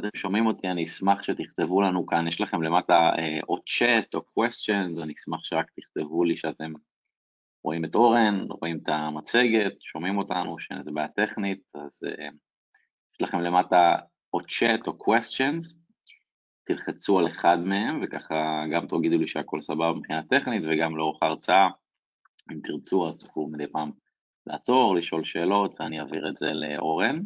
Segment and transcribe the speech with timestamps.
[0.00, 3.10] אתם שומעים אותי, אני אשמח שתכתבו לנו כאן, יש לכם למטה
[3.48, 6.72] או צ'אט או questions, אני אשמח שרק תכתבו לי שאתם
[7.64, 12.00] רואים את אורן, רואים את המצגת, שומעים אותנו, שאין איזה בעיה טכנית, אז
[13.14, 13.96] יש לכם למטה
[14.32, 15.74] או צ'אט או questions,
[16.64, 21.68] תלחצו על אחד מהם, וככה גם תגידו לי שהכל סבבה מבחינה טכנית, וגם לאורך ההרצאה,
[22.52, 23.90] אם תרצו, אז תוכלו מדי פעם
[24.46, 27.20] לעצור, לשאול שאלות, ואני אעביר את זה לאורן.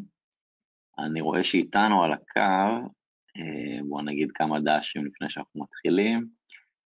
[0.99, 2.89] אני רואה שאיתנו על הקו,
[3.37, 6.29] אה, בואו נגיד כמה דשים לפני שאנחנו מתחילים.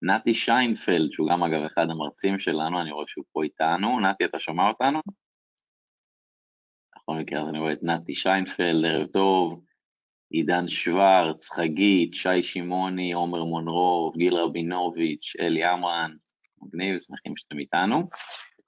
[0.01, 3.99] נתי שיינפלד, שהוא גם אגב אחד המרצים שלנו, אני רואה שהוא פה איתנו.
[3.99, 4.99] נתי, אתה שומע אותנו?
[6.95, 9.63] בכל מקרה, אז אני רואה את נתי שיינפלד, ערב טוב.
[10.29, 16.11] עידן שוורץ, חגית, שי שמעוני, עומר מונרוב, גיל רבינוביץ', אלי עמרן,
[16.61, 18.09] מגניב, שמחים שאתם איתנו.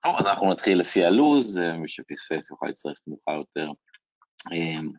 [0.04, 3.72] טוב, אז אנחנו נתחיל לפי הלו"ז, אה, מי שפספס יוכל להצטרף מאוחר יותר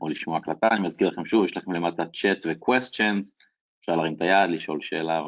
[0.00, 0.68] או לשמוע הקלטה.
[0.68, 3.32] אני מזכיר לכם שוב, יש לכם למטה צ'אט ו-questions,
[3.80, 5.22] אפשר להרים את היד, לשאול שאלה.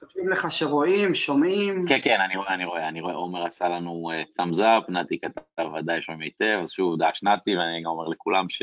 [0.00, 1.84] כותבים לך שרואים, שומעים.
[1.88, 5.18] כן, כן, אני רואה, אני רואה, אני רואה, עומר עשה לנו אה, thumbs up, נתי
[5.20, 8.62] כתב ודאי שומעים היטב, אז שוב, דש נתי, ואני גם אומר לכולם ש...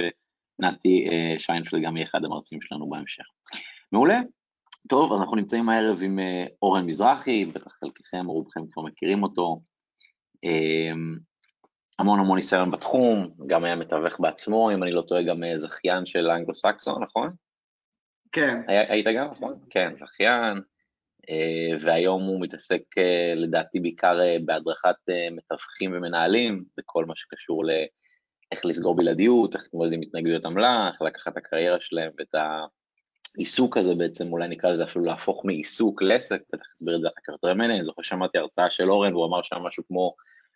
[0.60, 3.24] נתי אה, שיינפלד גם יהיה אחד המרצים שלנו בהמשך.
[3.92, 4.20] מעולה.
[4.90, 9.60] טוב, אנחנו נמצאים הערב עם אה, אורן מזרחי, בטח חלקכם רובכם כבר מכירים אותו.
[12.00, 16.06] המון המון ניסיון בתחום, גם היה מתווך בעצמו, אם אני לא טועה, גם אה, זכיין
[16.06, 17.32] של אנגלו-סקסון, נכון?
[18.32, 18.62] כן.
[18.68, 19.60] היה, היית גם, נכון?
[19.70, 20.62] כן, זכיין,
[21.82, 22.82] והיום הוא מתעסק
[23.36, 24.96] לדעתי בעיקר בהדרכת
[25.32, 27.72] מתווכים ומנהלים, בכל מה שקשור ל...
[28.54, 32.36] איך לסגור בלעדיות, איך להתמודד עם התנגדויות עמלה, איך לקחת את הקריירה שלהם ואת
[33.38, 37.22] העיסוק הזה בעצם, אולי נקרא לזה אפילו להפוך מעיסוק לעסק, בטח אסביר את זה אחר
[37.24, 40.16] כך יותר ממני, אני זוכר שמעתי הרצאה של אורן והוא אמר שם משהו כמו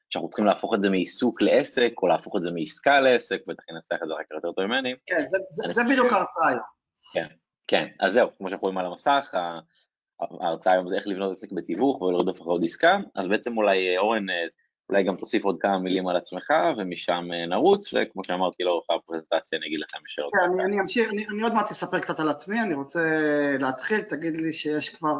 [0.10, 3.96] שאנחנו צריכים להפוך את זה מעיסוק לעסק, או להפוך את זה מעסקה לעסק, בטח ינצח
[4.04, 4.94] את זה כך יותר טוב ממני.
[5.06, 6.60] כן, זה, זה, בדיוק ההרצאה היום.
[7.14, 7.28] כן,
[7.68, 9.34] כן, אז זהו, כמו שאנחנו רואים על המסך,
[10.42, 14.26] ההרצאה היום זה איך לבנות עסק בתיווך ולרדוף אחרי עוד עסקה, אז בעצם אולי אורן
[14.90, 19.60] אולי גם תוסיף עוד כמה מילים על עצמך, ומשם אה, נרוץ, וכמו שאמרתי לאורך הפרזנטציה,
[19.60, 20.32] אני אגיד לכם שאלות.
[20.34, 23.00] כן, אני, אני אמשיך, אני, אני עוד מעט אספר קצת על עצמי, אני רוצה
[23.60, 25.16] להתחיל, תגיד לי שיש כבר,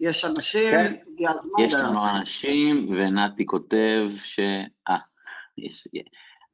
[0.00, 1.64] יש אנשים, כן, הגיע הזמן.
[1.64, 4.40] יש לנו אנשים, ונתי כותב ש...
[4.88, 4.98] אה,
[5.58, 5.88] יש...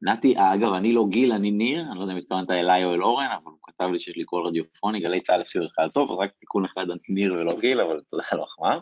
[0.03, 3.03] נתי, אגב, אני לא גיל, אני ניר, אני לא יודע אם התכוונת אליי או אל
[3.03, 6.13] אורן, אבל הוא כתב לי שיש לי קול רדיופוני, גלי צה"ל הפסיד אותך על טוב,
[6.13, 8.79] אז רק תיקון אחד, אני ניר ולא גיל, אבל תודה על המחמאה.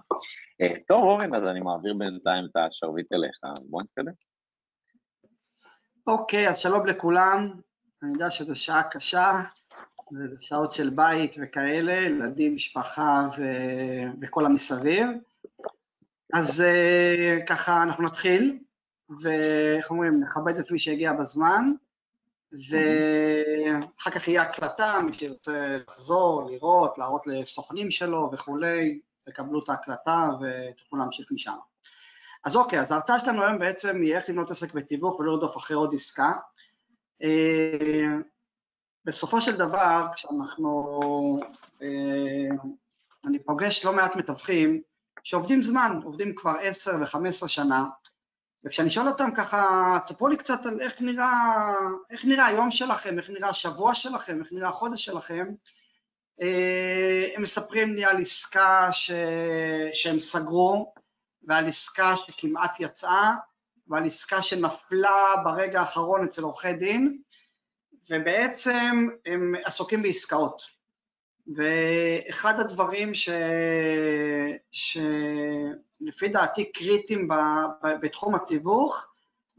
[0.61, 4.13] אה, טוב, אורן, אז אני מעביר בינתיים את השרביט אליך, בוא נתקדם.
[6.07, 7.51] אוקיי, אז שלום לכולם,
[8.03, 9.41] אני יודע שזו שעה קשה,
[10.13, 13.43] וזה שעות של בית וכאלה, ילדים, משפחה ו...
[14.23, 15.07] וכל המסביב.
[16.33, 18.59] אז אה, ככה אנחנו נתחיל.
[19.23, 21.73] ואיך אומרים, נכבד את מי שהגיע בזמן,
[22.53, 30.29] ואחר כך יהיה הקלטה, מי שירצה לחזור, לראות, להראות לסוכנים שלו וכולי, תקבלו את ההקלטה
[30.41, 31.57] ותוכלו להמשיך משם.
[32.45, 35.77] אז אוקיי, אז ההרצאה שלנו היום בעצם היא איך לבנות עסק בתיווך ולא לרדוף אחרי
[35.77, 36.33] עוד עסקה.
[39.07, 41.01] בסופו של דבר, כשאנחנו,
[41.83, 42.57] אה,
[43.27, 44.81] אני פוגש לא מעט מתווכים
[45.23, 47.85] שעובדים זמן, עובדים כבר עשר וחמש שנה,
[48.65, 51.75] וכשאני שואל אותם ככה, תספרו לי קצת על איך נראה,
[52.11, 55.47] איך נראה היום שלכם, איך נראה השבוע שלכם, איך נראה החודש שלכם,
[56.43, 59.11] אה, הם מספרים לי על עסקה ש...
[59.93, 60.95] שהם סגרו,
[61.43, 63.35] ועל עסקה שכמעט יצאה,
[63.89, 67.19] ועל עסקה שנפלה ברגע האחרון אצל עורכי דין,
[68.11, 70.63] ובעצם הם עסוקים בעסקאות.
[71.57, 73.29] ואחד הדברים ש...
[74.71, 77.35] שלפי דעתי קריטיים ב...
[78.01, 79.07] בתחום התיווך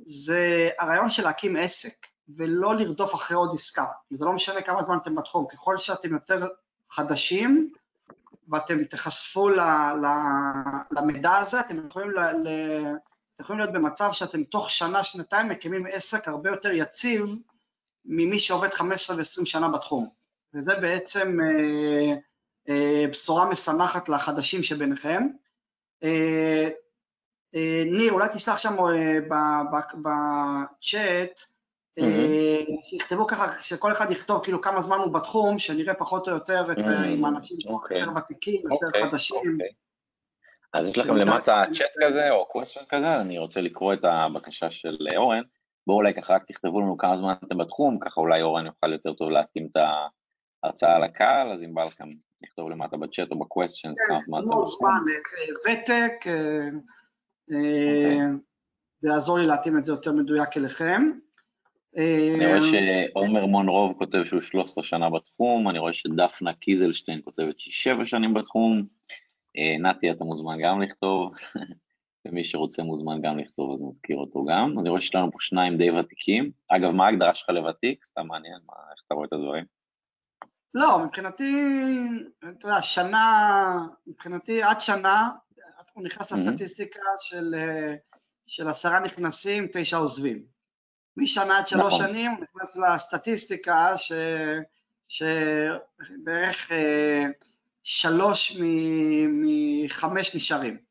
[0.06, 2.07] זה הרעיון של להקים עסק
[2.38, 3.86] ולא לרדוף אחרי עוד עסקה.
[4.12, 6.47] וזה לא משנה כמה זמן אתם בתחום, ככל שאתם יותר
[6.91, 7.72] חדשים
[8.50, 9.59] ואתם תיחשפו ל...
[10.02, 10.06] ל...
[10.91, 12.19] למידע הזה, אתם יכולים, ל...
[12.19, 12.47] ל...
[13.34, 17.36] אתם יכולים להיות במצב שאתם תוך שנה, שנתיים מקימים עסק הרבה יותר יציב
[18.07, 20.09] ממי שעובד 15 ו-20 שנה בתחום.
[20.54, 22.13] וזה בעצם אה,
[22.69, 25.27] אה, בשורה משמחת לחדשים שביניכם.
[26.04, 26.69] אה,
[27.56, 29.19] אה, ניר, אולי תשלח שם אה,
[29.94, 31.42] בצ'אט,
[32.00, 32.83] אה, mm-hmm.
[32.83, 36.77] שיכתבו ככה, שכל אחד יכתוב כאילו כמה זמן הוא בתחום, שנראה פחות או יותר את,
[36.77, 37.06] mm-hmm.
[37.07, 37.94] עם אנשים okay.
[37.94, 38.74] יותר ותיקים, okay.
[38.74, 39.38] יותר אוקיי, חדשים.
[39.38, 39.53] Okay.
[39.53, 39.69] אוקיי.
[40.74, 44.98] אז יש לכם למטה צ'אט כזה או קווסטר כזה, אני רוצה לקרוא את הבקשה של
[45.18, 45.42] אורן.
[45.88, 49.13] בואו אולי ככה רק תכתבו לנו כמה זמן אתם בתחום, ככה אולי אורן יוכל יותר
[49.13, 50.07] טוב להתאים את ה...
[50.63, 52.07] הרצאה לקהל, אז אם בא לכם
[52.44, 54.88] לכתוב למטה בצ'אט או בקווסטיונס כמה זמן אתם רוצים.
[55.68, 56.69] ותק, אה,
[57.51, 58.25] אה,
[59.01, 61.01] זה יעזור לי להתאים את זה יותר מדויק אליכם.
[61.98, 67.74] אני רואה שעומר מונרוב כותב שהוא 13 שנה בתחום, אני רואה שדפנה קיזלשטיין כותבת שהיא
[67.74, 68.86] 7 שנים בתחום,
[69.80, 71.34] נתי, אתה מוזמן גם לכתוב,
[72.27, 74.79] ומי שרוצה מוזמן גם לכתוב, אז נזכיר אותו גם.
[74.79, 76.51] אני רואה שיש לנו פה שניים די ותיקים.
[76.68, 78.03] אגב, מה ההגדרה שלך לוותיק?
[78.03, 79.65] סתם מעניין, מה, איך אתה רואה את הדברים?
[80.74, 81.53] לא, מבחינתי,
[82.39, 85.29] אתה יודע, שנה, מבחינתי עד שנה,
[85.94, 87.56] הוא נכנס לסטטיסטיקה של,
[88.47, 90.44] של עשרה נכנסים, תשע עוזבים.
[91.18, 92.07] משנה עד שלוש נכון.
[92.07, 94.12] שנים הוא נכנס לסטטיסטיקה ש,
[95.07, 97.25] שבערך אה,
[97.83, 98.57] שלוש
[99.29, 100.87] מחמש נשארים.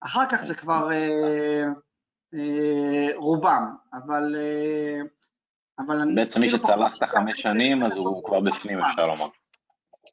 [0.00, 1.64] אחר כך זה כבר אה,
[2.34, 4.36] אה, רובם, אבל...
[4.36, 5.00] אה,
[5.78, 9.28] אבל בעצם מי כאילו שצלח את החמש שנים, אז הוא כבר בפנים, אפשר לומר.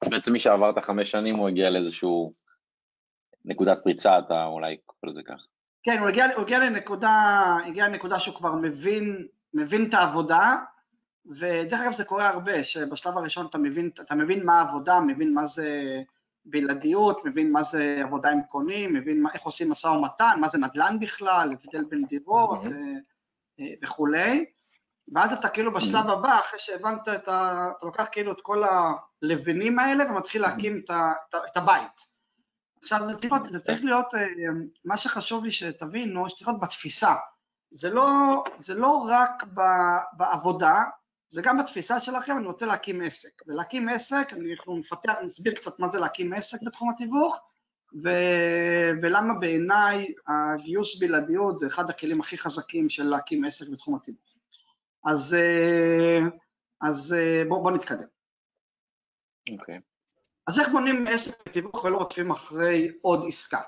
[0.09, 2.33] בעצם מי שעבר את החמש שנים, הוא הגיע לאיזשהו
[3.45, 5.45] נקודת פריצה, אתה אולי קורא לזה כך.
[5.83, 10.55] כן, הוא הגיע, הוא הגיע לנקודה, הגיע לנקודה שהוא כבר מבין, מבין את העבודה,
[11.25, 15.45] ודרך אגב זה קורה הרבה, שבשלב הראשון אתה מבין, אתה מבין מה העבודה, מבין מה
[15.45, 16.01] זה
[16.45, 20.57] בלעדיות, מבין מה זה עבודה עם קונים, מבין מה, איך עושים משא ומתן, מה זה
[20.57, 23.63] נדל"ן בכלל, הבדל בין דירות mm-hmm.
[23.83, 24.45] וכולי,
[25.13, 27.71] ואז אתה כאילו בשלב הבא, אחרי שהבנת את ה...
[27.77, 31.13] אתה לוקח כאילו את כל הלבנים האלה ומתחיל להקים את, ה,
[31.51, 32.15] את הבית.
[32.81, 34.27] עכשיו זה צריך, להיות, זה צריך להיות, אה,
[34.85, 37.15] מה שחשוב לי שתבינו, שצריך להיות בתפיסה.
[37.71, 39.43] זה לא, זה לא רק
[40.13, 40.83] בעבודה,
[41.29, 43.41] זה גם בתפיסה שלכם, אני רוצה להקים עסק.
[43.47, 47.37] ולהקים עסק, אנחנו נפתח, נסביר קצת מה זה להקים עסק בתחום התיווך,
[48.03, 48.09] ו...
[49.01, 54.37] ולמה בעיניי הגיוס בלעדיות זה אחד הכלים הכי חזקים של להקים עסק בתחום התיווך.
[55.05, 56.19] אז, אה,
[56.81, 57.15] אז
[57.47, 58.07] בואו בוא נתקדם.
[59.51, 59.77] אוקיי.
[59.77, 59.81] Okay.
[60.47, 63.61] אז איך בונים עסק בתיווך ולא רודפים אחרי עוד עסקה?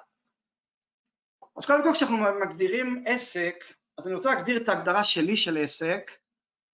[1.57, 3.56] אז קודם כל כשאנחנו מגדירים עסק,
[3.98, 6.12] אז אני רוצה להגדיר את ההגדרה שלי של עסק,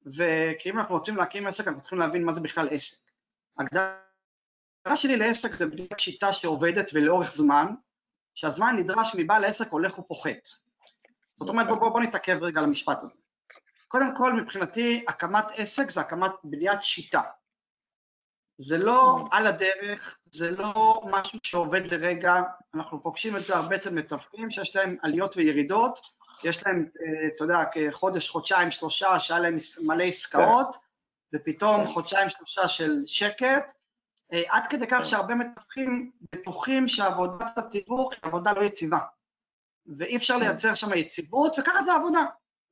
[0.06, 2.98] וכי אם אנחנו רוצים להקים עסק, אנחנו צריכים להבין מה זה בכלל עסק.
[3.58, 7.66] ההגדרה שלי לעסק זה בניית שיטה שעובדת ולאורך זמן,
[8.36, 10.48] שהזמן נדרש מבעל העסק הולך ופוחת.
[11.34, 13.18] זאת אומרת, בואו בוא, בוא נתעכב רגע על המשפט הזה.
[13.88, 17.22] קודם כל, מבחינתי, הקמת עסק זה הקמת בניית שיטה.
[18.58, 22.34] זה לא על הדרך, זה לא משהו שעובד לרגע,
[22.76, 26.00] אנחנו פוגשים את זה הרבה אצל מתווכים שיש להם עליות וירידות,
[26.46, 30.76] יש להם, אה, אתה יודע, כחודש, חודשיים, שלושה, שהיה להם מלא עסקאות,
[31.34, 33.74] ופתאום חודשיים, שלושה של שקט,
[34.34, 39.00] אה, עד כדי כך שהרבה מתווכים בטוחים שעבודת התיווך היא עבודה לא יציבה,
[39.98, 42.26] ואי אפשר לייצר שם יציבות, וככה זה עבודה.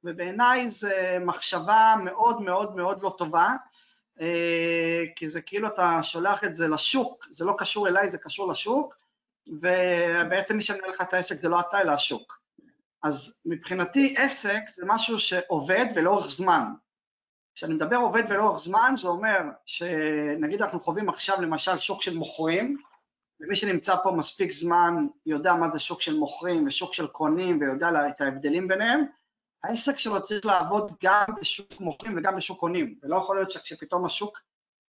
[0.04, 0.90] ובעיניי זו
[1.22, 3.56] מחשבה מאוד מאוד מאוד לא טובה,
[4.22, 8.52] אה, כי זה כאילו אתה שולח את זה לשוק, זה לא קשור אליי, זה קשור
[8.52, 8.96] לשוק,
[9.48, 12.41] ובעצם מי שמנהל לך את העסק זה לא אתה, אלא השוק.
[13.04, 16.64] אז מבחינתי עסק זה משהו שעובד ולאורך זמן.
[17.56, 22.78] כשאני מדבר עובד ולאורך זמן, זה אומר שנגיד אנחנו חווים עכשיו למשל שוק של מוכרים,
[23.40, 28.10] ומי שנמצא פה מספיק זמן יודע מה זה שוק של מוכרים ושוק של קונים ויודע
[28.10, 29.06] את ההבדלים ביניהם,
[29.64, 34.42] העסק שלו צריך לעבוד גם בשוק מוכרים וגם בשוק קונים, ולא יכול להיות שכשפתאום השוק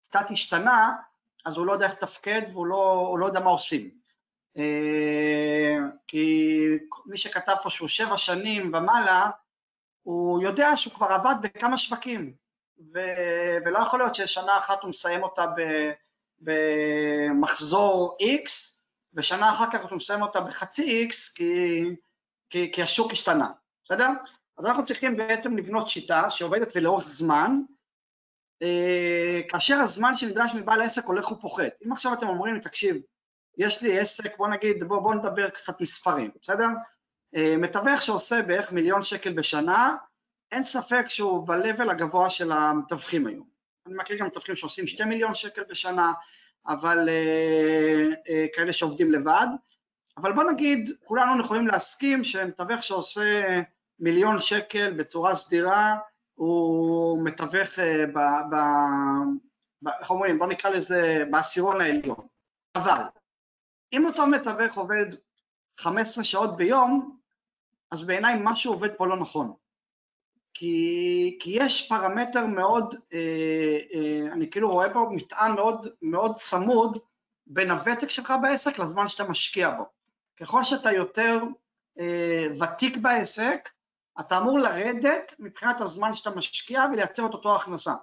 [0.04, 0.92] קצת השתנה,
[1.44, 4.01] אז הוא לא יודע איך לתפקד והוא לא, לא יודע מה עושים.
[4.56, 5.76] אה,
[6.06, 6.58] כי
[7.06, 9.30] מי שכתב פה שהוא שבע שנים ומעלה,
[10.02, 12.34] הוא יודע שהוא כבר עבד בכמה שווקים,
[12.94, 12.98] ו,
[13.64, 15.60] ולא יכול להיות ששנה אחת הוא מסיים אותה ב,
[16.40, 18.78] במחזור X,
[19.14, 21.82] ושנה אחר כך הוא מסיים אותה בחצי X, כי,
[22.50, 23.48] כי, כי השוק השתנה,
[23.84, 24.08] בסדר?
[24.58, 27.60] אז אנחנו צריכים בעצם לבנות שיטה שעובדת ולאורך זמן,
[28.62, 31.72] אה, כאשר הזמן שנדרש מבעל העסק הולך ופוחת.
[31.86, 32.96] אם עכשיו אתם אומרים, תקשיב,
[33.58, 36.68] יש לי עסק, בוא נגיד, בוא, בוא נדבר קצת מספרים, בסדר?
[37.36, 39.96] אה, מתווך שעושה בערך מיליון שקל בשנה,
[40.52, 43.46] אין ספק שהוא ב-level הגבוה של המתווכים היום.
[43.86, 46.12] אני מכיר גם מתווכים שעושים שתי מיליון שקל בשנה,
[46.66, 49.46] אבל אה, אה, כאלה שעובדים לבד.
[50.16, 53.60] אבל בוא נגיד, כולנו יכולים להסכים שמתווך שעושה
[54.00, 55.96] מיליון שקל בצורה סדירה,
[56.34, 58.18] הוא מתווך אה, ב...
[58.50, 58.56] ב,
[59.82, 60.38] ב איך אומרים?
[60.38, 62.26] בוא נקרא לזה בעשירון העליון.
[62.76, 63.00] אבל
[63.92, 65.06] אם אותו מתווך עובד
[65.78, 67.16] 15 שעות ביום,
[67.90, 69.52] אז בעיניי משהו עובד פה לא נכון.
[70.54, 76.98] כי, כי יש פרמטר מאוד, אה, אה, אני כאילו רואה פה מטען מאוד, מאוד צמוד
[77.46, 79.84] בין הוותק שלך בעסק לזמן שאתה משקיע בו.
[80.40, 81.42] ככל שאתה יותר
[81.98, 83.68] אה, ותיק בעסק,
[84.20, 87.94] אתה אמור לרדת מבחינת הזמן שאתה משקיע ולייצר את אותו הכנסה.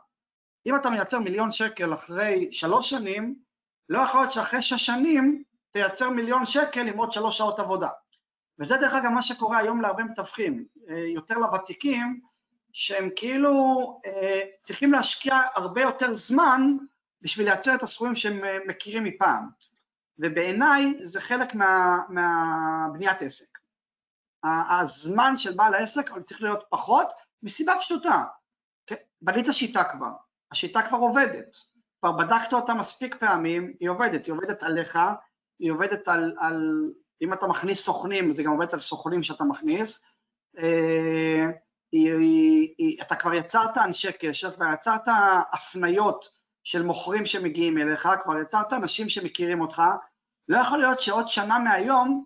[0.65, 3.35] אם אתה מייצר מיליון שקל אחרי שלוש שנים,
[3.89, 7.89] לא יכול להיות שאחרי שש שנים תייצר מיליון שקל עם עוד שלוש שעות עבודה.
[8.59, 12.21] וזה דרך אגב מה שקורה היום להרבה מתווכים, אה, יותר לוותיקים,
[12.73, 13.53] שהם כאילו
[14.05, 16.77] אה, צריכים להשקיע הרבה יותר זמן
[17.21, 19.49] בשביל לייצר את הסכומים שהם אה, מכירים מפעם,
[20.19, 23.59] ובעיניי זה חלק מה, מהבניית עסק.
[24.43, 27.07] הזמן של בעל העסק צריך להיות פחות,
[27.43, 28.23] מסיבה פשוטה,
[28.87, 28.95] כן?
[29.21, 30.11] בנית שיטה כבר,
[30.51, 31.57] השיטה כבר עובדת,
[31.99, 34.99] כבר בדקת אותה מספיק פעמים, היא עובדת, היא עובדת עליך,
[35.59, 36.89] היא עובדת על, על
[37.21, 40.05] אם אתה מכניס סוכנים, זה גם עובד על סוכנים שאתה מכניס,
[40.57, 41.45] אה,
[41.91, 45.01] היא, היא, היא, אתה כבר יצרת אנשי קשר, כבר יצרת
[45.53, 46.29] הפניות
[46.63, 49.81] של מוכרים שמגיעים אליך, כבר יצרת אנשים שמכירים אותך,
[50.47, 52.25] לא יכול להיות שעוד שנה מהיום,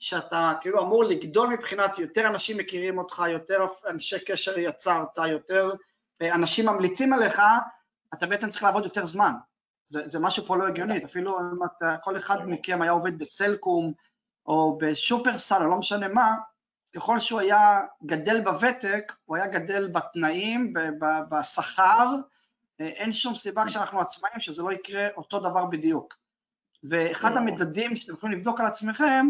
[0.00, 5.72] שאתה כאילו אמור לגדול מבחינת יותר אנשים מכירים אותך, יותר אנשי קשר יצרת, יותר
[6.22, 7.42] אה, אנשים ממליצים עליך,
[8.14, 9.32] אתה בעצם צריך לעבוד יותר זמן.
[9.90, 13.92] זה, זה משהו פה לא הגיוני, אפילו אם אתה, כל אחד מכם היה עובד בסלקום
[14.46, 16.36] או בשופרסל או לא משנה מה,
[16.94, 20.72] ככל שהוא היה גדל בוותק, הוא היה גדל בתנאים,
[21.30, 22.14] בשכר,
[22.80, 26.14] אה, אין שום סיבה כשאנחנו עצמאים שזה לא יקרה אותו דבר בדיוק.
[26.90, 29.26] ואחד המדדים שאתם יכולים לבדוק על עצמכם,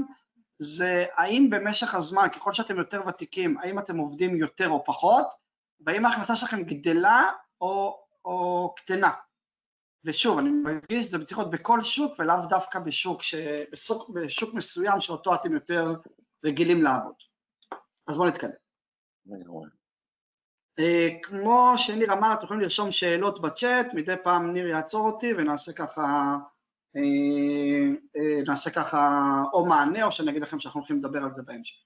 [0.59, 5.27] זה האם במשך הזמן, ככל שאתם יותר ותיקים, האם אתם עובדים יותר או פחות,
[5.81, 9.11] והאם ההכנסה שלכם גדלה או, או קטנה.
[10.05, 13.35] ושוב, אני מרגיש שזה צריך להיות בכל שוק ולאו דווקא בשוק, ש...
[13.73, 15.95] בשוק, בשוק מסוים שאותו אתם יותר
[16.45, 17.15] רגילים לעבוד.
[18.07, 18.51] אז בואו נתקדם.
[20.79, 25.73] אה, כמו שניר אמר, אתם יכולים לרשום שאלות בצ'אט, מדי פעם ניר יעצור אותי ונעשה
[25.73, 26.37] ככה,
[26.97, 27.03] אה,
[28.17, 29.21] אה, נעשה ככה
[29.53, 31.77] או מענה או שאני אגיד לכם שאנחנו הולכים לדבר על זה בהמשך.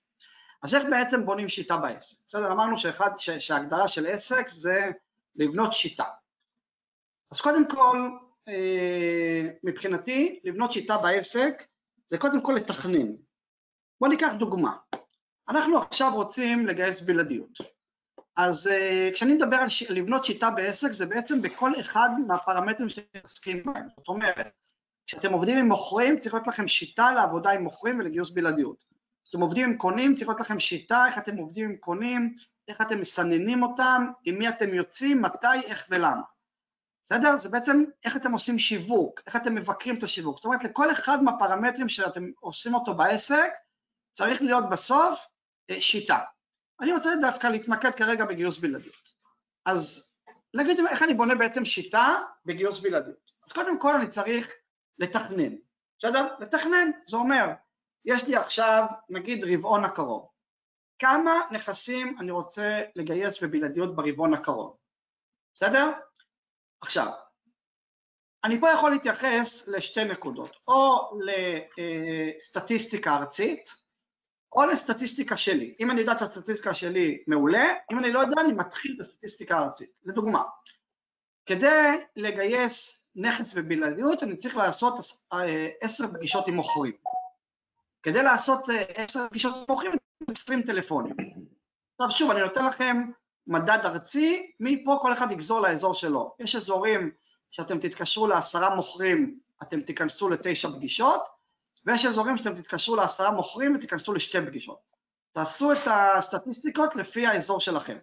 [0.62, 2.16] אז איך בעצם בונים שיטה בעסק?
[2.28, 4.90] בסדר, אמרנו שאחד, שההגדרה של עסק זה
[5.36, 6.04] לבנות שיטה.
[7.34, 8.10] אז קודם כל,
[9.64, 11.62] מבחינתי, לבנות שיטה בעסק
[12.06, 13.06] זה קודם כל לתכנן.
[14.00, 14.76] בואו ניקח דוגמה.
[15.48, 17.58] אנחנו עכשיו רוצים לגייס בלעדיות.
[18.36, 19.82] אז uh, כשאני מדבר על ש...
[19.82, 23.88] לבנות שיטה בעסק, זה בעצם בכל אחד מהפרמטרים שאתם מתעסקים בהם.
[23.96, 24.50] זאת אומרת,
[25.06, 28.84] כשאתם עובדים עם מוכרים, צריך להיות לכם שיטה לעבודה עם מוכרים ולגיוס בלעדיות.
[29.24, 32.34] כשאתם עובדים עם קונים, צריך להיות לכם שיטה איך אתם עובדים עם קונים,
[32.68, 36.33] איך אתם מסננים אותם, עם מי אתם יוצאים, מתי, איך ולמה.
[37.04, 37.36] בסדר?
[37.36, 40.36] זה בעצם איך אתם עושים שיווק, איך אתם מבקרים את השיווק.
[40.36, 43.50] זאת אומרת, לכל אחד מהפרמטרים שאתם עושים אותו בעסק,
[44.12, 45.26] צריך להיות בסוף
[45.70, 46.18] אה, שיטה.
[46.80, 49.14] אני רוצה דווקא להתמקד כרגע בגיוס בלעדיות.
[49.64, 50.10] אז
[50.54, 53.30] נגיד איך אני בונה בעצם שיטה בגיוס בלעדיות.
[53.46, 54.48] אז קודם כל אני צריך
[54.98, 55.52] לתכנן,
[55.98, 56.34] בסדר?
[56.40, 57.46] לתכנן, זה אומר,
[58.04, 60.28] יש לי עכשיו נגיד רבעון הקרוב,
[60.98, 64.76] כמה נכסים אני רוצה לגייס בבלעדיות ברבעון הקרוב,
[65.54, 65.92] בסדר?
[66.84, 67.08] עכשיו,
[68.44, 71.10] אני פה יכול להתייחס לשתי נקודות, או
[72.36, 73.68] לסטטיסטיקה ארצית,
[74.52, 75.74] או לסטטיסטיקה שלי.
[75.80, 79.90] אם אני יודעת שהסטטיסטיקה שלי מעולה, אם אני לא יודע, אני מתחיל את הסטטיסטיקה הארצית.
[80.04, 80.42] לדוגמה,
[81.46, 84.94] כדי לגייס נכס בבלעדיות, אני צריך לעשות
[85.32, 86.94] אה, עשר פגישות עם מוכרים.
[88.02, 91.14] כדי לעשות אה, עשר פגישות עם מוכרים, אני צריך עשרים טלפונים.
[91.98, 92.96] עכשיו שוב, אני נותן לכם
[93.46, 96.34] מדד ארצי, מפה כל אחד יגזור לאזור שלו.
[96.38, 97.10] יש אזורים
[97.50, 101.22] שאתם תתקשרו לעשרה מוכרים, אתם תיכנסו לתשע פגישות,
[101.86, 104.78] ויש אזורים שאתם תתקשרו לעשרה מוכרים ותיכנסו לשתי פגישות.
[105.32, 107.98] תעשו את הסטטיסטיקות לפי האזור שלכם.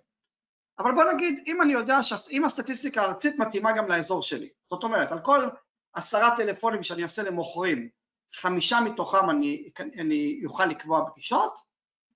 [0.80, 5.12] אבל בוא נגיד, אם אני יודע שאם הסטטיסטיקה הארצית מתאימה גם לאזור שלי, זאת אומרת,
[5.12, 5.50] על כל
[5.94, 7.90] עשרה טלפונים שאני אעשה למוכרים,
[8.36, 9.70] חמישה מתוכם אני,
[10.00, 11.58] אני אוכל לקבוע פגישות,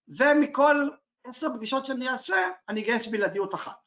[0.08, 0.90] ומכל
[1.26, 3.78] עשר פגישות שאני אעשה, אני אגייס בלעדיות אחת.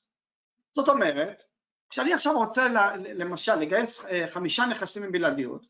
[0.72, 1.42] זאת אומרת,
[1.90, 2.68] כשאני עכשיו רוצה
[2.98, 5.66] למשל לגייס אה, חמישה נכסים עם בלעדיות,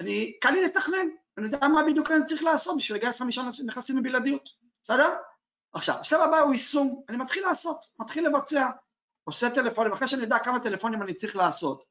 [0.00, 1.08] אני, קל לי לתכנן,
[1.38, 4.48] אני יודע מה בדיוק אני צריך לעשות בשביל לגייס חמישה נכסים מבלעדיות,
[4.84, 5.16] בסדר?
[5.72, 8.70] עכשיו, השלב הבא הוא יישום, אני מתחיל לעשות, מתחיל לבצע,
[9.24, 11.84] עושה טלפונים, אחרי שאני יודע כמה טלפונים אני צריך לעשות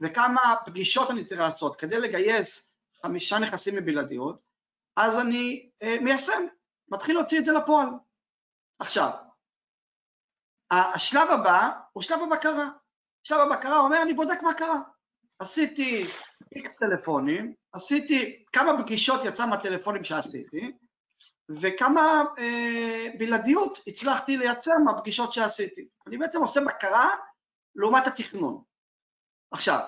[0.00, 4.42] וכמה פגישות אני צריך לעשות כדי לגייס חמישה נכסים מבלעדיות,
[4.96, 6.46] אז אני אה, מיישם,
[6.88, 7.88] מתחיל להוציא את זה לפועל.
[8.78, 9.10] עכשיו,
[10.70, 12.68] השלב הבא הוא שלב הבקרה.
[13.22, 14.80] שלב הבקרה אומר, אני בודק מה קרה.
[15.38, 16.06] עשיתי
[16.54, 20.72] איקס טלפונים, עשיתי כמה פגישות יצא מהטלפונים שעשיתי,
[21.50, 25.88] וכמה אה, בלעדיות הצלחתי לייצר מהפגישות שעשיתי.
[26.06, 27.08] אני בעצם עושה בקרה
[27.76, 28.62] לעומת התכנון.
[29.50, 29.80] עכשיו,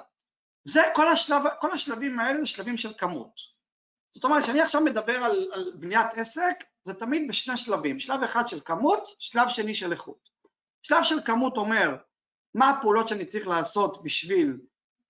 [0.64, 3.33] זה כל, השלב, כל השלבים האלה זה שלבים של כמות.
[4.11, 8.49] זאת אומרת, כשאני עכשיו מדבר על, על בניית עסק, זה תמיד בשני שלבים, שלב אחד
[8.49, 10.28] של כמות, שלב שני של איכות.
[10.83, 11.97] שלב של כמות אומר
[12.55, 14.61] מה הפעולות שאני צריך לעשות בשביל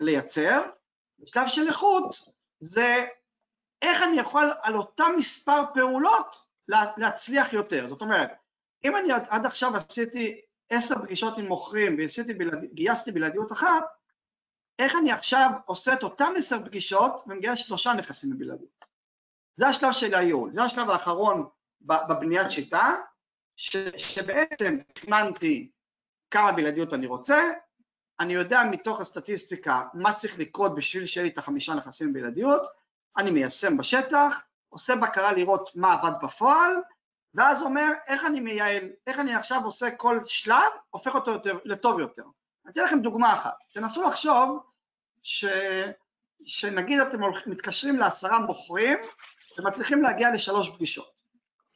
[0.00, 0.62] לייצר,
[1.18, 2.14] בשלב של איכות
[2.61, 3.04] זה
[3.83, 6.37] איך אני יכול על אותם מספר פעולות
[6.97, 7.88] להצליח יותר.
[7.88, 8.30] זאת אומרת,
[8.85, 10.40] אם אני עד עכשיו עשיתי
[10.71, 13.85] עשר פגישות עם מוכרים וגייסתי בלעדיות אחת,
[14.78, 18.85] איך אני עכשיו עושה את אותם עשר פגישות ומגייס שלושה נכסים בבלעדיות.
[19.56, 21.49] זה השלב של הייעול, זה השלב האחרון
[21.86, 22.94] בבניית שיטה,
[23.56, 25.70] ש, שבעצם תכננתי
[26.30, 27.50] כמה בלעדיות אני רוצה,
[28.20, 32.62] אני יודע מתוך הסטטיסטיקה מה צריך לקרות בשביל שיהיה לי את החמישה נכסים בבלעדיות,
[33.16, 36.72] אני מיישם בשטח, עושה בקרה לראות מה עבד בפועל,
[37.34, 42.00] ואז אומר איך אני מייעל, איך אני עכשיו עושה כל שלב, הופך אותו יותר, לטוב
[42.00, 42.22] יותר.
[42.64, 44.62] אני אתן לכם דוגמה אחת, תנסו לחשוב
[45.22, 45.44] ש...
[46.44, 48.98] שנגיד אתם מתקשרים לעשרה מוכרים
[49.58, 51.15] ומצליחים להגיע לשלוש פגישות.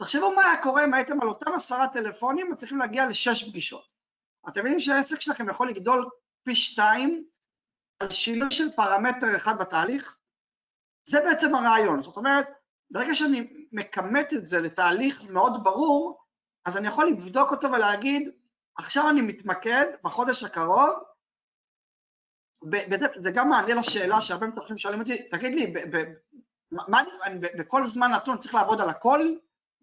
[0.00, 3.92] תחשבו מה היה קורה אם הייתם על אותם עשרה טלפונים מצליחים להגיע לשש פגישות.
[4.49, 6.09] אתם מבינים שהעסק שלכם יכול לגדול
[6.42, 7.25] פי שתיים
[8.00, 10.19] על שינוי של פרמטר אחד בתהליך?
[11.04, 12.49] זה בעצם הרעיון, זאת אומרת,
[12.90, 16.25] ברגע שאני מכמת את זה לתהליך מאוד ברור,
[16.64, 18.30] אז אני יכול לבדוק אותו ולהגיד,
[18.78, 20.90] עכשיו אני מתמקד בחודש הקרוב,
[22.73, 26.04] וזה, זה גם מענה לשאלה שהרבה מתווכים שואלים אותי, תגיד לי, ב, ב,
[26.73, 29.21] מה, אני, בכל זמן נתון צריך לעבוד על הכל?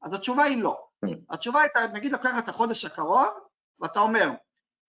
[0.02, 0.88] אז התשובה היא לא.
[1.02, 1.20] כן.
[1.30, 3.28] התשובה היא, נגיד לוקח את החודש הקרוב,
[3.80, 4.30] ואתה אומר,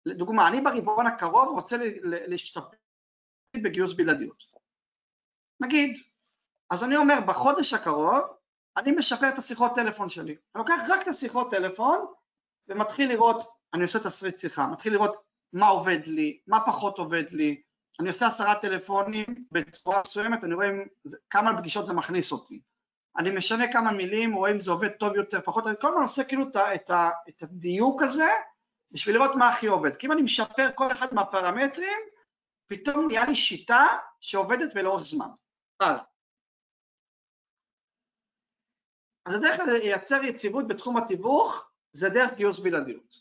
[0.07, 2.77] לדוגמה, אני ברבעון הקרוב רוצה להשתפר
[3.57, 4.45] בגיוס בלעדיות.
[5.61, 5.99] נגיד,
[6.71, 8.39] אז אני אומר, בחודש הקרוב
[8.77, 10.33] אני משפר את השיחות טלפון שלי.
[10.33, 12.07] אני לוקח רק את השיחות טלפון
[12.69, 13.43] ומתחיל לראות,
[13.75, 15.17] אני עושה תסריט שיחה, מתחיל לראות
[15.53, 17.63] מה עובד לי, מה פחות עובד לי,
[18.01, 20.71] אני עושה עשרה טלפונים בצורה מסוימת, אני רואה
[21.31, 22.61] כמה פגישות זה מכניס אותי.
[23.19, 26.25] אני משנה כמה מילים, רואה אם זה עובד טוב יותר, פחות, אני כל הזמן עושה
[26.25, 26.91] כאילו את, את,
[27.29, 28.29] את הדיוק הזה
[28.91, 29.97] בשביל לראות מה הכי עובד.
[29.97, 31.99] כי אם אני משפר כל אחד מהפרמטרים,
[32.67, 33.87] פתאום נהיה לי שיטה
[34.21, 35.29] שעובדת ולאורך זמן.
[35.81, 36.03] הלאה.
[39.27, 43.21] אז הדרך לייצר יציבות בתחום התיווך זה דרך גיוס בלעדיות.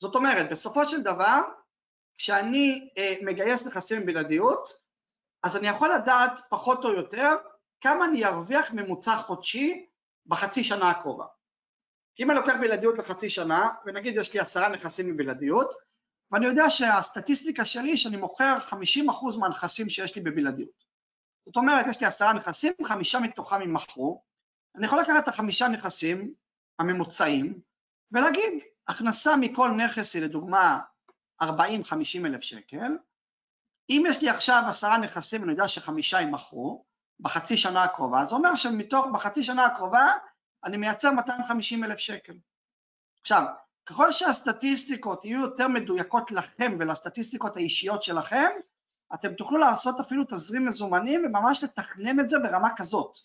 [0.00, 1.40] זאת אומרת, בסופו של דבר,
[2.16, 4.68] כשאני אה, מגייס נכסים עם בלעדיות,
[5.42, 7.36] אז אני יכול לדעת פחות או יותר
[7.84, 9.86] כמה אני ארוויח ממוצע חודשי
[10.26, 11.26] בחצי שנה הקרובה.
[12.20, 15.74] אם אני לוקח בלעדיות לחצי שנה, ונגיד יש לי עשרה נכסים עם בלעדיות,
[16.30, 18.74] ואני יודע שהסטטיסטיקה שלי שאני מוכר 50%
[19.38, 20.84] מהנכסים שיש לי בבלעדיות.
[21.46, 24.22] זאת אומרת, יש לי עשרה נכסים, חמישה מתוכם יימכרו,
[24.76, 26.34] אני יכול לקחת את החמישה נכסים
[26.78, 27.60] הממוצעים
[28.12, 30.80] ולהגיד, הכנסה מכל נכס היא לדוגמה
[31.42, 31.46] 40-50
[32.24, 32.98] אלף שקל,
[33.90, 38.54] אם יש לי עכשיו עשרה נכסים ואני יודע שחמישה יימכרו בחצי שנה הקרובה, זה אומר
[38.54, 40.12] שמתוך, בחצי שנה הקרובה
[40.64, 42.32] אני מייצר 250 אלף שקל.
[43.20, 43.44] עכשיו,
[43.86, 48.50] ככל שהסטטיסטיקות יהיו יותר מדויקות לכם ולסטטיסטיקות האישיות שלכם,
[49.14, 53.16] אתם תוכלו לעשות אפילו תזרים מזומנים וממש לתכנן את זה ברמה כזאת.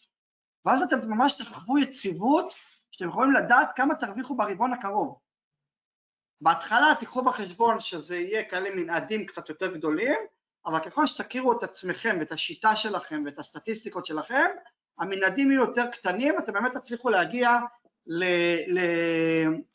[0.66, 2.54] ואז אתם ממש תחוו יציבות
[2.92, 5.20] שאתם יכולים לדעת כמה תרוויחו ברבעון הקרוב.
[6.42, 10.20] בהתחלה תיקחו בחשבון שזה יהיה כאלה מנעדים קצת יותר גדולים,
[10.66, 14.46] אבל ככל שתכירו את עצמכם ואת השיטה שלכם ואת הסטטיסטיקות שלכם,
[15.00, 17.50] המנעדים יהיו יותר קטנים, אתם באמת תצליחו להגיע
[18.08, 18.24] ל,
[18.68, 18.80] ל,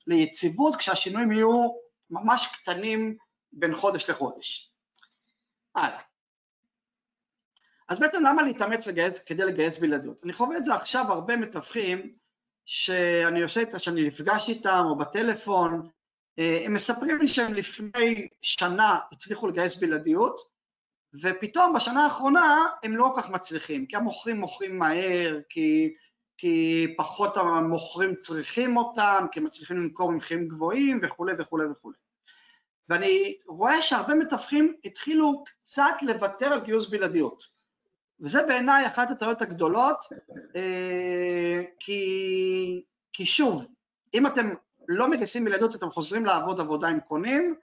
[0.06, 1.68] ליציבות כשהשינויים יהיו
[2.10, 3.16] ממש קטנים
[3.52, 4.72] בין חודש לחודש.
[5.74, 6.00] הלאה.
[7.88, 10.20] אז בעצם למה להתאמץ לגייס, כדי לגייס בלעדיות?
[10.24, 12.14] אני חווה את זה עכשיו הרבה מתווכים
[12.64, 15.88] שאני יושב איתה, שאני נפגש איתם או בטלפון,
[16.38, 20.53] אה, הם מספרים לי שהם לפני שנה הצליחו לגייס בלעדיות,
[21.22, 25.94] ופתאום בשנה האחרונה הם לא כל כך מצליחים, כי המוכרים מוכרים מהר, כי,
[26.38, 31.96] כי פחות המוכרים צריכים אותם, כי הם מצליחים למכור במחירים גבוהים וכולי וכולי וכולי.
[32.88, 37.54] ואני רואה שהרבה מתווכים התחילו קצת לוותר על גיוס בלעדיות.
[38.20, 40.04] וזה בעיניי אחת הטעויות הגדולות,
[40.56, 43.64] אה, כי, כי שוב,
[44.14, 44.54] אם אתם
[44.88, 47.54] לא מגייסים בלעדות אתם חוזרים לעבוד עבודה עם קונים,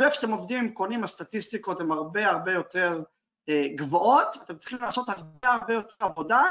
[0.00, 3.02] וכשאתם עובדים עם קונים הסטטיסטיקות הן הרבה הרבה יותר
[3.48, 6.42] אה, גבוהות, אתם צריכים לעשות הרבה הרבה יותר עבודה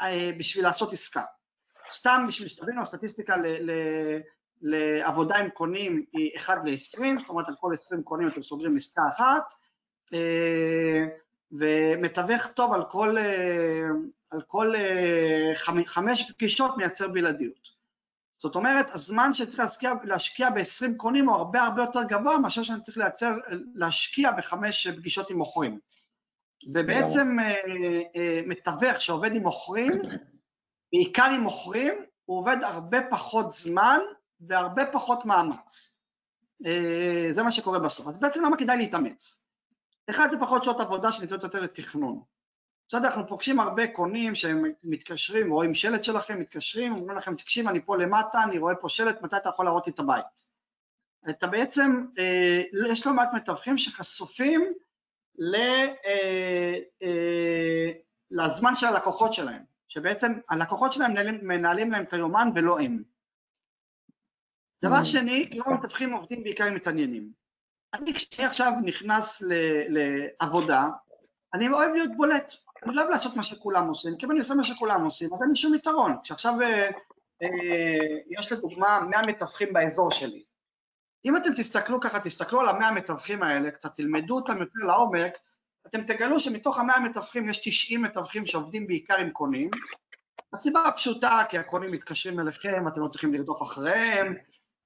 [0.00, 1.22] אה, בשביל לעשות עסקה.
[1.90, 3.70] סתם בשביל שתבינו, הסטטיסטיקה ל, ל,
[4.62, 9.02] לעבודה עם קונים היא 1 ל-20, זאת אומרת על כל 20 קונים אתם סוגרים עסקה
[9.16, 9.52] אחת,
[10.14, 11.06] אה,
[11.52, 13.86] ומתווך טוב על כל, אה,
[14.30, 15.52] על כל אה,
[15.86, 17.73] חמש פגישות מייצר בלעדיות.
[18.44, 22.82] זאת אומרת, הזמן שצריך להשקיע, להשקיע ב-20 קונים הוא הרבה הרבה יותר גבוה מאשר שאני
[22.82, 23.34] צריך לייצר,
[23.74, 25.78] להשקיע בחמש פגישות עם מוכרים.
[26.74, 27.36] ובעצם
[28.16, 29.92] אה, מתווך שעובד עם מוכרים,
[30.92, 33.98] בעיקר עם מוכרים, הוא עובד הרבה פחות זמן
[34.40, 35.96] והרבה פחות מאמץ.
[37.32, 38.06] זה מה שקורה בסוף.
[38.06, 39.44] אז בעצם למה כדאי להתאמץ?
[40.10, 42.22] אחד זה פחות שעות עבודה שניתנות יותר לתכנון.
[42.88, 47.80] בסדר, אנחנו פוגשים הרבה קונים שהם מתקשרים, רואים שלט שלכם, מתקשרים, אומרים לכם, תקשיב, אני
[47.80, 50.44] פה למטה, אני רואה פה שלט, מתי אתה יכול להראות לי את הבית?
[51.30, 54.72] אתה בעצם, אה, יש לא מעט מתווכים שחשופים
[55.38, 57.90] ל, אה, אה,
[58.30, 63.02] לזמן של הלקוחות שלהם, שבעצם הלקוחות שלהם מנהלים, מנהלים להם את היומן ולא הם.
[64.84, 65.04] דבר mm.
[65.04, 67.32] שני, לא המתווכים עובדים בעיקר עם מתעניינים.
[67.94, 69.52] אני כשאני עכשיו נכנס ל,
[69.88, 70.88] לעבודה,
[71.54, 72.52] אני אוהב להיות בולט,
[72.84, 75.42] אני לא אוהב לעשות מה שכולם עושים, כי אם אני עושה מה שכולם עושים, אז
[75.42, 76.16] אין לי שום יתרון.
[76.22, 76.90] כשעכשיו אה,
[77.42, 77.98] אה,
[78.30, 80.42] יש לדוגמה 100 מתווכים באזור שלי,
[81.24, 85.32] אם אתם תסתכלו ככה, תסתכלו על המאה המתווכים האלה, קצת תלמדו אותם יותר לעומק,
[85.86, 89.70] אתם תגלו שמתוך המאה המתווכים יש 90 מתווכים שעובדים בעיקר עם קונים.
[90.52, 94.34] הסיבה הפשוטה, כי הקונים מתקשרים אליכם, אתם לא צריכים לרדוף אחריהם,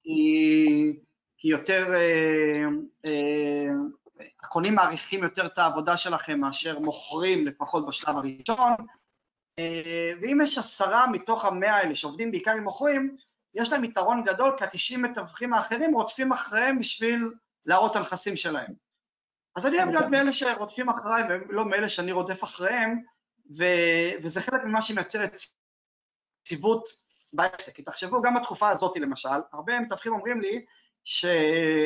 [0.03, 0.99] כי,
[1.37, 2.61] כי יותר, אה,
[3.05, 3.73] אה,
[4.43, 8.73] הקונים מעריכים יותר את העבודה שלכם מאשר מוכרים, לפחות בשלב הראשון,
[9.59, 13.17] אה, ואם יש עשרה מתוך המאה האלה שעובדים בעיקר עם מוכרים,
[13.53, 17.33] יש להם יתרון גדול כי ה-90 מתווכים האחרים רודפים אחריהם בשביל
[17.65, 18.73] להראות את הנכסים שלהם.
[19.55, 20.19] אז אני אוהב להיות אוקיי.
[20.19, 23.01] מאלה שרודפים אחריי ולא מאלה שאני רודף אחריהם,
[23.57, 25.23] ו- וזה חלק ממה שמייצר
[26.43, 26.87] יציבות
[27.33, 27.75] בעסק.
[27.75, 30.65] כי תחשבו, גם בתקופה הזאת למשל, הרבה מתווכים אומרים לי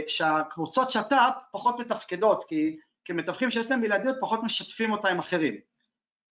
[0.07, 5.55] שהקבוצות שת"פ פחות מתפקדות, כי כמתווכים שיש להם בלעדיות פחות משתפים אותה עם אחרים.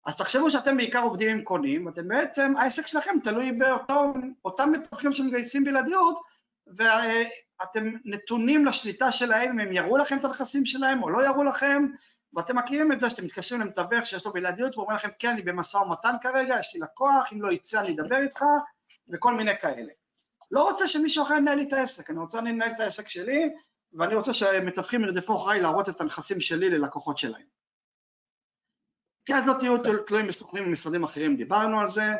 [0.05, 3.51] אז תחשבו שאתם בעיקר עובדים עם קונים, ואתם בעצם, העסק שלכם תלוי
[4.41, 6.19] באותם מתווכים שמגייסים בלעדיות,
[6.67, 11.85] ואתם נתונים לשליטה שלהם, אם הם יראו לכם את הנכסים שלהם או לא יראו לכם,
[12.33, 15.77] ואתם מכירים את זה שאתם מתקשרים למתווך שיש לו בלעדיות ואומרים לכם כן, אני במשא
[15.77, 18.41] ומתן כרגע, יש לי לקוח, אם לא יצא אני אדבר איתך,
[19.09, 19.98] וכל מיני כאלה.
[20.51, 23.49] לא רוצה שמישהו אחר ינהל לי את העסק, אני רוצה לנהל את העסק שלי,
[23.93, 27.45] ואני רוצה שמתווכים ירדפו אחריי להראות את הנכסים שלי ללקוחות שלהם.
[29.25, 32.13] כי אז לא תהיו תלויים בסוכנים ומשרדים אחרים, דיברנו על זה,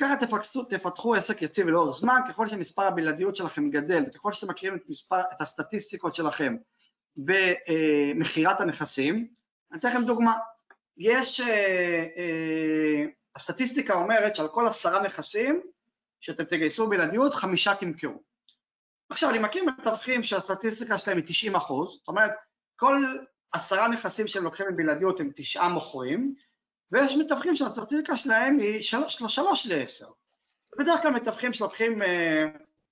[0.00, 4.76] ככה תפקסו, תפתחו עסק יציב לאורך זמן, ככל שמספר הבלעדיות שלכם גדל, וככל שאתם מכירים
[4.76, 6.56] את, מספר, את הסטטיסטיקות שלכם
[7.16, 9.28] במכירת הנכסים,
[9.72, 10.36] אני אתן לכם דוגמה,
[10.96, 13.04] יש, אה, אה,
[13.36, 15.62] הסטטיסטיקה אומרת שעל כל עשרה נכסים
[16.22, 18.22] שאתם תגייסו בלעדיות, חמישה תמכרו.
[19.10, 22.32] עכשיו, אני מכיר מתווכים שהסטטיסטיקה שלהם היא 90 אחוז, זאת אומרת,
[22.76, 23.16] כל
[23.52, 26.34] עשרה נכסים שהם לוקחים בבלעדיות הם תשעה מוכרים,
[26.92, 30.06] ויש מתווכים שהסטטיסטיקה שלהם היא שלוש, שלוש לעשר.
[30.78, 32.44] בדרך כלל מתווכים שלוקחים אה,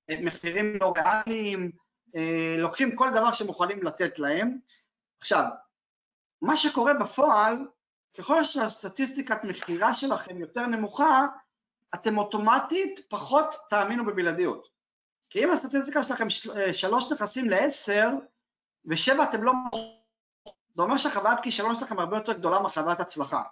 [0.08, 1.70] מחירים לא ריאליים,
[2.16, 4.58] אה, לוקחים כל דבר שמוכנים לתת להם.
[5.20, 5.44] עכשיו,
[6.42, 7.56] מה שקורה בפועל,
[8.18, 11.26] ככל שהסטטיסטיקת מכירה שלכם יותר נמוכה,
[11.94, 14.68] אתם אוטומטית פחות תאמינו בבלעדיות.
[15.30, 18.08] כי אם הסטטיסטיקה שלכם של, אה, שלוש נכסים לעשר,
[18.84, 19.52] ושבע אתם לא
[20.72, 23.42] זה אומר שהחוויית כישלון שלכם הרבה יותר גדולה מחוויית הצלחה.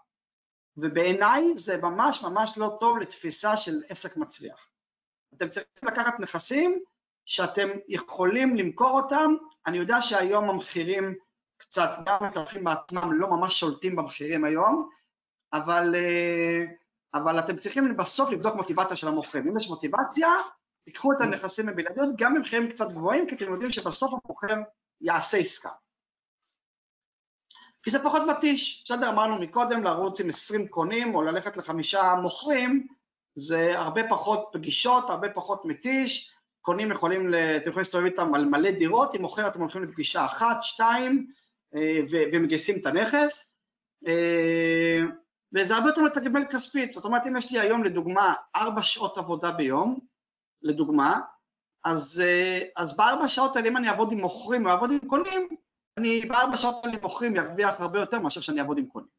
[0.77, 4.69] ובעיניי זה ממש ממש לא טוב לתפיסה של עסק מצליח.
[5.35, 6.83] אתם צריכים לקחת נכסים
[7.25, 9.35] שאתם יכולים למכור אותם,
[9.67, 11.15] אני יודע שהיום המחירים
[11.57, 14.89] קצת, גם המתווכים בעצמם לא ממש שולטים במחירים היום,
[15.53, 16.65] אבל, אה,
[17.15, 19.49] אבל אתם צריכים בסוף לבדוק מוטיבציה של המוכרים.
[19.49, 20.29] אם יש מוטיבציה,
[20.85, 24.55] תיקחו את הנכסים בבלעדיות גם במחירים קצת גבוהים, כי אתם יודעים שבסוף המוכר
[25.01, 25.71] יעשה עסקה.
[27.83, 28.85] כי זה פחות מתיש.
[28.85, 32.87] בסדר, אמרנו מקודם, לרוץ עם 20 קונים או ללכת לחמישה מוכרים,
[33.35, 38.71] זה הרבה פחות פגישות, הרבה פחות מתיש, קונים יכולים, אתם יכולים להסתובב איתם על מלא
[38.71, 41.27] דירות, אם מוכר אתם הולכים לפגישה אחת, שתיים,
[41.75, 42.01] אה,
[42.33, 43.53] ומגייסים את הנכס,
[44.07, 45.01] אה,
[45.55, 49.51] וזה הרבה יותר מתגמל כספית, זאת אומרת אם יש לי היום לדוגמה ארבע שעות עבודה
[49.51, 49.99] ביום,
[50.63, 51.21] לדוגמה,
[51.85, 55.49] אז, אה, אז בארבע שעות האלה אם אני אעבוד עם מוכרים או אעבוד עם קונים,
[55.97, 59.19] אני בארבע שעות אני מוכרים ירוויח הרבה יותר מאשר שאני אעבוד עם קונים.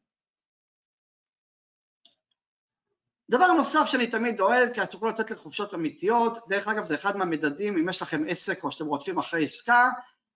[3.30, 7.78] דבר נוסף שאני תמיד אוהב, כי תוכלו לצאת לחופשות אמיתיות, דרך אגב זה אחד מהמדדים,
[7.78, 9.90] אם יש לכם עסק או שאתם רודפים אחרי עסקה,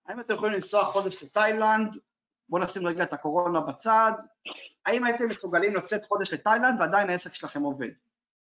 [0.05, 1.97] האם אתם יכולים לנסוע חודש לתאילנד,
[2.49, 4.11] בואו נשים רגע את הקורונה בצד,
[4.85, 7.89] האם הייתם מסוגלים לצאת חודש לתאילנד ועדיין העסק שלכם עובד?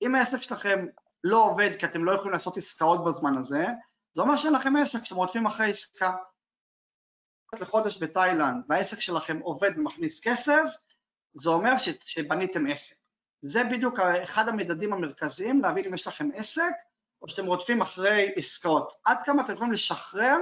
[0.01, 0.85] אם העסק שלכם
[1.23, 3.65] לא עובד כי אתם לא יכולים לעשות עסקאות בזמן הזה,
[4.13, 6.13] זה אומר שאין לכם עסק שאתם רודפים אחרי עסקה.
[7.59, 10.63] לחודש בתאילנד והעסק שלכם עובד ומכניס כסף,
[11.33, 12.95] זה אומר ש, שבניתם עסק.
[13.41, 16.73] זה בדיוק אחד המדדים המרכזיים, להבין אם יש לכם עסק
[17.21, 18.93] או שאתם רודפים אחרי עסקאות.
[19.05, 20.37] עד כמה אתם יכולים לשחרר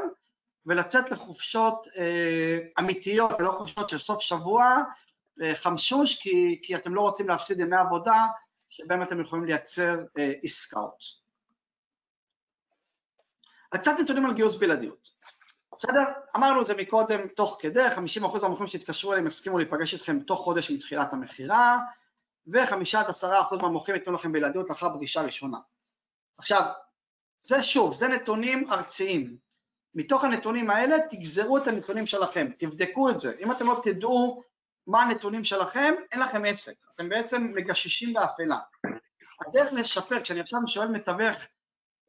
[0.65, 4.78] ולצאת לחופשות אה, אמיתיות ולא חופשות של סוף שבוע,
[5.41, 8.26] אה, חמשוש, כי, כי אתם לא רוצים להפסיד ימי עבודה
[8.69, 11.21] שבהם אתם יכולים לייצר אה, עסקאות.
[13.69, 15.10] קצת נתונים על גיוס בלעדיות.
[15.78, 16.04] בסדר?
[16.36, 20.71] אמרנו את זה מקודם תוך כדי, 50% מהמוכרים שהתקשרו אליהם הסכימו להיפגש איתכם תוך חודש
[20.71, 21.78] מתחילת המכירה,
[22.47, 23.10] ו-5 עד
[23.54, 25.58] 10% מהמוכרים ייתנו לכם בלעדיות לאחר פגישה ראשונה.
[26.38, 26.62] עכשיו,
[27.38, 29.38] זה שוב, זה נתונים ארציים.
[29.95, 33.34] מתוך הנתונים האלה תגזרו את הנתונים שלכם, תבדקו את זה.
[33.39, 34.43] אם אתם לא תדעו
[34.88, 38.60] מה הנתונים שלכם, אין לכם עסק, אתם בעצם מגששים באפלה.
[39.47, 41.38] הדרך לשפר, כשאני עכשיו שואל מתווך,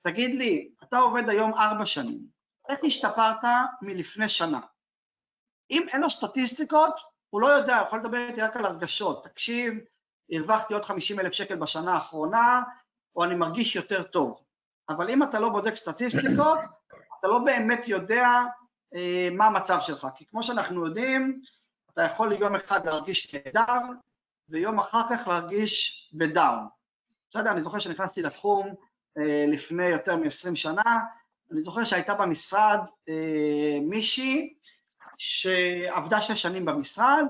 [0.02, 2.18] תגיד לי, אתה עובד היום ארבע שנים,
[2.68, 3.44] איך השתפרת
[3.82, 4.60] מלפני שנה?
[5.70, 9.24] אם אין לו סטטיסטיקות, הוא לא יודע, הוא יכול לדבר איתי רק על הרגשות.
[9.24, 9.74] תקשיב,
[10.32, 12.62] הרווחתי עוד 50 אלף שקל בשנה האחרונה,
[13.16, 14.40] או אני מרגיש יותר טוב.
[14.88, 16.58] אבל אם אתה לא בודק סטטיסטיקות,
[17.22, 18.28] אתה לא באמת יודע
[18.94, 20.08] אה, מה המצב שלך.
[20.16, 21.40] כי כמו שאנחנו יודעים,
[21.92, 23.78] אתה יכול יום אחד להרגיש נהדר,
[24.48, 26.66] ויום אחר כך להרגיש בדאון.
[27.30, 28.74] בסדר, אני זוכר שנכנסתי לתחום
[29.18, 31.00] אה, לפני יותר מ-20 שנה,
[31.52, 34.54] אני זוכר שהייתה במשרד אה, מישהי
[35.18, 37.26] שעבדה שש שנים במשרד,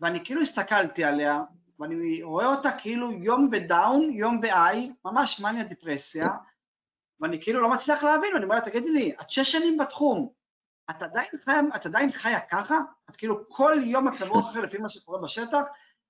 [0.00, 1.42] ואני כאילו הסתכלתי עליה,
[1.78, 6.28] ואני רואה אותה כאילו יום בדאון, יום ב-I, ממש מניה דיפרסיה,
[7.20, 10.32] ואני כאילו לא מצליח להבין, ואני אומר לה, תגידי לי, את שש שנים בתחום,
[10.90, 12.78] את עדיין חיה, את עדיין חיה ככה?
[13.10, 15.62] את כאילו כל יום מצב רוח אחר לפי מה שקורה בשטח?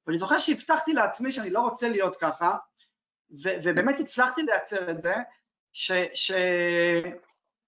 [0.06, 2.56] ואני זוכר שהבטחתי לעצמי שאני לא רוצה להיות ככה,
[3.30, 5.14] ו- ובאמת הצלחתי לייצר את זה,
[5.72, 5.92] ש...
[6.14, 6.32] ש...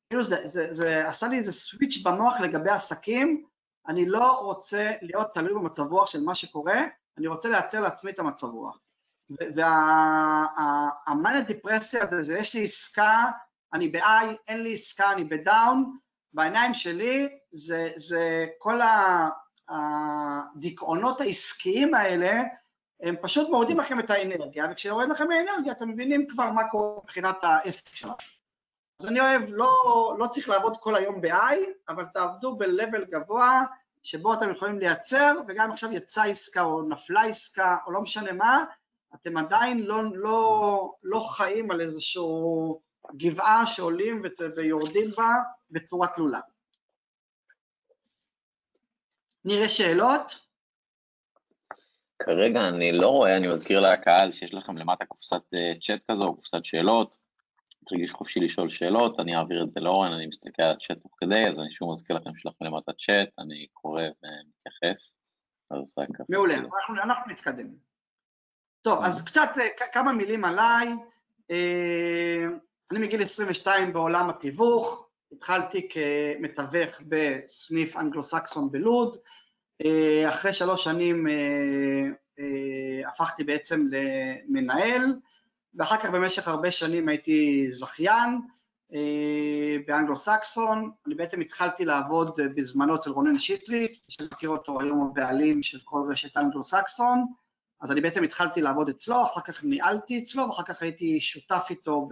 [0.09, 3.47] כאילו זה, זה, זה עשה לי איזה סוויץ' במוח לגבי עסקים,
[3.89, 6.81] אני לא רוצה להיות תלוי במצב רוח של מה שקורה,
[7.19, 8.79] אני רוצה לייצר לעצמי את המצב רוח.
[9.31, 13.25] והמאניה דיפרסיה הזה, יש לי עסקה,
[13.73, 15.99] אני ב-I, אין לי עסקה, אני בדאון,
[16.33, 18.81] בעיניים שלי זה, זה כל
[19.69, 22.43] הדיכאונות העסקיים האלה,
[23.03, 27.45] הם פשוט מורידים לכם את האנרגיה, וכשיורד לכם האנרגיה אתם מבינים כבר מה קורה מבחינת
[27.45, 28.27] העסק שלכם.
[29.01, 29.75] אז אני אוהב, לא,
[30.19, 31.57] לא צריך לעבוד כל היום ב-I,
[31.89, 33.63] אבל תעבדו ב-level גבוה,
[34.03, 38.65] שבו אתם יכולים לייצר, וגם עכשיו יצאה עסקה או נפלה עסקה, או לא משנה מה,
[39.15, 42.23] אתם עדיין לא, לא, לא חיים על איזושהי
[43.17, 44.23] גבעה שעולים
[44.57, 45.31] ויורדים בה
[45.71, 46.41] בצורה תלולה.
[49.45, 50.47] נראה שאלות?
[52.19, 55.43] כרגע אני לא רואה, אני מזכיר לקהל שיש לכם למטה קופסת
[55.83, 57.17] צ'אט אה, כזו, קופסת שאלות,
[57.87, 61.49] תרגיש חופשי לשאול שאלות, אני אעביר את זה לאורן, אני מסתכל על הצ'אט תוך כדי,
[61.49, 65.15] אז אני שוב מזכיר לכם שיש לכם למטה צ'אט, אני קורא ומתייחס.
[65.71, 67.86] אז רק מעולה, אנחנו, אנחנו נתקדם.
[68.87, 70.89] טוב, אז קצת אה, כמה מילים עליי.
[71.51, 72.47] אה,
[72.91, 79.17] אני מגיל 22 בעולם התיווך, התחלתי כמתווך בסניף אנגלו-סקסון בלוד,
[79.85, 81.27] אה, אחרי שלוש שנים
[83.07, 85.03] הפכתי בעצם למנהל,
[85.75, 88.41] ואחר כך במשך הרבה שנים הייתי זכיין
[89.87, 95.79] באנגלו-סקסון, אני בעצם התחלתי לעבוד בזמנו אצל רונן שטרית, שאני מכיר אותו היום הבעלים של
[95.85, 97.25] כל רשת אנגלו-סקסון,
[97.81, 102.09] אז אני בעצם התחלתי לעבוד אצלו, אחר כך ניהלתי אצלו, ואחר כך הייתי שותף איתו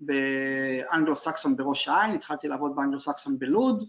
[0.00, 3.84] באנגלו-סקסון בראש העין, התחלתי לעבוד באנגלו-סקסון בלוד,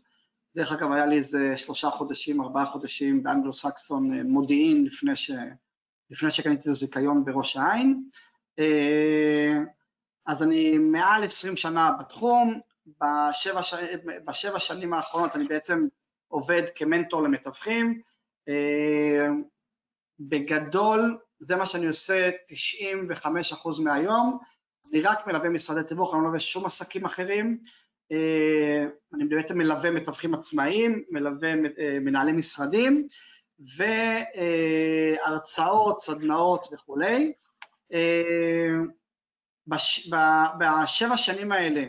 [0.56, 5.32] דרך אגב היה לי איזה שלושה חודשים, ארבעה חודשים באנגלו-סקסון אה, מודיעין לפני, ש...
[6.10, 8.04] לפני שקניתי את הזיכיון בראש העין.
[8.60, 9.58] אה,
[10.26, 13.74] אז אני מעל 20 שנה בתחום, בשבע, ש...
[14.26, 15.88] בשבע שנים האחרונות אני בעצם
[16.28, 18.02] עובד כמנטור למתווכים,
[18.50, 19.28] אה,
[20.20, 22.30] בגדול זה מה שאני עושה
[23.24, 24.38] 95% מהיום,
[24.92, 27.58] אני רק מלווה משרדי תיווך, אני לא מלווה שום עסקים אחרים,
[28.12, 31.50] אה, אני בעצם מלווה מתווכים עצמאיים, מלווה
[31.80, 33.08] אה, מנהלי משרדים
[35.26, 37.34] והרצאות, סדנאות וכולי.
[37.94, 38.74] אה,
[39.68, 41.84] בשבע שנים האלה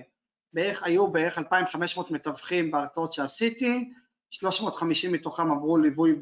[0.52, 3.90] בערך, היו בערך 2,500 מתווכים בהרצאות שעשיתי,
[4.30, 6.14] 350 מתוכם עברו ליווי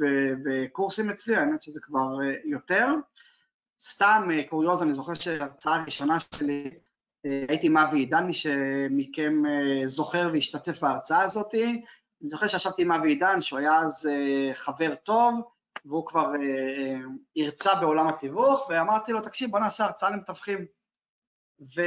[0.45, 2.87] וקורסים אצלי, האמת שזה כבר אה, יותר.
[3.81, 6.71] סתם אה, קוריוז, אני זוכר שההרצאה הראשונה שלי,
[7.27, 9.43] אה, הייתי עם אבי עידן, מי שמכם
[9.87, 11.55] זוכר והשתתף בהרצאה הזאת.
[11.55, 14.09] אני זוכר שישבתי עם אבי עידן, שהוא היה אז
[14.53, 15.35] חבר טוב,
[15.85, 16.33] והוא כבר
[17.37, 20.67] הרצה בעולם התיווך, ואמרתי לו, תקשיב, בוא נעשה הרצאה למתווכים.
[21.77, 21.83] ו...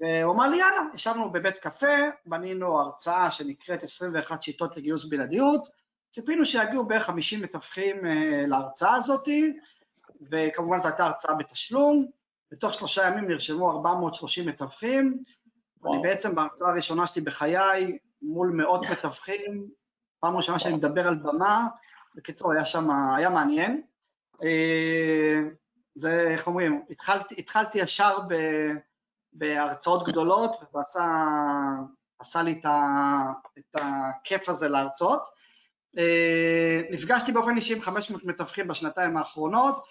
[0.00, 5.68] והוא אמר לי, יאללה, ישבנו בבית קפה, בנינו הרצאה שנקראת 21 שיטות לגיוס בלעדיות,
[6.10, 8.08] ציפינו שיגיעו בערך 50 מתווכים uh,
[8.46, 9.28] להרצאה הזאת,
[10.30, 12.06] וכמובן זו הייתה הרצאה בתשלום,
[12.52, 15.22] בתוך שלושה ימים נרשמו 430 מתווכים,
[15.82, 19.66] ואני בעצם בהרצאה הראשונה שלי בחיי, מול מאות מתווכים,
[20.20, 21.68] פעם ראשונה שאני מדבר על במה,
[22.14, 23.82] בקיצור, היה שם, היה מעניין.
[24.42, 25.40] אה,
[25.94, 28.34] זה, איך אומרים, התחלתי, התחלתי ישר ב...
[29.34, 31.04] בהרצאות גדולות, ועשה
[32.18, 35.28] עשה לי את, ה, את הכיף הזה להרצות.
[35.98, 39.84] אה, נפגשתי באופן אישי עם 500 מתווכים בשנתיים האחרונות.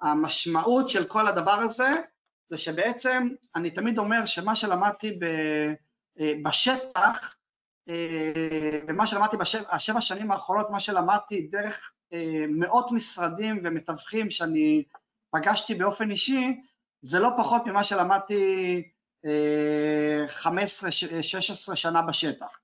[0.00, 1.88] המשמעות של כל הדבר הזה,
[2.50, 5.18] זה שבעצם אני תמיד אומר שמה שלמדתי
[6.20, 7.34] אה, בשטח,
[7.88, 11.92] אה, ומה שלמדתי בשבע שנים האחרונות, מה שלמדתי דרך
[12.48, 14.82] מאות משרדים ומתווכים שאני
[15.30, 16.60] פגשתי באופן אישי,
[17.02, 18.82] זה לא פחות ממה שלמדתי
[19.24, 19.26] 15-16
[21.74, 22.58] שנה בשטח.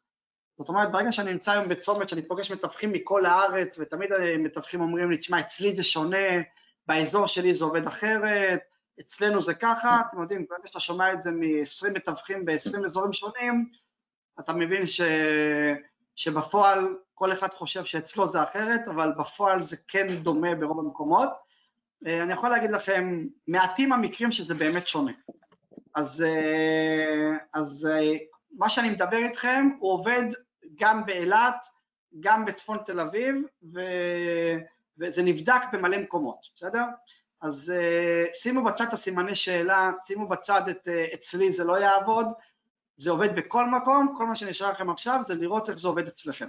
[0.59, 5.11] זאת אומרת, ברגע שאני נמצא היום בצומת, שאני פוגש מתווכים מכל הארץ, ותמיד מתווכים אומרים
[5.11, 6.27] לי, תשמע, אצלי זה שונה,
[6.87, 8.61] באזור שלי זה עובד אחרת,
[9.01, 13.71] אצלנו זה ככה, אתם יודעים, ברגע שאתה שומע את זה מ-20 מתווכים ב-20 אזורים שונים,
[14.41, 15.01] אתה מבין ש...
[16.17, 21.44] שבפועל כל אחד חושב שאצלו זה אחרת, אבל בפועל זה כן דומה ברוב המקומות.
[22.07, 25.13] אה, אני יכול להגיד לכם, מעטים המקרים שזה באמת שונה.
[25.95, 28.13] אז, אה, אז אה,
[28.59, 30.25] מה שאני מדבר איתכם, הוא עובד
[30.75, 31.67] גם באילת,
[32.21, 33.35] גם בצפון תל אביב,
[33.75, 33.81] ו...
[34.99, 36.85] וזה נבדק במלא מקומות, בסדר?
[37.43, 37.73] אז
[38.35, 42.27] שימו בצד את הסימני שאלה, שימו בצד את אצלי זה לא יעבוד,
[42.97, 46.49] זה עובד בכל מקום, כל מה שנשאר לכם עכשיו זה לראות איך זה עובד אצלכם.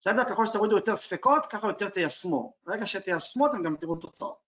[0.00, 0.24] בסדר?
[0.24, 2.52] ככל שתורידו יותר ספקות, ככה יותר תיישמו.
[2.66, 4.47] ברגע שתיישמו אתם גם תראו תוצאות.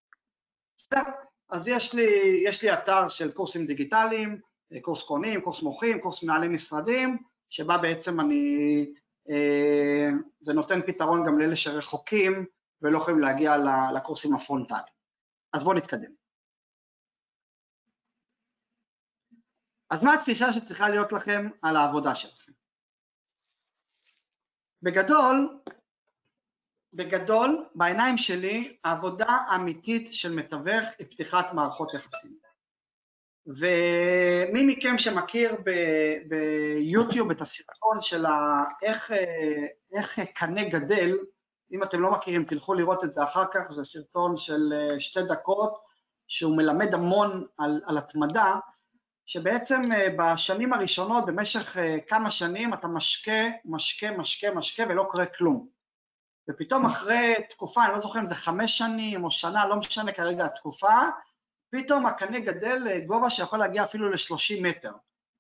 [0.81, 1.11] בסדר?
[1.51, 4.41] אז יש לי, יש לי אתר של קורסים דיגיטליים,
[4.73, 8.45] אה, קורס קונים, קורס מוחים, קורס מנהלי משרדים, שבה בעצם אני,
[9.31, 10.09] אה,
[10.41, 12.47] זה נותן פתרון גם לאלה שרחוקים
[12.83, 13.55] ולא יכולים להגיע
[13.95, 14.95] לקורסים הפרונטליים.
[15.53, 16.13] אז בואו נתקדם.
[19.91, 22.53] אז מה התפיסה שצריכה להיות לכם על העבודה שלכם?
[24.83, 25.61] בגדול,
[26.95, 32.39] בגדול, בעיניים שלי, העבודה האמיתית של מתווך היא פתיחת מערכות יחסים.
[33.47, 35.57] ומי מכם שמכיר
[36.29, 38.25] ביוטיוב את הסרטון של
[38.83, 39.13] איך,
[39.93, 41.17] איך קנה גדל,
[41.73, 45.79] אם אתם לא מכירים תלכו לראות את זה אחר כך, זה סרטון של שתי דקות
[46.29, 48.55] שהוא מלמד המון על, על התמדה,
[49.27, 49.83] שבעצם
[50.19, 51.77] בשנים הראשונות, במשך
[52.07, 55.80] כמה שנים, אתה משקה, משקה, משקה, משקה ולא קורה כלום.
[56.51, 60.45] ופתאום אחרי תקופה, אני לא זוכר אם זה חמש שנים או שנה, לא משנה כרגע
[60.45, 60.99] התקופה,
[61.71, 64.93] פתאום הקנה גדל לגובה שיכול להגיע אפילו ל-30 מטר,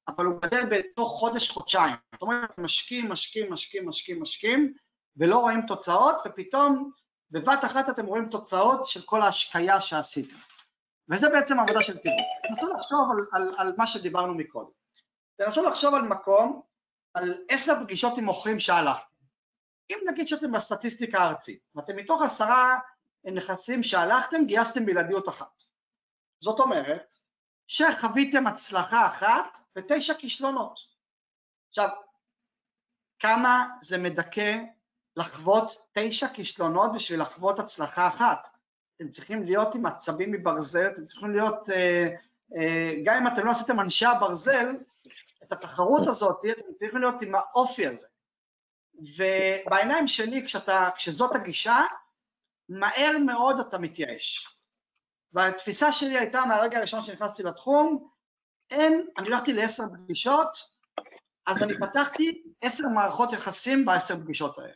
[0.08, 1.94] אבל הוא גדל בתוך חודש-חודשיים.
[2.12, 4.74] זאת אומרת, משקים, משקים, משקים, משקים, משקים,
[5.16, 6.90] ולא רואים תוצאות, ופתאום
[7.30, 10.36] בבת אחת אתם רואים תוצאות של כל ההשקיה שעשיתם.
[11.08, 12.26] וזה בעצם העבודה של תיווך.
[12.48, 14.70] תנסו לחשוב על, על, על מה שדיברנו מקודם.
[15.36, 16.62] תנסו לחשוב על מקום,
[17.14, 19.09] על עשר פגישות עם מוכרים שהלכתם.
[19.90, 22.78] אם נגיד שאתם בסטטיסטיקה הארצית, ואתם מתוך עשרה
[23.24, 25.62] נכסים שהלכתם, גייסתם בלעדיות אחת.
[26.38, 27.14] זאת אומרת
[27.66, 30.78] שחוויתם הצלחה אחת ותשע כישלונות.
[31.68, 31.88] עכשיו,
[33.18, 34.58] כמה זה מדכא
[35.16, 38.48] לחוות תשע כישלונות בשביל לחוות הצלחה אחת?
[38.96, 42.08] אתם צריכים להיות עם עצבים מברזל, אתם צריכים להיות, אה,
[42.56, 44.76] אה, גם אם אתם לא עשיתם אנשי הברזל,
[45.42, 48.06] את התחרות הזאת, אתם צריכים להיות עם האופי הזה.
[49.16, 51.78] ובעיניים שלי, כשאתה, כשזאת הגישה,
[52.68, 54.48] מהר מאוד אתה מתייאש.
[55.32, 58.08] והתפיסה שלי הייתה מהרגע הראשון שנכנסתי לתחום,
[58.70, 60.48] אין, אני הלכתי לעשר פגישות,
[61.46, 64.72] אז אני פתחתי עשר מערכות יחסים בעשר פגישות האלה.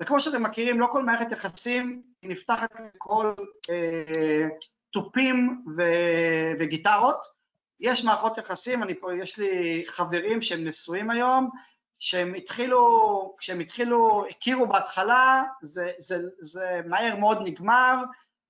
[0.00, 3.34] וכמו שאתם מכירים, לא כל מערכת יחסים היא נפתחת לכל
[3.70, 4.48] אה,
[4.90, 5.82] תופים ו,
[6.60, 7.26] וגיטרות,
[7.80, 11.50] יש מערכות יחסים, אני פה, יש לי חברים שהם נשואים היום,
[12.00, 18.02] שהם התחילו, כשהם התחילו, הכירו בהתחלה, זה, זה, זה מהר מאוד נגמר,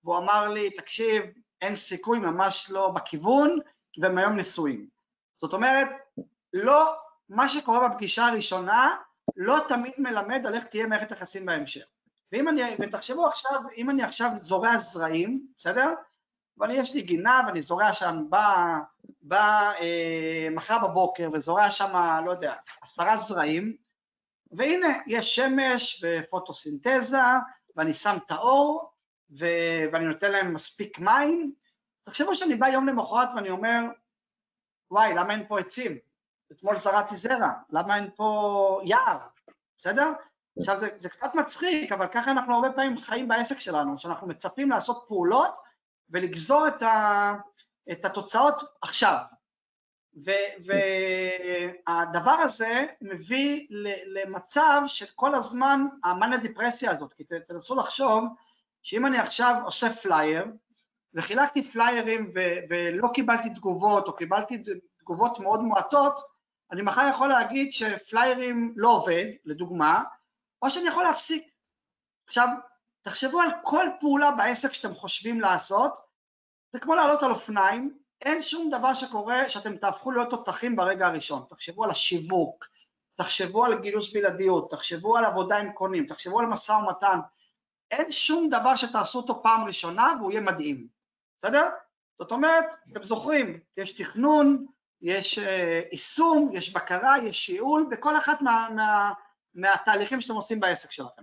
[0.05, 1.23] והוא אמר לי, תקשיב,
[1.61, 3.59] אין סיכוי, ממש לא בכיוון,
[3.99, 4.87] והם היום נשואים.
[5.37, 5.89] זאת אומרת,
[6.53, 6.95] לא,
[7.29, 8.97] מה שקורה בפגישה הראשונה
[9.37, 11.85] לא תמיד מלמד על איך תהיה מערכת יחסים בהמשך.
[12.33, 15.95] ואם אני, ותחשבו עכשיו, אם אני עכשיו זורע זרעים, בסדר?
[16.61, 18.79] ואני, יש לי גינה ואני זורע שם, בא,
[19.23, 23.77] בא אה, מחר בבוקר וזורע שם, לא יודע, עשרה זרעים,
[24.53, 27.19] והנה, יש שמש ופוטוסינתזה,
[27.77, 28.93] ואני שם את האור,
[29.39, 31.53] ו- ואני נותן להם מספיק מים,
[32.03, 33.81] תחשבו שאני בא יום למחרת ואני אומר,
[34.91, 35.99] וואי, למה אין פה עצים?
[36.53, 39.19] אתמול זרעתי זרע, למה אין פה יער?
[39.79, 40.13] בסדר?
[40.59, 44.71] עכשיו זה, זה קצת מצחיק, אבל ככה אנחנו הרבה פעמים חיים בעסק שלנו, שאנחנו מצפים
[44.71, 45.70] לעשות פעולות
[46.11, 47.35] ולגזור את, ה,
[47.93, 49.17] את התוצאות עכשיו.
[50.67, 53.67] והדבר הזה מביא
[54.07, 58.25] למצב של כל הזמן המאניה דיפרסיה הזאת, כי תנסו לחשוב
[58.83, 60.45] שאם אני עכשיו עושה פלייר,
[61.15, 64.63] וחילקתי פליירים ו- ולא קיבלתי תגובות, או קיבלתי
[64.99, 66.21] תגובות מאוד מועטות,
[66.73, 70.03] אני מחר יכול להגיד שפליירים לא עובד, לדוגמה,
[70.63, 71.45] או שאני יכול להפסיק.
[72.27, 72.49] עכשיו,
[73.03, 75.99] תחשבו על כל פעולה בעסק שאתם חושבים לעשות,
[76.73, 81.45] זה כמו לעלות על אופניים, אין שום דבר שקורה שאתם תהפכו להיות תותחים ברגע הראשון.
[81.49, 82.67] תחשבו על השיווק,
[83.17, 87.19] תחשבו על גיוס בלעדיות, תחשבו על עבודה עם קונים, תחשבו על משא ומתן.
[87.91, 90.89] אין שום דבר שתעשו אותו פעם ראשונה והוא יהיה מדהים,
[91.37, 91.69] בסדר?
[92.19, 94.67] זאת אומרת, אתם זוכרים, יש תכנון,
[95.03, 99.13] יש אה, יישום, יש בקרה, יש שיעול, בכל אחת מה, מה,
[99.55, 101.23] מהתהליכים שאתם עושים בעסק שלכם.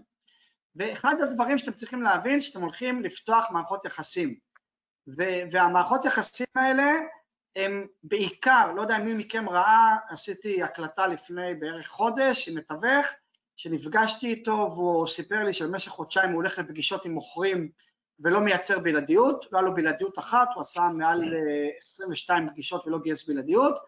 [0.77, 4.35] ואחד הדברים שאתם צריכים להבין, שאתם הולכים לפתוח מערכות יחסים.
[5.51, 6.91] והמערכות יחסים האלה
[7.55, 13.07] הם בעיקר, לא יודע מי מכם ראה, עשיתי הקלטה לפני בערך חודש עם מתווך,
[13.55, 17.69] שנפגשתי איתו והוא סיפר לי שבמשך חודשיים הוא הולך לפגישות עם מוכרים
[18.19, 21.33] ולא מייצר בלעדיות, לא היה לו בלעדיות אחת, הוא עשה מעל
[21.81, 23.79] 22 אה, פגישות ולא גייס בלעדיות,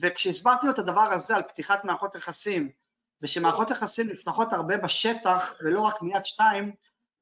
[0.00, 2.70] וכשהסברתי לו את הדבר הזה על פתיחת מערכות יחסים,
[3.24, 6.74] ושמערכות יחסים נפתחות הרבה בשטח ולא רק מיד שתיים,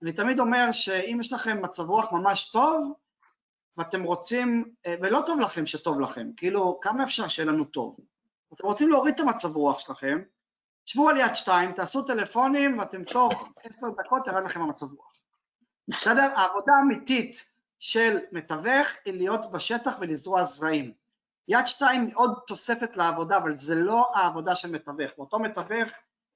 [0.03, 2.93] אני תמיד אומר שאם יש לכם מצב רוח ממש טוב,
[3.77, 7.97] ואתם רוצים, אה, ולא טוב לכם שטוב לכם, כאילו כמה אפשר שיהיה לנו טוב?
[8.55, 10.23] אתם רוצים להוריד את המצב רוח שלכם,
[10.85, 15.13] תשבו על יד שתיים, תעשו טלפונים ואתם תוך עשר דקות תרד לכם המצב רוח.
[15.89, 16.33] בסדר?
[16.35, 21.02] העבודה האמיתית של מתווך היא להיות בשטח ולזרוע זרעים.
[21.49, 25.19] יד שתיים היא עוד תוספת לעבודה, אבל זה לא העבודה של מתווך.
[25.19, 25.89] ואותו מתווך,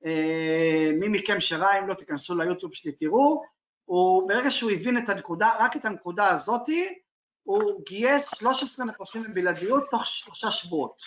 [0.04, 3.42] אה, מי מכם שראה, אם לא תיכנסו ליוטיוב שלי תראו,
[3.84, 6.98] הוא ברגע שהוא הבין את הנקודה, רק את הנקודה הזאתי,
[7.42, 11.02] הוא גייס 13 נכסים בבלעדיות תוך שלושה שבועות.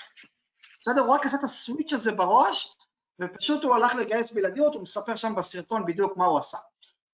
[0.81, 1.01] בסדר?
[1.01, 2.75] הוא רק עשה את הסוויץ' הזה בראש,
[3.21, 6.57] ופשוט הוא הלך לגייס בלעדיות, הוא מספר שם בסרטון בדיוק מה הוא עשה.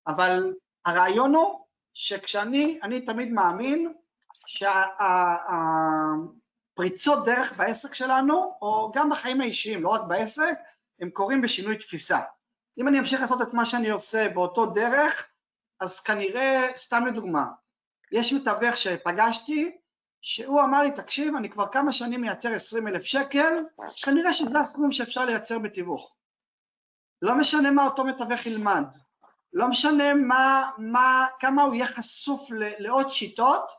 [0.06, 1.64] אבל הרעיון הוא
[1.94, 3.92] שכשאני, אני תמיד מאמין
[6.76, 10.54] שהפריצות דרך בעסק שלנו, או גם בחיים האישיים, לא רק בעסק,
[11.00, 12.20] הם קורים בשינוי תפיסה.
[12.78, 15.28] אם אני אמשיך לעשות את מה שאני עושה באותו דרך,
[15.80, 17.46] אז כנראה, סתם לדוגמה,
[18.12, 19.76] יש מתווך שפגשתי,
[20.20, 23.54] שהוא אמר לי, תקשיב, אני כבר כמה שנים מייצר 20 אלף שקל,
[24.04, 26.14] כנראה שזה הסכום שאפשר לייצר בתיווך.
[27.22, 28.86] לא משנה מה אותו מתווך ילמד,
[29.52, 32.48] לא משנה מה, מה, כמה הוא יהיה חשוף
[32.78, 33.70] לעוד שיטות,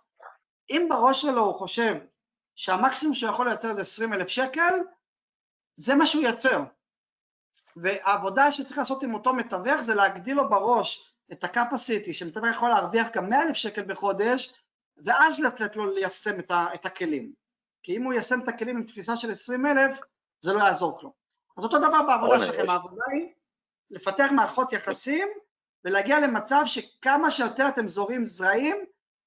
[0.70, 1.96] אם בראש שלו הוא חושב
[2.58, 4.74] שהמקסימום שהוא יכול לייצר זה 20 אלף שקל,
[5.76, 6.64] זה מה שהוא ייצר.
[7.76, 13.08] והעבודה שצריך לעשות עם אותו מתווך זה להגדיל לו בראש את ה-capacity שמתווך יכול להרוויח
[13.14, 14.54] גם 100 אלף שקל בחודש,
[14.98, 17.34] ואז לתת לו ליישם את, ה, את הכלים.
[17.84, 20.00] כי אם הוא יישם את הכלים עם תפיסה של 20 אלף,
[20.40, 21.14] זה לא יעזור לו.
[21.58, 23.34] אז אותו דבר בעבודה שלכם, העבודה היא
[23.92, 25.28] לפתח מערכות יחסים
[25.86, 28.78] ולהגיע למצב שכמה שיותר אתם זורים זרעים,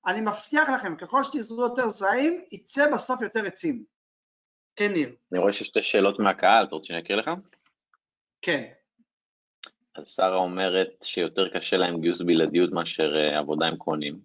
[0.06, 3.84] אני מבטיח לכם, ככל שתזרו יותר זרעים, יצא בסוף יותר עצים.
[4.76, 5.16] כן, ניר.
[5.32, 7.30] אני רואה שיש שתי שאלות מהקהל, אתה רוצה שאני אקריא לך?
[8.42, 8.72] כן.
[9.94, 14.20] אז שרה אומרת שיותר קשה להם גיוס בלעדיות מאשר אה, עבודה עם קונים.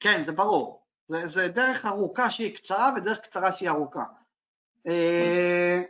[0.00, 0.86] כן, זה ברור.
[1.06, 4.04] זה, זה דרך ארוכה שהיא קצרה ודרך קצרה שהיא ארוכה.
[4.86, 5.82] אה,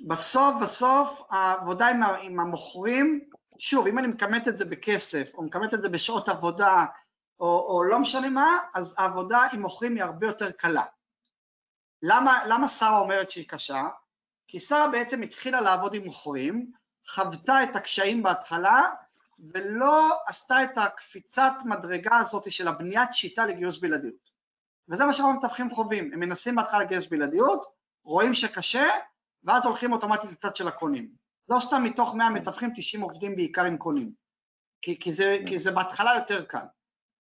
[0.00, 5.74] בסוף, בסוף, העבודה עם, עם המוכרים, שוב, אם אני מכמת את זה בכסף, או מכמת
[5.74, 6.84] את זה בשעות עבודה,
[7.40, 10.84] או, או לא משנה מה, אז העבודה עם מוכרים היא הרבה יותר קלה.
[12.02, 13.82] למה, למה שרה אומרת שהיא קשה?
[14.48, 16.72] כי שרה בעצם התחילה לעבוד עם מוכרים,
[17.08, 18.82] חוותה את הקשיים בהתחלה,
[19.38, 24.30] ולא עשתה את הקפיצת מדרגה הזאת של הבניית שיטה לגיוס בלעדיות.
[24.88, 27.66] וזה מה שהרבה מתווכים חווים, הם מנסים בהתחלה לגייס בלעדיות,
[28.04, 28.88] רואים שקשה,
[29.44, 31.25] ואז הולכים אוטומטית לצד של הקונים.
[31.48, 34.12] לא סתם מתוך 100 מתווכים 90 עובדים בעיקר עם קונים,
[34.82, 36.64] כי, כי, זה, כי זה בהתחלה יותר קל.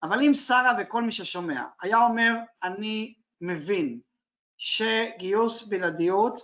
[0.02, 4.00] אבל אם שרה וכל מי ששומע היה אומר, אני מבין
[4.58, 6.40] שגיוס בלעדיות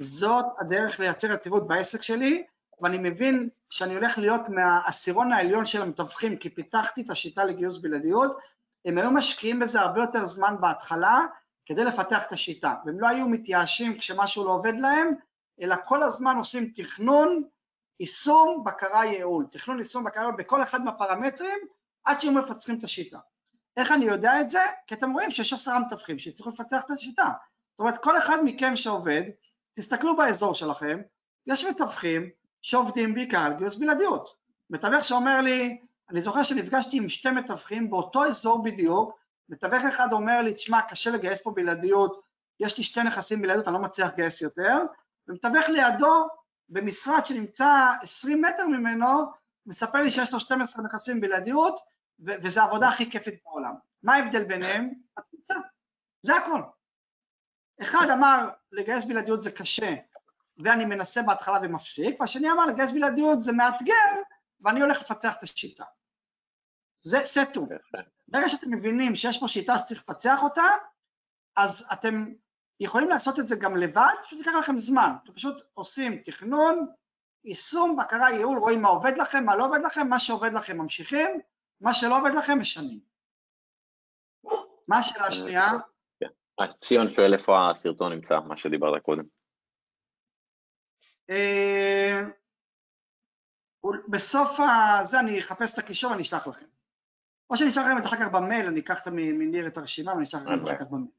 [0.00, 2.44] זאת הדרך לייצר יציבות בעסק שלי,
[2.80, 8.36] ואני מבין שאני הולך להיות מהעשירון העליון של המתווכים, כי פיתחתי את השיטה לגיוס בלעדיות,
[8.84, 11.20] הם היו משקיעים בזה הרבה יותר זמן בהתחלה
[11.66, 15.14] כדי לפתח את השיטה, והם לא היו מתייאשים כשמשהו לא עובד להם,
[15.60, 17.42] אלא כל הזמן עושים תכנון,
[18.00, 21.58] יישום, בקרה, ייעול, תכנון, יישום, בקרה, בכל אחד מהפרמטרים,
[22.04, 23.18] עד שהם מפצחים את השיטה.
[23.76, 24.60] איך אני יודע את זה?
[24.86, 27.30] כי אתם רואים שיש עשרה מתווכים שצריכו לפתח את השיטה.
[27.70, 29.22] זאת אומרת, כל אחד מכם שעובד,
[29.72, 31.00] תסתכלו באזור שלכם,
[31.46, 32.30] יש מתווכים
[32.62, 34.36] שעובדים בעיקר על גיוס בלעדיות.
[34.70, 35.78] מתווך שאומר לי,
[36.10, 41.10] אני זוכר שנפגשתי עם שתי מתווכים באותו אזור בדיוק, מתווך אחד אומר לי, תשמע, קשה
[41.10, 42.20] לגייס פה בלעדיות,
[42.60, 44.76] יש לי שתי נכסים בלעדיות, אני לא מצליח לגייס יותר,
[45.28, 46.28] ומתווך לידו,
[46.68, 49.06] במשרד שנמצא 20 מטר ממנו,
[49.66, 51.80] מספר לי שיש לו 12 נכסים בלעדיות,
[52.18, 53.74] וזו העבודה הכי כיפית בעולם.
[54.02, 54.90] מה ההבדל ביניהם?
[55.16, 55.54] התפיסה,
[56.22, 56.62] זה הכל.
[57.82, 59.94] אחד אמר, לגייס בלעדיות זה קשה,
[60.58, 64.22] ואני מנסה בהתחלה ומפסיק, והשני אמר לגייס בלעדיות זה מאתגר
[64.60, 65.84] ואני הולך לפצח את השיטה.
[67.00, 67.66] זה סטו.
[68.28, 70.64] ברגע שאתם מבינים שיש פה שיטה שצריך לפצח אותה,
[71.56, 72.32] אז אתם
[72.80, 75.10] יכולים לעשות את זה גם לבד, פשוט ייקח לכם זמן.
[75.24, 76.86] אתם פשוט עושים תכנון,
[77.44, 81.40] יישום, בקרה, ייעול, רואים מה עובד לכם, מה לא עובד לכם, מה שעובד לכם ממשיכים,
[81.80, 83.00] מה שלא עובד לכם משנים.
[84.88, 85.70] מה השאלה השנייה?
[86.20, 86.26] כן.
[86.58, 89.24] אז ציון שואל איפה הסרטון נמצא, מה שדיברת קודם.
[91.30, 92.20] אה,
[94.08, 94.58] בסוף
[95.04, 96.66] זה אני אחפש את הקישור ואני אשלח לכם.
[97.50, 100.24] או שאני אשלח לכם את זה אחר כך במייל, אני אקח מניר את הרשימה ואני
[100.24, 101.15] אשלח לכם את זה אחר כך במייל.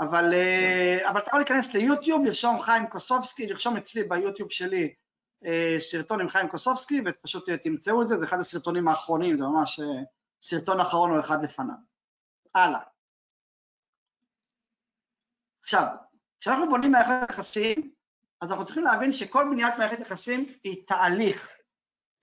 [0.00, 4.94] אבל, אה, אבל אתה יכול להיכנס ליוטיוב, לרשום חיים קוסובסקי, לרשום אצלי ביוטיוב שלי
[5.46, 9.80] אה, סרטון עם חיים קוסובסקי ופשוט תמצאו את זה, זה אחד הסרטונים האחרונים, זה ממש
[10.42, 11.74] סרטון אחרון או אחד לפניו.
[12.54, 12.80] הלאה.
[15.62, 15.86] עכשיו,
[16.40, 17.92] כשאנחנו בונים מערכת יחסים,
[18.40, 21.56] אז אנחנו צריכים להבין שכל בניית מערכת יחסים היא תהליך,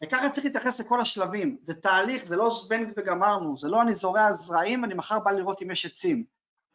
[0.04, 4.34] וככה צריך להתייחס לכל השלבים, זה תהליך, זה לא זבנג וגמרנו, זה לא אני זורע
[4.34, 6.26] זרעים ואני מחר בא לראות אם יש עצים,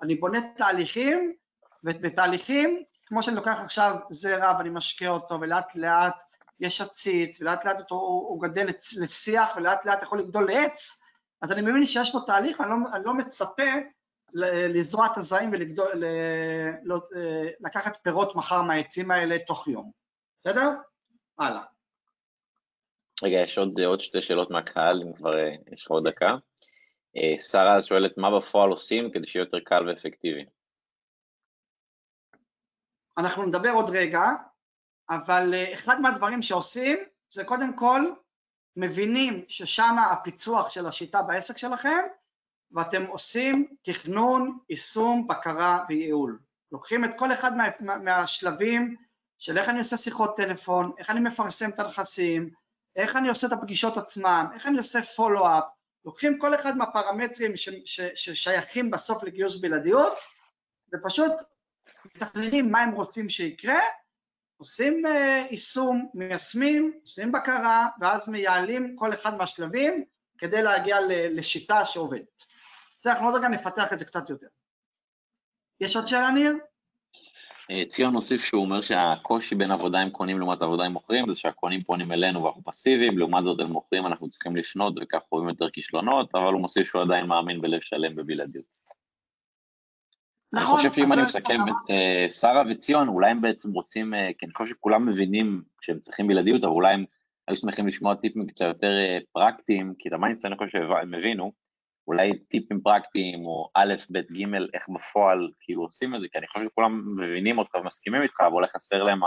[0.02, 1.34] אני בונה תהליכים,
[1.84, 6.22] ובתהליכים, כמו שאני לוקח עכשיו זרע ואני משקה אותו ולאט לאט
[6.60, 8.66] יש עציץ ולאט לאט אותו הוא, גדל
[9.00, 11.02] לשיח ולאט לאט יכול לגדול לעץ,
[11.42, 13.72] אז אני מבין שיש פה תהליך ואני לא, לא מצפה
[14.74, 15.50] לזרוע את הזרעים
[17.60, 19.90] ולקחת פירות מחר מהעצים האלה תוך יום,
[20.38, 20.70] בסדר?
[21.38, 21.62] הלאה.
[23.22, 26.36] רגע, יש עוד, עוד שתי שאלות מהקהל, אם כבר אה, יש לך עוד דקה.
[27.16, 30.44] אה, שרה אז שואלת, מה בפועל עושים כדי שיהיה יותר קל ואפקטיבי?
[33.18, 34.22] אנחנו נדבר עוד רגע,
[35.10, 36.98] אבל אה, אחד מהדברים שעושים
[37.28, 38.00] זה קודם כל
[38.76, 41.98] מבינים ששם הפיצוח של השיטה בעסק שלכם
[42.72, 46.38] ואתם עושים תכנון, יישום, בקרה וייעול.
[46.72, 48.96] לוקחים את כל אחד מה, מהשלבים
[49.38, 52.50] של איך אני עושה שיחות טלפון, איך אני מפרסם את הנכסים,
[52.96, 55.64] איך אני עושה את הפגישות עצמן, איך אני עושה פולו-אפ,
[56.04, 60.12] לוקחים כל אחד מהפרמטרים ש, ש, ששייכים בסוף לגיוס בלעדיות
[60.94, 61.32] ופשוט
[62.04, 63.78] מתכננים מה הם רוצים שיקרה,
[64.56, 65.08] עושים uh,
[65.50, 70.04] יישום, מיישמים, עושים בקרה ואז מייעלים כל אחד מהשלבים
[70.38, 72.44] כדי להגיע לשיטה שעובדת.
[73.00, 74.46] זה אנחנו עוד רגע נפתח את זה קצת יותר.
[75.80, 76.52] יש עוד שאלה, ניר?
[77.70, 81.40] אה, ציון הוסיף שהוא אומר שהקושי בין עבודה עם קונים לעומת עבודה עם מוכרים זה
[81.40, 85.70] שהקונים פונים אלינו ואנחנו פסיביים, לעומת זאת אל מוכרים אנחנו צריכים לפנות וכך רואים יותר
[85.70, 88.64] כישלונות, אבל הוא מוסיף שהוא עדיין מאמין בלב שלם בבלעדיות.
[90.52, 90.68] נכון.
[90.68, 94.46] אני חושב שאם אני מסכם את uh, שרה וציון, אולי הם בעצם רוצים, uh, כי
[94.46, 97.04] אני חושב שכולם מבינים שהם צריכים בלעדיות, אבל אולי הם
[97.48, 101.52] היו שמחים לשמוע טיפים קצת יותר פרקטיים, כי את ה mindset אני חושב שהם הבינו,
[102.10, 106.46] אולי טיפים פרקטיים או א', ב', ג', איך בפועל כאילו עושים את זה, כי אני
[106.46, 109.20] חושב שכולם מבינים אותך ומסכימים איתך, אבל אולי חסר להם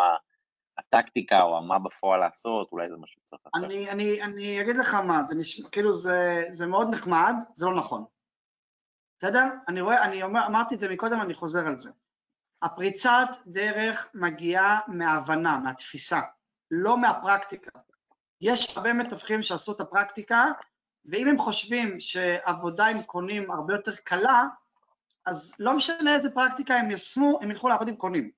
[0.77, 3.65] הטקטיקה או מה בפועל לעשות, אולי זה משהו שצריך לעשות.
[3.65, 7.75] אני, אני, אני אגיד לך מה, זה נשמע, כאילו זה, זה מאוד נחמד, זה לא
[7.75, 8.05] נכון.
[9.19, 9.43] בסדר?
[9.67, 11.89] אני רואה, אני אומר, אמרתי את זה מקודם, אני חוזר על זה.
[12.61, 16.21] הפריצת דרך מגיעה מההבנה, מהתפיסה,
[16.71, 17.79] לא מהפרקטיקה.
[18.41, 20.45] יש הרבה מתווכים שעשו את הפרקטיקה,
[21.05, 24.43] ואם הם חושבים שעבודה עם קונים הרבה יותר קלה,
[25.25, 28.31] אז לא משנה איזה פרקטיקה הם ישמו, הם ילכו לעבוד עם קונים.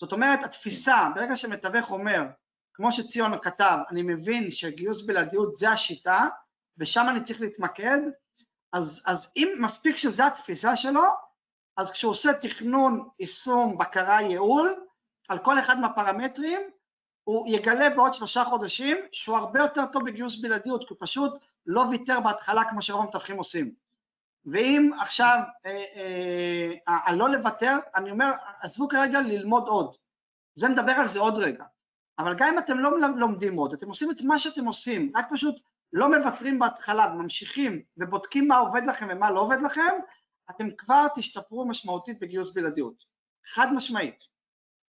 [0.00, 2.22] זאת אומרת, התפיסה, ברגע שמתווך אומר,
[2.74, 6.28] כמו שציון כתב, אני מבין שגיוס בלעדיות זה השיטה,
[6.78, 7.98] ושם אני צריך להתמקד,
[8.72, 11.04] אז, אז אם מספיק שזו התפיסה שלו,
[11.76, 14.74] אז כשהוא עושה תכנון, יישום, בקרה, ייעול,
[15.28, 16.60] על כל אחד מהפרמטרים,
[17.30, 21.32] הוא יגלה בעוד שלושה חודשים שהוא הרבה יותר טוב בגיוס בלעדיות, כי הוא פשוט
[21.66, 23.74] לא ויתר בהתחלה כמו שרוב המתווכים עושים.
[24.44, 25.84] ואם עכשיו, אה,
[26.88, 29.96] אה, אה, לא לוותר, אני אומר, עזבו כרגע ללמוד עוד.
[30.54, 31.64] זה נדבר על זה עוד רגע.
[32.18, 35.60] אבל גם אם אתם לא לומדים עוד, אתם עושים את מה שאתם עושים, רק פשוט
[35.92, 39.92] לא מוותרים בהתחלה וממשיכים ובודקים מה עובד לכם ומה לא עובד לכם,
[40.50, 43.04] אתם כבר תשתפרו משמעותית בגיוס בלעדיות.
[43.54, 44.24] חד משמעית.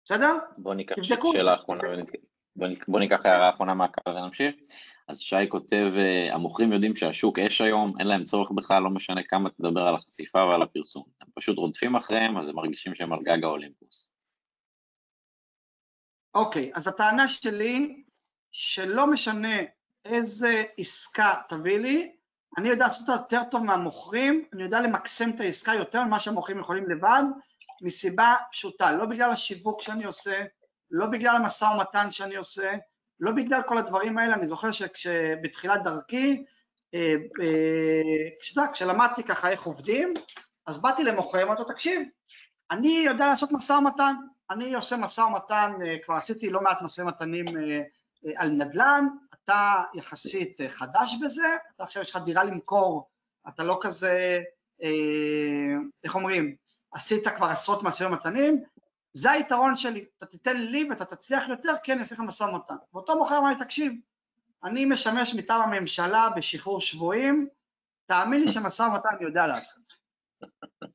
[0.04, 0.38] בסדר?
[0.58, 1.82] בואו ניקח שאלה אחרונה
[2.88, 4.54] בואו ניקח הערה אחרונה מהקו ונמשיך.
[5.08, 9.22] אז שי כותב, אה, המוכרים יודעים שהשוק אש היום, אין להם צורך בכלל, לא משנה
[9.22, 11.04] כמה תדבר על החשיפה ועל הפרסום.
[11.20, 14.08] הם פשוט רודפים אחריהם, אז הם מרגישים שהם על גג האולימפוס.
[16.34, 18.02] אוקיי, okay, אז הטענה שלי,
[18.52, 19.56] שלא משנה
[20.04, 22.12] איזה עסקה תביא לי,
[22.58, 26.60] אני יודע לעשות אותה יותר טוב מהמוכרים, אני יודע למקסם את העסקה יותר ממה שהמוכרים
[26.60, 27.22] יכולים לבד,
[27.82, 30.44] מסיבה פשוטה, לא בגלל השיווק שאני עושה,
[30.90, 32.72] לא בגלל המשא ומתן שאני עושה,
[33.20, 36.44] לא בגלל כל הדברים האלה, אני זוכר שבתחילת דרכי,
[36.94, 40.14] אה, אה, כשלמדתי ככה איך עובדים,
[40.66, 42.02] אז באתי למוכר, אמרתי לו, תקשיב,
[42.70, 44.14] אני יודע לעשות משא ומתן,
[44.50, 47.44] אני עושה משא ומתן, אה, כבר עשיתי לא מעט משא ומתנים
[48.36, 53.08] על נדל"ן, אתה יחסית חדש בזה, אתה עכשיו יש לך דירה למכור,
[53.48, 54.40] אתה לא כזה,
[56.04, 56.54] איך אומרים,
[56.92, 58.64] עשית כבר עשרות משאים ומתנים,
[59.12, 62.74] זה היתרון שלי, אתה תיתן לי ואתה תצליח יותר, כן, אעשה לך משא ומתן.
[62.92, 63.92] ואותו מוכר אמר לי, תקשיב,
[64.64, 67.48] אני משמש מטעם הממשלה בשחרור שבויים,
[68.06, 69.82] תאמין לי שמשא ומתן אני יודע לעשות,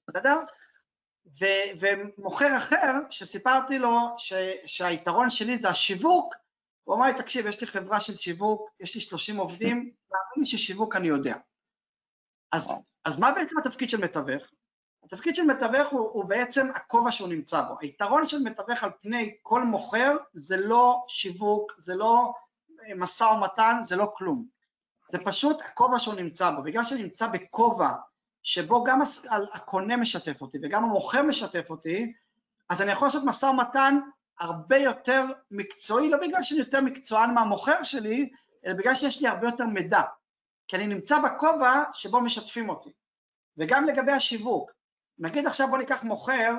[0.08, 0.40] בסדר?
[1.80, 4.34] ומוכר אחר, שסיפרתי לו ש,
[4.66, 6.36] שהיתרון שלי זה השיווק,
[6.84, 10.46] הוא אמר לי, תקשיב, יש לי חברה של שיווק, יש לי 30 עובדים, תאמין לי
[10.46, 11.36] ששיווק אני יודע.
[12.52, 12.74] אז,
[13.06, 14.44] אז מה בעצם התפקיד של מתווך?
[15.06, 17.76] התפקיד של מתווך הוא, הוא בעצם הכובע שהוא נמצא בו.
[17.82, 22.34] היתרון של מתווך על פני כל מוכר זה לא שיווק, זה לא
[22.88, 24.46] אה, משא ומתן, זה לא כלום.
[25.12, 26.62] זה פשוט הכובע שהוא נמצא בו.
[26.62, 27.90] בגלל שאני נמצא בכובע
[28.44, 29.02] שבו גם
[29.54, 32.14] הקונה משתף אותי וגם המוכר משתף אותי,
[32.70, 34.00] אז אני יכול לעשות משא ומתן
[34.40, 38.30] הרבה יותר מקצועי, לא בגלל שאני יותר מקצוען מהמוכר שלי,
[38.66, 40.02] אלא בגלל שיש לי הרבה יותר מידע.
[40.68, 42.90] כי אני נמצא בכובע שבו משתפים אותי.
[43.58, 44.72] וגם לגבי השיווק,
[45.20, 46.54] נגיד עכשיו בוא ניקח מוכר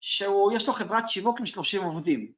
[0.00, 2.32] שיש לו חברת שיווק עם 30 עובדים.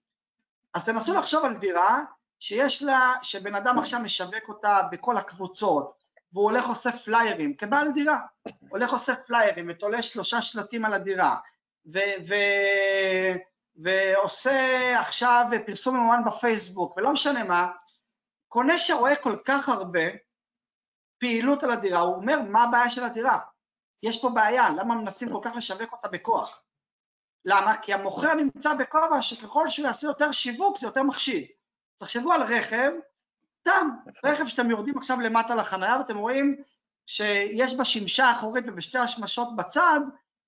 [0.75, 2.05] אז תנסו לחשוב על דירה
[2.41, 6.03] שיש לה, שבן אדם עכשיו משווק אותה בכל הקבוצות,
[6.33, 8.21] והוא הולך עושה פליירים, כבעל דירה,
[8.69, 11.37] הולך עושה פליירים ותולה שלושה שלטים על הדירה,
[11.93, 11.99] ו-
[12.29, 13.37] ו-
[13.77, 17.69] ועושה עכשיו פרסום ממומן בפייסבוק, ולא משנה מה,
[18.49, 20.01] קונה שרואה כל כך הרבה
[21.19, 23.39] פעילות על הדירה, הוא אומר מה הבעיה של הדירה,
[24.03, 26.63] יש פה בעיה, למה מנסים כל כך לשווק אותה בכוח?
[27.45, 27.77] למה?
[27.83, 31.47] כי המוכר נמצא בכובע שככל שהוא יעשה יותר שיווק זה יותר מחשיד.
[31.97, 32.93] תחשבו על רכב,
[33.61, 33.89] סתם,
[34.25, 36.63] רכב שאתם יורדים עכשיו למטה לחניה ואתם רואים
[37.07, 40.01] שיש בשמשה האחורית ובשתי השמשות בצד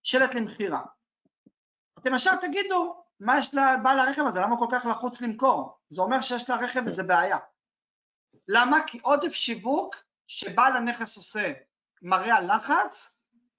[0.02, 0.82] שלט למכירה.
[1.98, 5.78] אתם ישר תגידו, מה יש לבעל הרכב הזה, למה כל כך לחוץ למכור?
[5.88, 7.38] זה אומר שיש לה רכב וזה בעיה.
[8.48, 8.78] למה?
[8.86, 9.96] כי עודף שיווק
[10.26, 11.52] שבעל הנכס עושה
[12.02, 13.13] מראה על לחץ,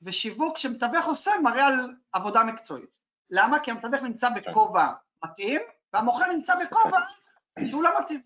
[0.06, 2.98] ושיווק שמתווך עושה מראה על עבודה מקצועית.
[3.30, 3.60] למה?
[3.60, 4.88] כי המתווך נמצא בכובע
[5.26, 5.62] מתאים,
[5.94, 7.00] והמוכר נמצא בכובע
[7.70, 8.22] שהוא לא מתאים.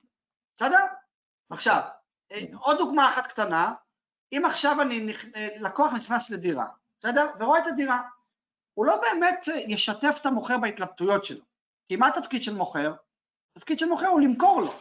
[0.55, 0.85] בסדר?
[1.49, 1.81] עכשיו,
[2.59, 3.73] עוד דוגמה אחת קטנה,
[4.33, 5.13] אם עכשיו אני,
[5.59, 6.65] לקוח נכנס לדירה,
[6.99, 7.27] בסדר?
[7.39, 8.01] ורואה את הדירה,
[8.73, 11.45] הוא לא באמת ישתף את המוכר בהתלבטויות שלו.
[11.87, 12.93] כי מה התפקיד של מוכר?
[13.55, 14.73] התפקיד של מוכר הוא למכור לו.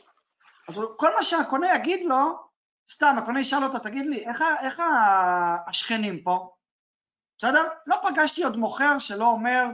[0.68, 2.48] אז כל מה שהקונה יגיד לו,
[2.88, 4.82] סתם, הקונה ישאל אותו, תגיד לי, איך, איך
[5.66, 6.54] השכנים פה?
[7.38, 7.68] בסדר?
[7.86, 9.66] לא פגשתי עוד מוכר שלא אומר,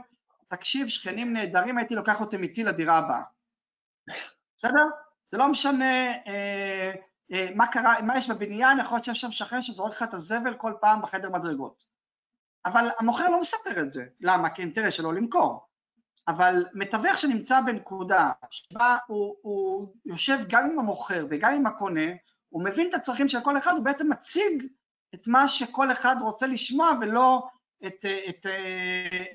[0.48, 3.22] תקשיב, שכנים נהדרים, הייתי לוקח אותם איתי לדירה הבאה.
[4.58, 4.86] בסדר?
[5.30, 6.92] זה לא משנה אה,
[7.32, 10.54] אה, מה קרה, מה יש בבניין, יכול להיות שיש שם שכן שזורק לך את הזבל
[10.54, 11.84] כל פעם בחדר מדרגות.
[12.66, 14.04] אבל המוכר לא מספר את זה.
[14.20, 14.50] למה?
[14.50, 15.66] כי אינטרס שלו למכור.
[16.28, 22.10] אבל מתווך שנמצא בנקודה שבה הוא, הוא יושב גם עם המוכר וגם עם הקונה,
[22.48, 24.66] הוא מבין את הצרכים של כל אחד, הוא בעצם מציג
[25.14, 27.48] את מה שכל אחד רוצה לשמוע ולא
[27.86, 28.46] את, את,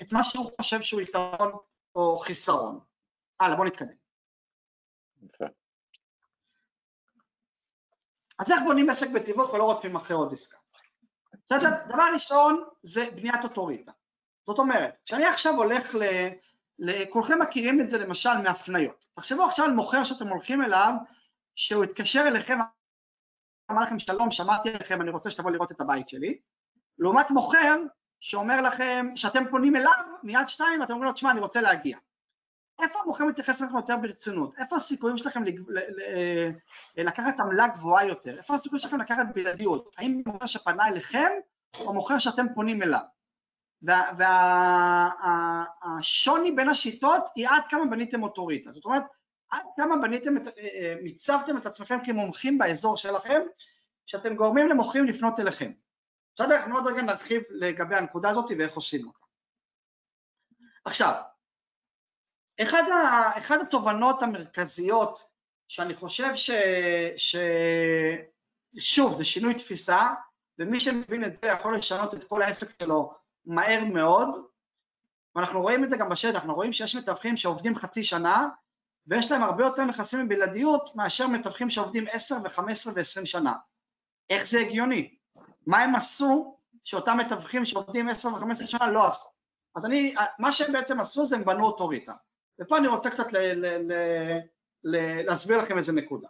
[0.01, 1.51] את מה שהוא חושב שהוא יתרון
[1.95, 2.79] או חיסרון.
[3.39, 3.93] הלאה, בואו נתקדם.
[5.21, 5.45] יפה.
[8.39, 10.57] אז איך בונים עסק בתיווך ולא רודפים אחרי עוד עסקה?
[11.87, 13.91] דבר ראשון זה בניית אוטוריטה.
[14.47, 16.03] זאת אומרת, כשאני עכשיו הולך ל...
[17.09, 19.05] כולכם מכירים את זה למשל מהפניות.
[19.15, 20.93] תחשבו עכשיו על מוכר שאתם הולכים אליו,
[21.55, 22.59] שהוא התקשר אליכם,
[23.71, 26.39] אמר לכם שלום, שמעתי עליכם, אני רוצה שתבוא לראות את הבית שלי,
[26.97, 27.77] לעומת מוכר
[28.20, 31.97] שאומר לכם, שאתם פונים אליו מיד שתיים ואתם אומרים לו, תשמע, אני רוצה להגיע.
[32.82, 34.53] איפה המוכר מתייחס לכם יותר ברצינות?
[34.57, 35.43] איפה הסיכויים שלכם
[36.97, 38.38] לקחת עמלה גבוהה יותר?
[38.38, 39.95] איפה הסיכויים שלכם לקחת בלעדיות?
[39.97, 41.30] האם מוכר שפנה אליכם
[41.80, 42.99] או מוכר שאתם פונים אליו?
[45.91, 48.72] והשוני בין השיטות היא עד כמה בניתם אוטוריטה.
[48.72, 49.03] זאת אומרת,
[49.51, 53.41] עד כמה בניתם, אה, אה, מיצבתם את עצמכם כמומחים באזור שלכם,
[54.05, 55.72] שאתם גורמים למוכרים לפנות אליכם.
[56.39, 56.55] בסדר?
[56.55, 59.25] אנחנו עוד רגע נרחיב לגבי הנקודה הזאת ואיך עושים אותה.
[60.85, 61.13] עכשיו,
[62.61, 65.23] אחד, ה, אחד התובנות המרכזיות
[65.67, 66.51] שאני חושב ש,
[67.17, 67.35] ש...
[68.79, 70.07] שוב, זה שינוי תפיסה,
[70.59, 73.13] ומי שמבין את זה יכול לשנות את כל העסק שלו
[73.45, 74.29] מהר מאוד,
[75.35, 78.49] ואנחנו רואים את זה גם בשטח, אנחנו רואים שיש מתווכים שעובדים חצי שנה,
[79.07, 83.53] ויש להם הרבה יותר נכסים מבלעדיות מאשר מתווכים שעובדים 10 ו-15 ו-20 שנה.
[84.29, 85.18] איך זה הגיוני?
[85.68, 89.30] מה הם עשו שאותם מתווכים שעובדים 10 ו-15 שנה לא עשו.
[89.76, 92.14] אז אני, מה שהם בעצם עשו זה הם בנו אוטוריטה.
[92.62, 93.93] ופה אני רוצה קצת ל, ל, ל,
[94.84, 96.28] ל, להסביר לכם איזה נקודה.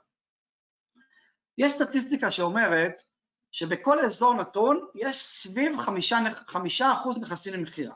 [1.58, 3.04] יש סטטיסטיקה שאומרת
[3.52, 6.18] שבכל אזור נתון יש סביב חמישה,
[6.48, 7.96] חמישה אחוז נכסים למכירה.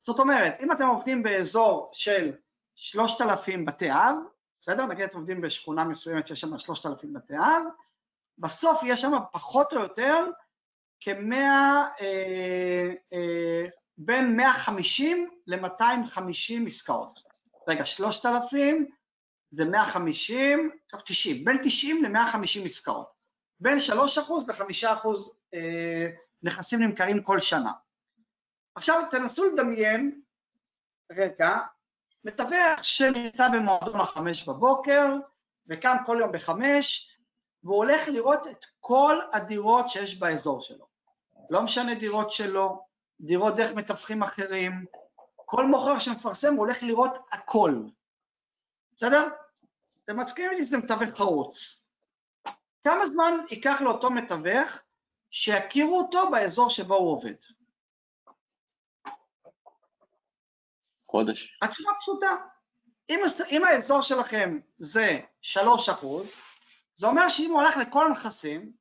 [0.00, 2.32] זאת אומרת, אם אתם עובדים באזור של
[2.74, 4.16] שלושת אלפים בתי אב,
[4.60, 4.86] בסדר?
[4.86, 7.62] נגיד אתם עובדים בשכונה מסוימת שיש שם 3,000 בתי אב,
[8.38, 10.26] בסוף יש שם פחות או יותר
[11.00, 13.66] כמאה, אה, אה,
[13.98, 17.20] בין 150 ל-250 עסקאות.
[17.68, 18.86] רגע, 3,000
[19.50, 23.10] זה 150, טוב 90, בין 90 ל-150 עסקאות.
[23.60, 23.92] בין 3%
[24.48, 25.06] ל-5%
[25.54, 26.06] אה,
[26.42, 27.72] נכסים נמכרים כל שנה.
[28.74, 30.20] עכשיו תנסו לדמיין,
[31.12, 31.58] רגע,
[32.24, 35.16] מתווך שנמצא במועדון החמש בבוקר
[35.68, 37.09] וקם כל יום בחמש
[37.64, 40.86] והוא הולך לראות את כל הדירות שיש באזור שלו.
[41.50, 42.84] לא משנה דירות שלו,
[43.20, 44.84] דירות דרך מתווכים אחרים,
[45.36, 47.82] כל מוכר שמפרסם הוא הולך לראות הכל.
[48.96, 49.28] בסדר?
[50.04, 51.82] אתם מסכימים איתי שזה מתווך חרוץ.
[52.82, 54.72] כמה זמן ייקח לאותו מתווך
[55.30, 57.34] שיכירו אותו באזור שבו הוא עובד?
[61.10, 61.58] חודש.
[61.62, 62.36] התשובה פשוטה.
[63.10, 66.26] אם, אם האזור שלכם זה 3 אחוז,
[67.00, 68.72] זה אומר שאם הוא הולך לכל הנכסים,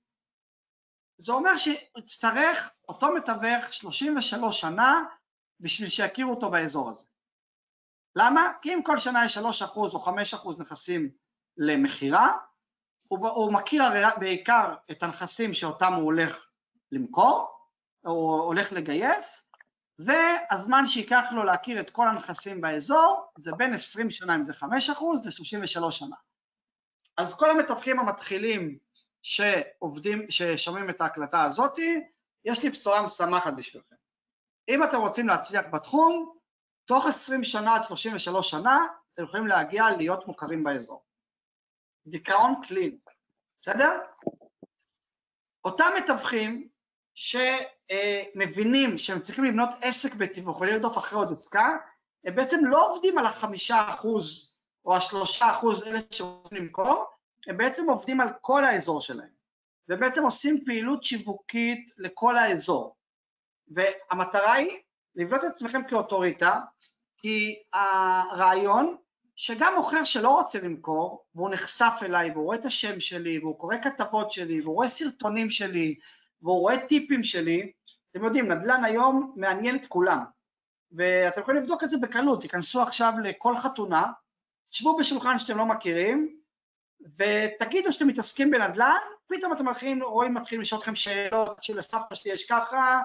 [1.18, 5.04] זה אומר שיצטרך אותו מתווך 33 שנה
[5.60, 7.06] בשביל שיכירו אותו באזור הזה.
[8.16, 8.52] למה?
[8.62, 9.42] כי אם כל שנה יש 3%
[9.76, 10.12] או 5%
[10.60, 11.10] נכסים
[11.58, 12.38] למכירה,
[13.08, 13.84] הוא, הוא מכיר
[14.20, 16.48] בעיקר את הנכסים שאותם הוא הולך
[16.92, 17.48] למכור,
[18.06, 19.52] או הולך לגייס,
[20.00, 24.66] והזמן שייקח לו להכיר את כל הנכסים באזור זה בין 20 שנה אם זה 5%
[24.66, 26.16] ל-33 שנה.
[27.20, 28.78] אז כל המתווכים המתחילים
[29.22, 32.04] שעובדים, ששומעים את ההקלטה הזאתי,
[32.46, 33.96] יש לי בשורה משמחת בשבילכם.
[34.70, 36.38] אם אתם רוצים להצליח בתחום,
[36.86, 41.04] תוך 20 שנה עד 33 שנה אתם יכולים להגיע להיות מוכרים באזור.
[42.08, 42.98] דיכאון קליני,
[43.62, 44.00] בסדר?
[45.66, 46.70] אותם מתווכים
[47.14, 51.78] שמבינים שהם צריכים לבנות עסק בתיווך ולרדוף אחרי עוד עסקה,
[52.26, 54.49] הם בעצם לא עובדים על החמישה אחוז
[54.86, 57.06] או השלושה אחוז אלה שרוצים למכור,
[57.48, 59.30] הם בעצם עובדים על כל האזור שלהם,
[59.90, 62.96] ובעצם עושים פעילות שיווקית לכל האזור.
[63.68, 64.78] והמטרה היא
[65.16, 66.60] לבנות את עצמכם כאוטוריטה,
[67.18, 68.96] כי הרעיון
[69.36, 73.76] שגם מוכר שלא רוצה למכור, והוא נחשף אליי, והוא רואה את השם שלי, והוא קורא
[73.84, 75.96] כתבות שלי, והוא רואה סרטונים שלי,
[76.42, 77.72] והוא רואה טיפים שלי,
[78.12, 80.24] אתם יודעים, נדל"ן היום מעניין את כולם,
[80.92, 84.12] ואתם יכולים לבדוק את זה בקלות, תיכנסו עכשיו לכל חתונה,
[84.72, 86.40] שבו בשולחן שאתם לא מכירים,
[87.18, 88.98] ותגידו שאתם מתעסקים בנדל"ן,
[89.28, 93.02] פתאום אתם מתחילים, רואים, מתחילים לשאול אתכם שאלות שלסבתא שלי יש ככה,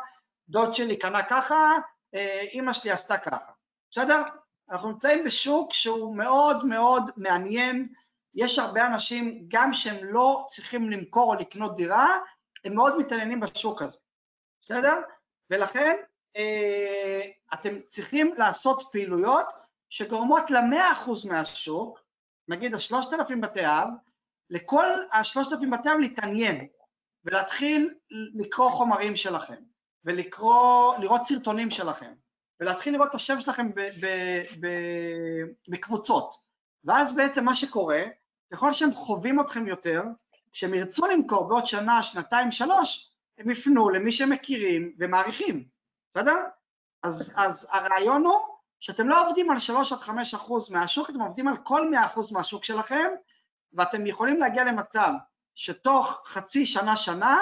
[0.49, 1.73] דוד שלי קנה ככה,
[2.15, 3.53] אה, אימא שלי עשתה ככה,
[3.91, 4.23] בסדר?
[4.71, 7.89] אנחנו נמצאים בשוק שהוא מאוד מאוד מעניין,
[8.35, 12.19] יש הרבה אנשים, גם שהם לא צריכים למכור או לקנות דירה,
[12.65, 13.99] הם מאוד מתעניינים בשוק הזה,
[14.63, 15.01] בסדר?
[15.51, 15.97] ולכן
[16.37, 17.21] אה,
[17.55, 19.64] אתם צריכים לעשות פעילויות
[19.95, 22.01] שגורמות למאה אחוז מהשוק,
[22.49, 23.89] נגיד השלושת אלפים בתי אב,
[24.51, 26.67] לכל השלושת אלפים בתי אב להתעניין
[27.25, 27.95] ולהתחיל
[28.35, 29.63] לקרוא חומרים שלכם
[30.05, 32.13] ולקרוא, לראות סרטונים שלכם
[32.61, 33.71] ולהתחיל לראות את השם שלכם
[35.69, 36.35] בקבוצות
[36.85, 38.03] ואז בעצם מה שקורה,
[38.53, 40.03] ככל שהם חווים אתכם יותר,
[40.53, 45.69] כשהם ירצו למכור בעוד שנה, שנתיים, שלוש, הם יפנו למי שהם מכירים ומעריכים,
[46.11, 46.37] בסדר?
[47.03, 48.54] אז, אז הרעיון הוא
[48.85, 52.33] שאתם לא עובדים על 3 עד 5 אחוז מהשוק, אתם עובדים על כל 100 אחוז
[52.33, 53.11] מהשוק שלכם,
[53.73, 55.11] ואתם יכולים להגיע למצב
[55.55, 57.37] שתוך חצי שנה, שנה,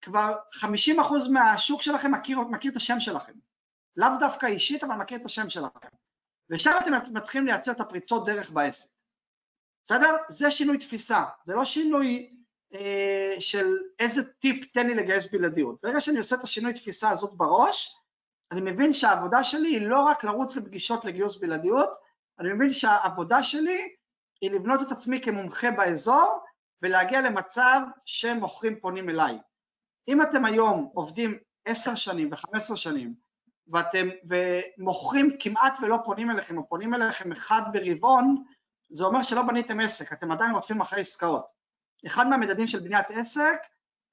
[0.00, 3.32] כבר 50 אחוז מהשוק שלכם מכיר, מכיר את השם שלכם.
[3.96, 5.88] לאו דווקא אישית, אבל מכיר את השם שלכם.
[6.50, 8.88] ושם אתם מתחילים לייצר את הפריצות דרך בעסק.
[9.82, 10.16] בסדר?
[10.28, 12.30] זה שינוי תפיסה, זה לא שינוי
[12.74, 15.76] אה, של איזה טיפ תן לי לגייס בלעדיות.
[15.82, 18.01] ברגע שאני עושה את השינוי תפיסה הזאת בראש,
[18.52, 21.96] אני מבין שהעבודה שלי היא לא רק לרוץ לפגישות לגיוס בלעדיות,
[22.38, 23.88] אני מבין שהעבודה שלי
[24.40, 26.44] היא לבנות את עצמי כמומחה באזור
[26.82, 29.38] ולהגיע למצב שמוכרים פונים אליי.
[30.08, 33.14] אם אתם היום עובדים עשר שנים ו-15 שנים
[33.68, 38.44] ואתם ומוכרים כמעט ולא פונים אליכם או פונים אליכם אחד ברבעון,
[38.90, 41.50] זה אומר שלא בניתם עסק, אתם עדיין רודפים אחרי עסקאות.
[42.06, 43.56] אחד מהמדדים של בניית עסק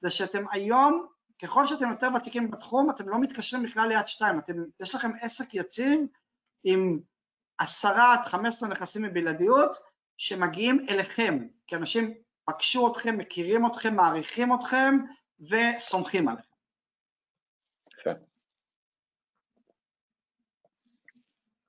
[0.02, 1.08] זה שאתם היום,
[1.42, 5.54] ככל שאתם יותר ותיקים בתחום, אתם לא מתקשרים בכלל ליד שתיים, אתם, יש לכם עסק
[5.54, 6.00] יציב
[6.64, 7.00] עם
[7.58, 9.78] עשרה עד חמש עשרה נכסים מבלעדיות
[10.18, 12.14] שמגיעים אליכם, כי אנשים
[12.46, 14.98] פגשו אתכם, מכירים אתכם, מעריכים אתכם
[15.40, 16.50] וסומכים עליכם.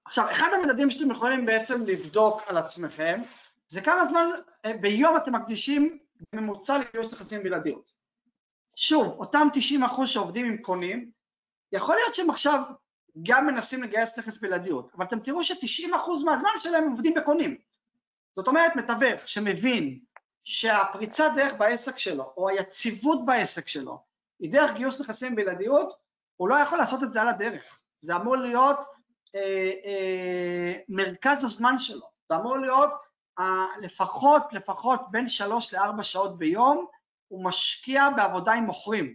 [0.04, 3.22] עכשיו, אחד המדדים שאתם יכולים בעצם לבדוק על עצמכם,
[3.68, 4.26] זה כמה זמן
[4.64, 5.98] אה, ביום אתם מקדישים
[6.32, 7.99] בממוצע לגיוס נכסים בלעדיות.
[8.82, 9.48] שוב, אותם
[10.00, 11.10] 90% שעובדים עם קונים,
[11.72, 12.62] יכול להיות שהם עכשיו
[13.22, 17.56] גם מנסים לגייס נכס בלעדיות, אבל אתם תראו ש-90% מהזמן שלהם עובדים בקונים.
[18.36, 20.00] זאת אומרת, מתווך שמבין
[20.44, 24.04] שהפריצת דרך בעסק שלו, או היציבות בעסק שלו,
[24.40, 25.92] היא דרך גיוס נכסים בלעדיות,
[26.36, 27.80] הוא לא יכול לעשות את זה על הדרך.
[28.00, 28.78] זה אמור להיות
[29.34, 32.90] אה, אה, מרכז הזמן שלו, זה אמור להיות
[33.38, 36.86] אה, לפחות, לפחות בין שלוש לארבע שעות ביום,
[37.30, 39.14] הוא משקיע בעבודה עם מוכרים.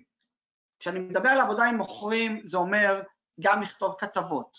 [0.80, 3.01] כשאני מדבר על עבודה עם מוכרים, זה אומר
[3.39, 4.57] גם לכתוב כתבות,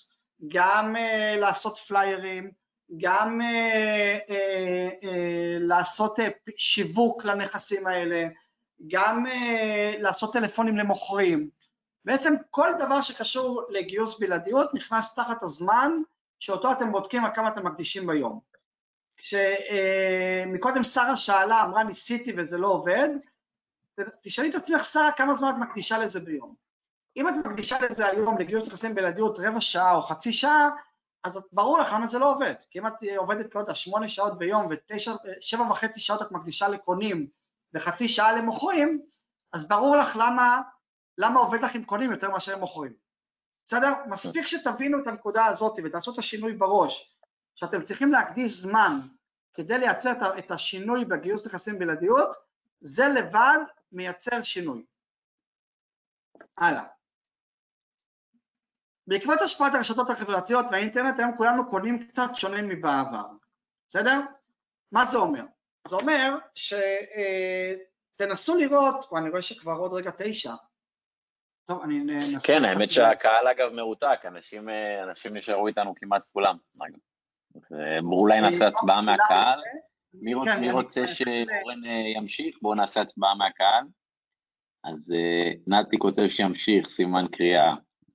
[0.48, 2.50] גם uh, לעשות פליירים,
[2.96, 5.06] גם uh, uh, uh,
[5.60, 6.22] לעשות uh,
[6.56, 8.28] שיווק לנכסים האלה,
[8.86, 11.50] גם uh, לעשות טלפונים למוכרים.
[12.04, 15.92] בעצם כל דבר שקשור לגיוס בלעדיות נכנס תחת הזמן
[16.40, 18.40] שאותו אתם בודקים על כמה אתם מקדישים ביום.
[19.16, 23.08] כשמקודם שרה שאלה, אמרה ניסיתי וזה לא עובד,
[24.22, 26.54] תשאלי את עצמך, שרה, כמה זמן את מקדישה לזה ביום?
[27.16, 30.70] אם את מקדישה לזה היום לגיוס נכסים בלעדיות רבע שעה או חצי שעה,
[31.24, 32.54] אז ברור לך למה זה לא עובד.
[32.70, 37.26] כי אם את עובדת, לא יודע, שמונה שעות ביום ושבע וחצי שעות את מקדישה לקונים
[37.74, 39.02] וחצי שעה למוכרים,
[39.52, 40.60] אז ברור לך למה,
[41.18, 42.92] למה עובד לך עם קונים יותר מאשר עם מוכרים.
[43.66, 43.92] בסדר?
[44.06, 47.16] מספיק שתבינו את הנקודה הזאת ותעשו את השינוי בראש,
[47.54, 49.00] שאתם צריכים להקדיש זמן
[49.54, 52.36] כדי לייצר את השינוי בגיוס נכסים בלעדיות,
[52.80, 53.58] זה לבד
[53.96, 54.84] מייצר שינוי.
[56.58, 56.84] הלאה.
[59.06, 63.26] בעקבות השפעת הרשתות החברתיות והאינטרנט היום כולנו קונים קצת שונה מבעבר,
[63.88, 64.20] בסדר?
[64.92, 65.44] מה זה אומר?
[65.88, 66.38] זה אומר
[68.14, 70.54] שתנסו אה, לראות, או אני רואה שכבר עוד רגע תשע,
[71.66, 72.46] טוב, אני אנסה...
[72.46, 76.98] כן, האמת שהקהל אגב מרותק, אנשים, אה, אנשים נשארו איתנו כמעט כולם, אגב.
[77.72, 79.60] אה, אולי נעשה הצבעה מהקהל.
[80.20, 81.84] מי, כן, רוצה שאורן
[82.16, 82.56] ימשיך?
[82.62, 83.84] בואו נעשה הצבעה מהקהל.
[84.84, 85.14] אז
[85.66, 87.74] נתי כותב שימשיך, סימן קריאה.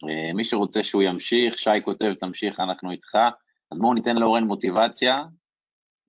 [0.10, 3.18] אה, מי שרוצה שהוא ימשיך, שי כותב, תמשיך, אנחנו איתך.
[3.72, 5.24] אז בואו ניתן לאורן מוטיבציה.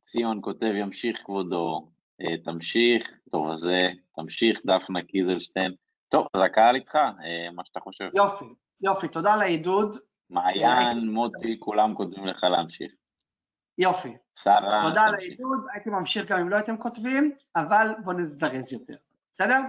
[0.02, 1.88] ציון כותב, ימשיך כבודו,
[2.20, 3.18] אה, תמשיך.
[3.32, 5.74] טוב, אז אה, תמשיך, דפנה קיזלשטיין.
[6.08, 6.98] טוב, אז הקהל איתך,
[7.54, 8.08] מה שאתה חושב.
[8.16, 8.44] יופי,
[8.80, 9.96] יופי, תודה לעידוד.
[10.30, 12.92] מעיין, מוטי, כולם כותבים לך להמשיך.
[13.78, 14.16] יופי.
[14.34, 18.94] שרה, תודה על העידוד, הייתי ממשיך גם אם לא הייתם כותבים, אבל בואו נזדרז יותר,
[19.32, 19.60] בסדר?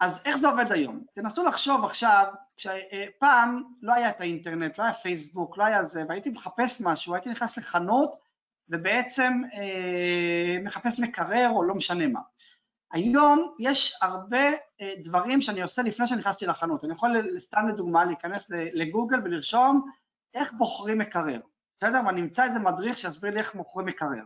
[0.00, 1.04] אז איך זה עובד היום?
[1.14, 2.26] תנסו לחשוב עכשיו,
[2.56, 7.30] כשפעם לא היה את האינטרנט, לא היה פייסבוק, לא היה זה, והייתי מחפש משהו, הייתי
[7.30, 8.16] נכנס לחנות
[8.68, 12.20] ובעצם אה, מחפש מקרר או לא משנה מה.
[12.92, 14.48] היום יש הרבה
[14.80, 16.84] אה, דברים שאני עושה לפני שנכנסתי לחנות.
[16.84, 19.90] אני יכול סתם לדוגמה להיכנס לגוגל ולרשום
[20.34, 21.40] איך בוחרים מקרר,
[21.78, 22.00] בסדר?
[22.06, 24.24] ואני אמצא איזה מדריך שיסביר לי איך בוחרים מקרר.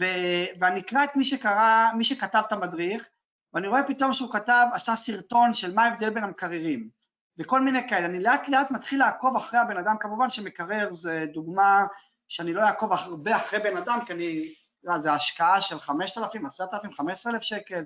[0.00, 3.08] ו- ואני אקרא את מי שקרא, מי שכתב את המדריך,
[3.54, 6.88] ואני רואה פתאום שהוא כתב, עשה סרטון של מה ההבדל בין המקררים,
[7.38, 8.06] וכל מיני כאלה.
[8.06, 11.84] אני לאט לאט מתחיל לעקוב אחרי הבן אדם, כמובן שמקרר זה דוגמה
[12.28, 14.54] שאני לא אעקוב הרבה אחרי בן אדם, כי אני,
[14.84, 17.84] לא, זה השקעה של 5,000, 10,000, 15,000 שקל,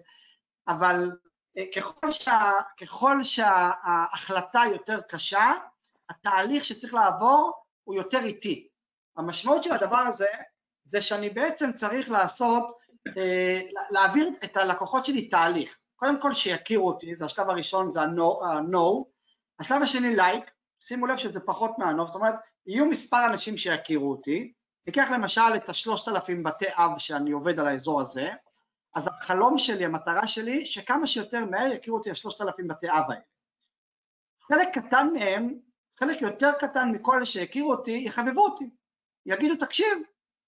[0.68, 1.10] אבל
[1.58, 2.50] אה, ככל, שה,
[2.80, 5.52] ככל שההחלטה יותר קשה,
[6.08, 8.68] התהליך שצריך לעבור הוא יותר איטי.
[9.16, 10.28] המשמעות של הדבר הזה
[10.84, 12.78] זה שאני בעצם צריך לעשות
[13.18, 13.60] אה,
[13.90, 15.78] להעביר את הלקוחות שלי תהליך.
[15.96, 19.04] קודם כל שיכירו אותי, זה השלב הראשון, זה ה-no,
[19.60, 20.50] השלב השני לייק,
[20.82, 22.34] שימו לב שזה פחות מה-no, זאת אומרת,
[22.66, 24.52] יהיו מספר אנשים שיכירו אותי,
[24.86, 28.30] ניקח למשל את השלושת אלפים בתי אב שאני עובד על האזור הזה,
[28.94, 33.20] אז החלום שלי, המטרה שלי, שכמה שיותר מהר יכירו אותי השלושת אלפים בתי אב האלה.
[34.48, 35.58] חלק קטן מהם,
[36.00, 38.70] חלק יותר קטן מכל אלה שהכירו אותי, יחבבו אותי,
[39.26, 39.98] יגידו, תקשיב,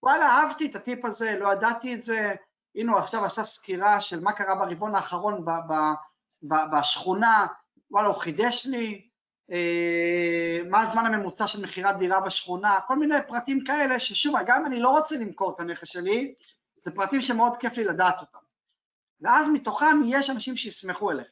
[0.02, 2.34] וואלה, אהבתי את הטיפ הזה, לא ידעתי את זה,
[2.74, 5.74] הנה הוא עכשיו עשה סקירה של מה קרה ברבעון האחרון ב, ב,
[6.42, 7.46] ב, בשכונה,
[7.90, 9.08] וואלה, הוא חידש לי,
[9.52, 14.66] אה, מה הזמן הממוצע של מכירת דירה בשכונה, כל מיני פרטים כאלה ששוב, גם אם
[14.66, 16.34] אני לא רוצה למכור את הנכס שלי,
[16.76, 18.38] זה פרטים שמאוד כיף לי לדעת אותם.
[19.20, 21.30] ואז מתוכם יש אנשים שישמחו אליכם.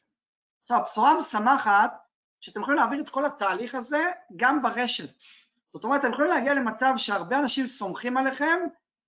[0.63, 2.06] עכשיו, הבשורה משמחת
[2.41, 5.23] שאתם יכולים להעביר את כל התהליך הזה גם ברשת.
[5.69, 8.59] זאת אומרת, אתם יכולים להגיע למצב שהרבה אנשים סומכים עליכם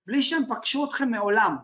[0.06, 1.56] בלי שהם פגשו אתכם מעולם.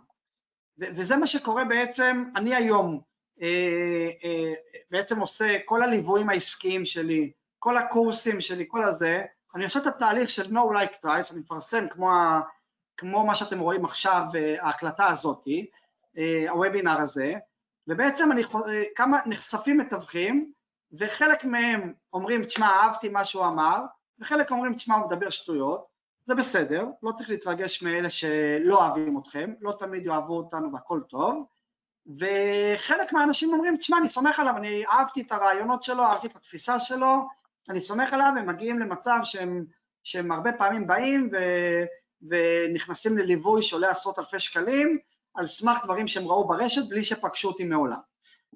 [0.79, 3.01] וזה מה שקורה בעצם, אני היום
[3.43, 4.55] אה, אה,
[4.91, 10.31] בעצם עושה כל הליוויים העסקיים שלי, כל הקורסים שלי, כל הזה, אני עושה את התהליך
[10.31, 12.11] של no like twice, אני מפרסם כמו,
[12.97, 15.67] כמו מה שאתם רואים עכשיו, אה, ההקלטה הזאתי,
[16.49, 17.35] הוובינר הזה,
[17.89, 18.43] ובעצם אני,
[18.95, 20.53] כמה נחשפים מתווכים,
[20.93, 23.81] וחלק מהם אומרים, תשמע, אהבתי מה שהוא אמר,
[24.19, 25.87] וחלק אומרים, תשמע, הוא מדבר שטויות,
[26.25, 31.47] זה בסדר, לא צריך להתרגש מאלה שלא אוהבים אתכם, לא תמיד יאהבו אותנו והכל טוב,
[32.19, 36.81] וחלק מהאנשים אומרים, תשמע, אני סומך עליו, אני אהבתי את הרעיונות שלו, אהבתי את התפיסה
[36.81, 37.29] שלו,
[37.69, 39.65] אני סומך עליו, הם מגיעים למצב שהם,
[40.03, 41.37] שהם הרבה פעמים באים ו,
[42.29, 44.99] ונכנסים לליווי שעולה עשרות אלפי שקלים,
[45.35, 48.01] על סמך דברים שהם ראו ברשת בלי שפגשו אותי מעולם.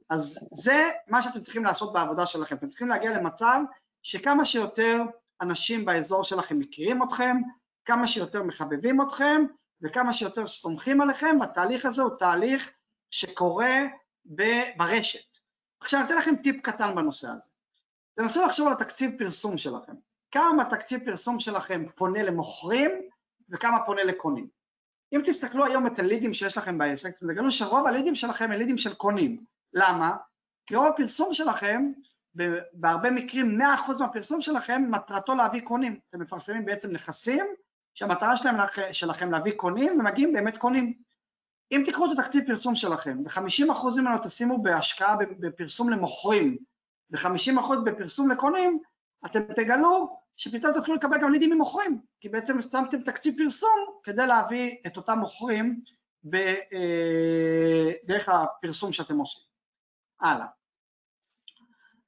[0.08, 3.60] אז זה מה שאתם צריכים לעשות בעבודה שלכם, אתם צריכים להגיע למצב
[4.02, 5.02] שכמה שיותר
[5.40, 7.36] אנשים באזור שלכם מכירים אתכם,
[7.84, 9.44] כמה שיותר מחבבים אתכם
[9.82, 12.70] וכמה שיותר סומכים עליכם, התהליך הזה הוא תהליך
[13.10, 13.76] שקורה
[14.76, 15.38] ברשת.
[15.80, 17.48] עכשיו אני אתן לכם טיפ קטן בנושא הזה.
[18.14, 19.92] תנסו לחשוב על התקציב פרסום שלכם.
[20.30, 22.90] כמה תקציב פרסום שלכם פונה למוכרים
[23.48, 24.48] וכמה פונה לקונים.
[25.12, 28.94] אם תסתכלו היום את הלידים שיש לכם בעסק, תגלו שרוב הלידים שלכם הם לידים של
[28.94, 29.44] קונים.
[29.74, 30.16] למה?
[30.66, 31.92] כי רוב הפרסום שלכם,
[32.72, 33.64] בהרבה מקרים 100%
[33.98, 35.98] מהפרסום שלכם מטרתו להביא קונים.
[36.10, 37.46] אתם מפרסמים בעצם נכסים
[37.94, 38.56] שהמטרה שלהם,
[38.92, 40.94] שלכם להביא קונים ומגיעים באמת קונים.
[41.72, 46.58] אם תקחו את התקציב פרסום שלכם ו-50% ממנו תשימו בהשקעה בפרסום למוכרים
[47.10, 48.78] ו-50% בפרסום לקונים,
[49.26, 54.76] אתם תגלו שפתאום תתחילו לקבל גם לידים ממוכרים, כי בעצם שמתם תקציב פרסום כדי להביא
[54.86, 55.80] את אותם מוכרים
[56.34, 59.49] אה, דרך הפרסום שאתם עושים.
[60.20, 60.46] הלאה.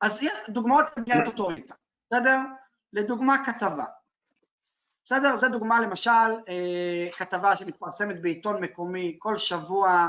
[0.00, 1.74] אז דוגמאות לבניית אוטוריטה,
[2.06, 2.38] בסדר?
[2.92, 3.84] לדוגמה כתבה.
[5.04, 5.36] בסדר?
[5.36, 6.10] זו דוגמה למשל
[6.48, 10.08] אה, כתבה שמתפרסמת בעיתון מקומי כל שבוע,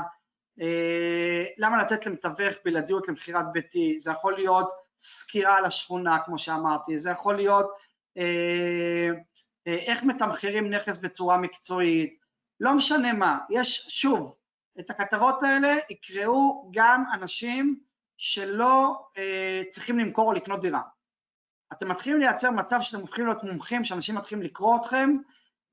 [0.60, 6.98] אה, למה לתת למתווך בלעדיות למכירת ביתי, זה יכול להיות סקירה על השכונה כמו שאמרתי,
[6.98, 7.70] זה יכול להיות
[8.18, 9.10] אה,
[9.66, 12.18] אה, איך מתמחרים נכס בצורה מקצועית,
[12.60, 14.36] לא משנה מה, יש שוב,
[14.80, 17.80] את הכתבות האלה יקראו גם אנשים
[18.16, 20.80] שלא אה, צריכים למכור או לקנות דירה.
[21.72, 25.10] אתם מתחילים לייצר מצב שאתם הופכים להיות מומחים, שאנשים מתחילים לקרוא אתכם,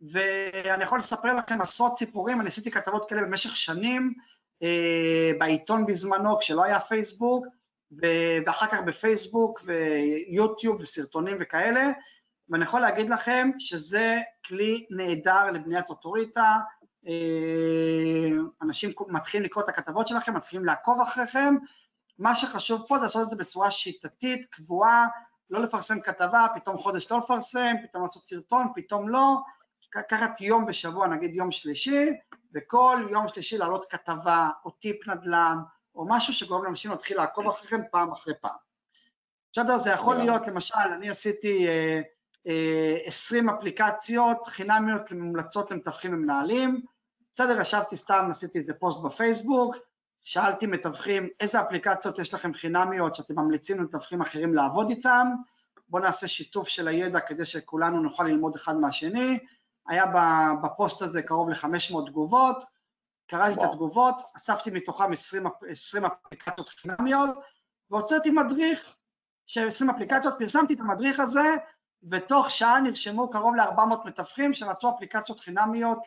[0.01, 4.13] ואני יכול לספר לכם עשרות סיפורים, אני עשיתי כתבות כאלה במשך שנים,
[4.63, 7.45] אה, בעיתון בזמנו כשלא היה פייסבוק,
[8.45, 11.91] ואחר כך בפייסבוק ויוטיוב וסרטונים וכאלה,
[12.49, 16.59] ואני יכול להגיד לכם שזה כלי נהדר לבניית אוטוריטה,
[17.07, 21.55] אה, אנשים מתחילים לקרוא את הכתבות שלכם, מתחילים לעקוב אחריכם,
[22.21, 25.07] מה שחשוב פה זה לעשות את זה בצורה שיטתית, קבועה,
[25.49, 29.35] לא לפרסם כתבה, פתאום חודש לא לפרסם, פתאום לעשות סרטון, פתאום לא,
[29.95, 32.09] לקחת יום בשבוע, נגיד יום שלישי,
[32.53, 35.57] וכל יום שלישי להעלות כתבה או טיפ נדל"ן,
[35.95, 38.55] או משהו שגורם לאנשים להתחיל לעקוב אחריכם פעם אחרי פעם.
[39.51, 39.77] בסדר?
[39.77, 42.01] זה יכול להיות, למשל, אני עשיתי אה,
[42.47, 46.81] אה, 20 אפליקציות חינמיות מומלצות למתווכים ומנהלים,
[47.33, 49.75] בסדר, ישבתי סתם, עשיתי איזה פוסט בפייסבוק,
[50.21, 55.27] שאלתי מתווכים איזה אפליקציות יש לכם חינמיות שאתם ממליצים למתווכים אחרים לעבוד איתם,
[55.89, 59.39] בואו נעשה שיתוף של הידע כדי שכולנו נוכל ללמוד אחד מהשני,
[59.87, 60.05] היה
[60.63, 62.63] בפוסט הזה קרוב ל-500 תגובות,
[63.27, 67.29] קראתי את התגובות, אספתי מתוכם 20, 20 אפליקציות חינמיות
[67.91, 68.95] והוצאתי מדריך
[69.45, 71.55] של 20 אפליקציות, פרסמתי את המדריך הזה
[72.11, 75.99] ותוך שעה נרשמו קרוב ל-400 מתווכים שרצו אפליקציות חינמיות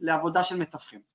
[0.00, 1.09] לעבודה של מתווכים.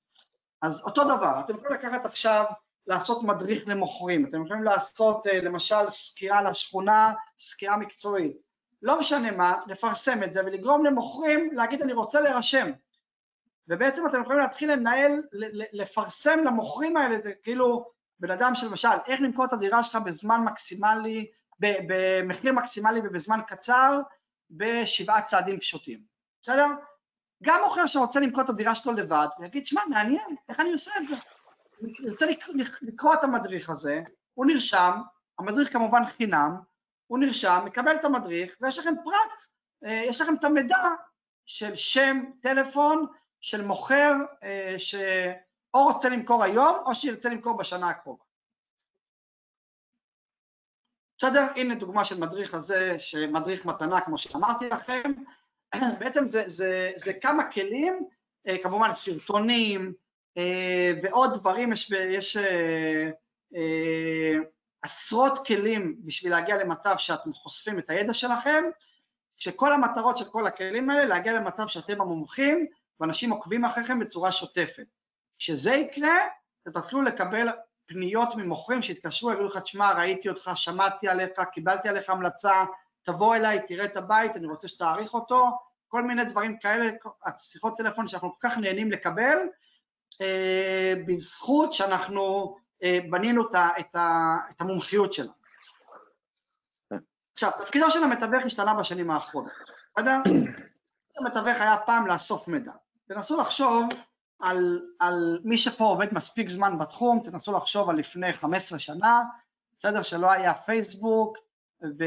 [0.62, 2.44] אז אותו דבר, אתם יכולים לקחת עכשיו,
[2.86, 8.36] לעשות מדריך למוכרים, אתם יכולים לעשות אה, למשל סקירה לשכונה, סקירה מקצועית,
[8.82, 12.70] לא משנה מה, לפרסם את זה ולגרום למוכרים להגיד אני רוצה להירשם.
[13.68, 15.22] ובעצם אתם יכולים להתחיל לנהל,
[15.72, 17.90] לפרסם למוכרים האלה, זה כאילו
[18.20, 21.30] בן אדם שלמשל, איך למכור את הדירה שלך בזמן מקסימלי,
[21.60, 24.00] במחיר מקסימלי ובזמן קצר,
[24.50, 26.00] בשבעה צעדים פשוטים,
[26.42, 26.66] בסדר?
[27.42, 30.90] גם מוכר שרוצה למכור את הדירה שלו לבד, הוא יגיד, שמע, מעניין, איך אני עושה
[31.00, 31.14] את זה?
[31.82, 32.26] אני רוצה
[32.82, 34.02] לקרוא את המדריך הזה,
[34.34, 34.92] הוא נרשם,
[35.38, 36.56] המדריך כמובן חינם,
[37.06, 39.42] הוא נרשם, מקבל את המדריך, ויש לכם פרט,
[39.84, 40.88] אה, יש לכם את המידע
[41.46, 43.06] של שם, טלפון,
[43.40, 44.12] של מוכר
[44.42, 48.24] אה, שאו רוצה למכור היום, או שירצה למכור בשנה הקרובה.
[51.18, 51.46] בסדר?
[51.56, 55.12] הנה דוגמה של מדריך הזה, שמדריך מתנה, כמו שאמרתי לכם,
[56.00, 58.08] בעצם זה, זה, זה כמה כלים,
[58.48, 59.92] אה, כמובן סרטונים
[60.38, 63.10] אה, ועוד דברים, יש, יש אה,
[64.82, 68.64] עשרות כלים בשביל להגיע למצב שאתם חושפים את הידע שלכם,
[69.36, 72.66] שכל המטרות של כל הכלים האלה להגיע למצב שאתם המומחים
[73.00, 74.86] ואנשים עוקבים אחריכם בצורה שוטפת.
[75.38, 76.16] כשזה יקרה,
[76.62, 77.48] אתם תתחילו לקבל
[77.86, 82.64] פניות ממוכרים שיתקשרו, יגידו לך, תשמע, ראיתי אותך, שמעתי עליך, קיבלתי עליך המלצה,
[83.06, 85.50] תבוא אליי, תראה את הבית, אני רוצה שתעריך אותו,
[85.88, 86.90] כל מיני דברים כאלה,
[87.38, 89.38] שיחות טלפון שאנחנו כל כך נהנים לקבל,
[90.20, 93.96] אה, בזכות שאנחנו אה, בנינו את, את,
[94.50, 95.32] את המומחיות שלנו.
[97.32, 99.52] עכשיו, תפקידו של המתווך השתנה בשנים האחרונות,
[99.96, 100.18] בסדר?
[101.18, 102.72] המתווך היה פעם לאסוף מידע.
[103.08, 103.88] תנסו לחשוב
[104.40, 109.22] על, על מי שפה עובד מספיק זמן בתחום, תנסו לחשוב על לפני 15 שנה,
[109.78, 110.02] בסדר?
[110.02, 111.45] שלא היה פייסבוק,
[111.82, 112.04] ו,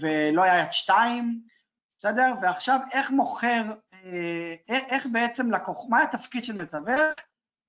[0.00, 1.40] ולא היה יד שתיים,
[1.98, 2.34] בסדר?
[2.42, 7.14] ועכשיו איך מוכר אה, איך בעצם לקוח, מה התפקיד של מתווך?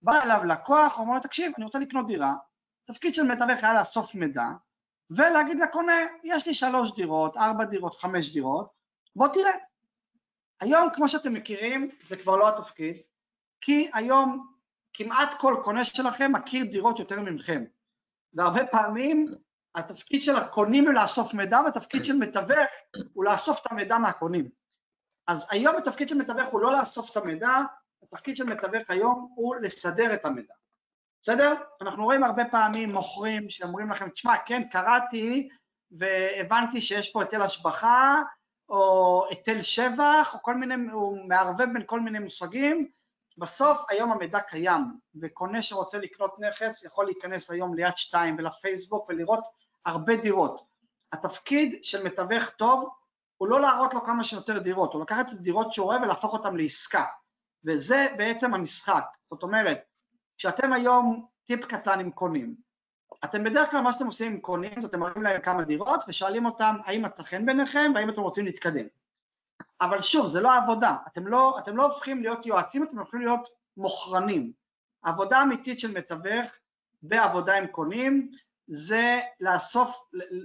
[0.02, 2.34] בא אליו לקוח, אומר לו, תקשיב, אני רוצה לקנות דירה,
[2.84, 4.46] התפקיד של מתווך היה לאסוף מידע,
[5.10, 8.70] ולהגיד לקונה, יש לי שלוש דירות, ארבע דירות, חמש דירות,
[9.16, 9.52] בוא תראה.
[10.60, 12.96] היום, כמו שאתם מכירים, זה כבר לא התפקיד,
[13.62, 14.48] כי היום
[14.94, 17.64] כמעט כל קונה שלכם מכיר דירות יותר ממכם.
[18.34, 19.28] והרבה פעמים
[19.78, 22.70] התפקיד של הקונים הוא לאסוף מידע, והתפקיד של מתווך
[23.14, 24.50] הוא לאסוף את המידע מהקונים.
[25.28, 27.58] אז היום התפקיד של מתווך הוא לא לאסוף את המידע,
[28.04, 30.54] התפקיד של מתווך היום הוא לסדר את המידע.
[31.22, 31.54] בסדר?
[31.82, 35.50] אנחנו רואים הרבה פעמים מוכרים שאומרים לכם, תשמע, כן, קראתי
[35.92, 38.22] והבנתי שיש פה היטל השבחה,
[38.70, 42.90] או היטל שבח, או כל מיני, הוא מערבב בין כל מיני מושגים,
[43.38, 44.82] בסוף היום המידע קיים,
[45.22, 49.44] וקונה שרוצה לקנות נכס יכול להיכנס היום ליד שתיים ולפייסבוק ולראות
[49.88, 50.62] הרבה דירות.
[51.14, 52.90] התפקיד של מתווך טוב
[53.38, 56.56] הוא לא להראות לו כמה שיותר דירות, הוא לקחת את הדירות שהוא אוהב ולהפוך אותן
[56.56, 57.06] לעסקה,
[57.66, 59.04] וזה בעצם המשחק.
[59.26, 59.80] זאת אומרת,
[60.38, 62.56] כשאתם היום טיפ קטן עם קונים,
[63.24, 66.46] אתם בדרך כלל מה שאתם עושים עם קונים זה אתם מראים להם כמה דירות ושואלים
[66.46, 68.86] אותם האם מצא חן ביניכם והאם אתם רוצים להתקדם.
[69.82, 73.50] אבל שוב, זה לא העבודה, אתם לא, אתם לא הופכים להיות יועצים, אתם הופכים להיות
[73.78, 74.52] מוכרנים.
[75.04, 76.52] העבודה האמיתית של מתווך
[77.02, 78.32] בעבודה עם קונים
[78.68, 80.00] זה לאסוף,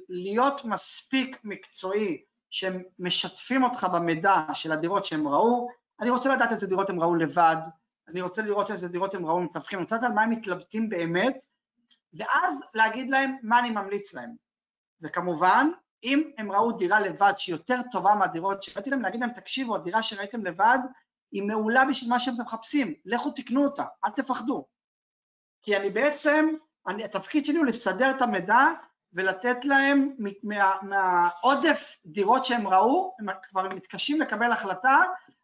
[0.08, 5.68] להיות מספיק מקצועי שהם משתפים אותך במידע של הדירות שהם ראו,
[6.00, 7.56] אני רוצה לדעת איזה דירות הם ראו לבד,
[8.08, 10.88] אני רוצה לראות איזה דירות הם ראו מתווכים, אני רוצה לדעת על מה הם מתלבטים
[10.88, 11.44] באמת,
[12.14, 14.30] ואז להגיד להם מה אני ממליץ להם.
[15.00, 15.68] וכמובן,
[16.04, 20.02] אם הם ראו דירה לבד שהיא יותר טובה מהדירות שראיתי להם, להגיד להם, תקשיבו, הדירה
[20.02, 20.78] שראיתם לבד
[21.32, 24.66] היא מעולה בשביל מה שאתם מחפשים, לכו תקנו אותה, אל תפחדו.
[25.62, 26.54] כי אני בעצם,
[26.86, 28.66] אני, התפקיד שלי הוא לסדר את המידע
[29.12, 35.02] ולתת להם מה, מהעודף דירות שהם ראו, הם כבר מתקשים לקבל החלטה,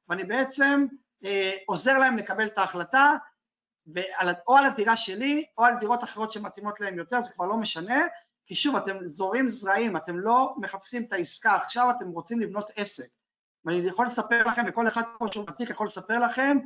[0.09, 0.87] ואני בעצם
[1.25, 3.17] אה, עוזר להם לקבל את ההחלטה,
[3.87, 7.57] ועל, או על הדירה שלי או על דירות אחרות שמתאימות להם יותר, זה כבר לא
[7.57, 8.01] משנה,
[8.47, 13.09] כי שוב, אתם זורים זרעים, אתם לא מחפשים את העסקה, עכשיו אתם רוצים לבנות עסק.
[13.65, 16.59] ואני יכול לספר לכם, וכל אחד פה שהוא ותיק יכול לספר לכם,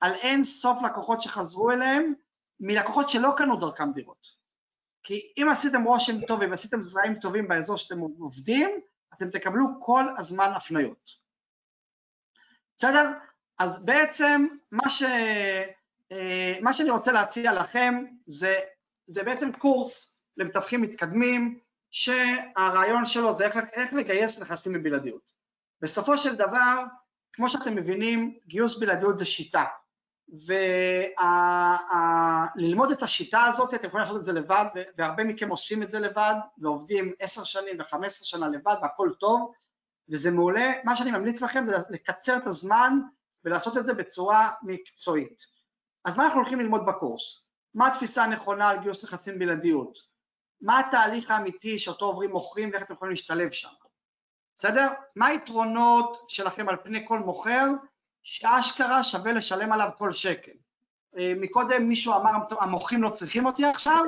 [0.00, 2.14] על אין סוף לקוחות שחזרו אליהם,
[2.60, 4.26] מלקוחות שלא קנו דרכם דירות.
[5.02, 8.70] כי אם עשיתם רושם טוב ועשיתם זרעים טובים באזור שאתם עובדים,
[9.14, 11.10] אתם תקבלו כל הזמן הפניות.
[12.76, 13.12] בסדר?
[13.58, 15.02] אז בעצם מה, ש,
[16.12, 18.54] אה, מה שאני רוצה להציע לכם זה,
[19.06, 21.58] זה בעצם קורס למתווכים מתקדמים,
[21.90, 25.32] שהרעיון שלו זה איך, איך לגייס נכסים בבלעדיות.
[25.80, 26.84] בסופו של דבר,
[27.32, 29.64] כמו שאתם מבינים, גיוס בלעדיות זה שיטה,
[32.56, 34.64] וללמוד את השיטה הזאת, אתם יכולים לעשות את זה לבד,
[34.98, 39.52] והרבה מכם עושים את זה לבד, ועובדים עשר שנים וחמש עשרה שנה לבד, והכל טוב,
[40.10, 40.72] וזה מעולה.
[40.84, 42.98] מה שאני ממליץ לכם זה לקצר את הזמן
[43.44, 45.40] ולעשות את זה בצורה מקצועית.
[46.04, 47.44] אז מה אנחנו הולכים ללמוד בקורס?
[47.74, 49.98] מה התפיסה הנכונה על גיוס נכסים בלעדיות?
[50.60, 53.68] מה התהליך האמיתי שאותו עוברים מוכרים ואיך אתם יכולים להשתלב שם?
[54.54, 54.86] בסדר?
[55.16, 57.64] מה היתרונות שלכם על פני כל מוכר
[58.30, 60.52] שאשכרה שווה לשלם עליו כל שקל?
[61.18, 64.04] אה, מקודם מישהו אמר המוכרים לא צריכים אותי עכשיו,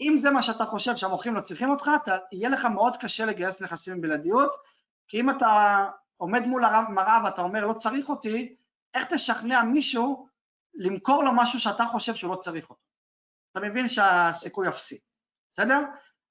[0.00, 3.62] אם זה מה שאתה חושב שהמוכרים לא צריכים אותך, אתה, יהיה לך מאוד קשה לגייס
[3.62, 4.50] נכסים בבלעדיות,
[5.08, 5.86] כי אם אתה
[6.16, 8.56] עומד מול המראה ואתה אומר לא צריך אותי,
[8.94, 10.28] איך תשכנע מישהו
[10.74, 12.82] למכור לו משהו שאתה חושב שהוא לא צריך אותו?
[13.52, 14.98] אתה מבין שהסיכוי אפסי.
[15.52, 15.80] בסדר?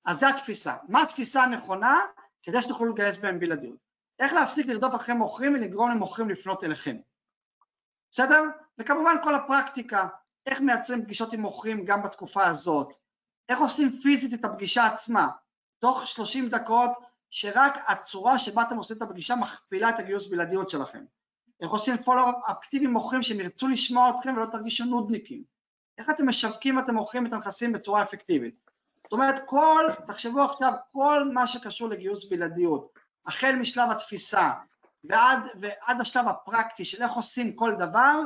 [0.06, 0.76] אז זו התפיסה.
[0.88, 2.00] מה התפיסה הנכונה
[2.44, 3.78] כדי שתוכלו לגייס בהם בלעדיות?
[4.20, 6.98] איך להפסיק לרדוף אחרי מוכרים ולגרום למוכרים לפנות אליכם.
[8.12, 8.44] בסדר?
[8.78, 10.08] וכמובן כל הפרקטיקה,
[10.46, 12.94] איך מייצרים פגישות עם מוכרים גם בתקופה הזאת,
[13.50, 15.28] איך עושים פיזית את הפגישה עצמה,
[15.80, 16.92] תוך 30 דקות
[17.30, 21.04] שרק הצורה שבה אתם עושים את הפגישה מכפילה את הגיוס בלעדיות שלכם.
[21.62, 25.44] איך עושים פולו אקטיבי מוכרים שהם ירצו לשמוע אתכם ולא תרגישו נודניקים.
[25.98, 28.56] איך אתם משווקים ואתם מוכרים את הנכסים בצורה אפקטיבית.
[29.04, 34.52] זאת אומרת, כל, תחשבו עכשיו, כל מה שקשור לגיוס בלעדיות, החל משלב התפיסה
[35.04, 38.22] ועד, ועד השלב הפרקטי של איך עושים כל דבר,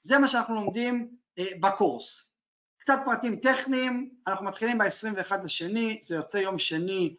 [0.00, 1.08] זה מה שאנחנו לומדים
[1.38, 2.30] אה, בקורס.
[2.78, 7.16] קצת פרטים טכניים, אנחנו מתחילים ב-21 לשני, זה יוצא יום שני,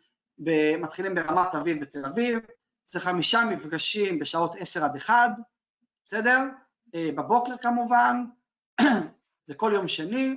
[0.80, 2.40] מתחילים ברמת אביב בתל אביב,
[2.84, 5.32] זה חמישה מפגשים בשעות 10 עד 1,
[6.04, 6.40] בסדר?
[6.96, 8.26] אה, בבוקר כמובן,
[9.48, 10.36] זה כל יום שני,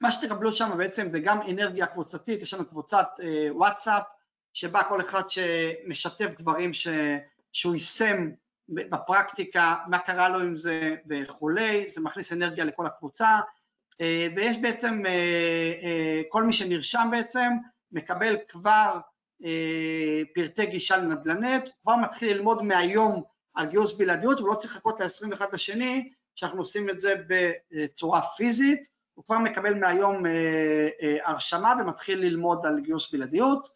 [0.00, 4.02] מה שתקבלו שם בעצם זה גם אנרגיה קבוצתית, יש לנו קבוצת אה, וואטסאפ
[4.52, 6.88] שבה כל אחד שמשתף דברים ש,
[7.52, 8.30] שהוא יישם
[8.68, 13.38] בפרקטיקה, מה קרה לו עם זה וכולי, זה מכניס אנרגיה לכל הקבוצה
[14.00, 17.52] אה, ויש בעצם, אה, אה, כל מי שנרשם בעצם
[17.92, 18.98] מקבל כבר
[20.34, 23.22] פרטי גישה לנדל"נט, כבר מתחיל ללמוד מהיום
[23.54, 28.80] על גיוס בלעדיות, הוא לא צריך לחכות ל-21 לשני, שאנחנו עושים את זה בצורה פיזית,
[29.14, 30.22] הוא כבר מקבל מהיום
[31.24, 33.68] הרשמה ומתחיל ללמוד על גיוס בלעדיות.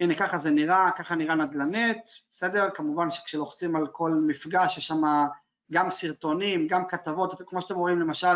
[0.00, 2.70] הנה ככה זה נראה, ככה נראה נדל"נט, בסדר?
[2.74, 5.02] כמובן שכשלוחצים על כל מפגש יש שם
[5.72, 8.34] גם סרטונים, גם כתבות, כמו שאתם רואים למשל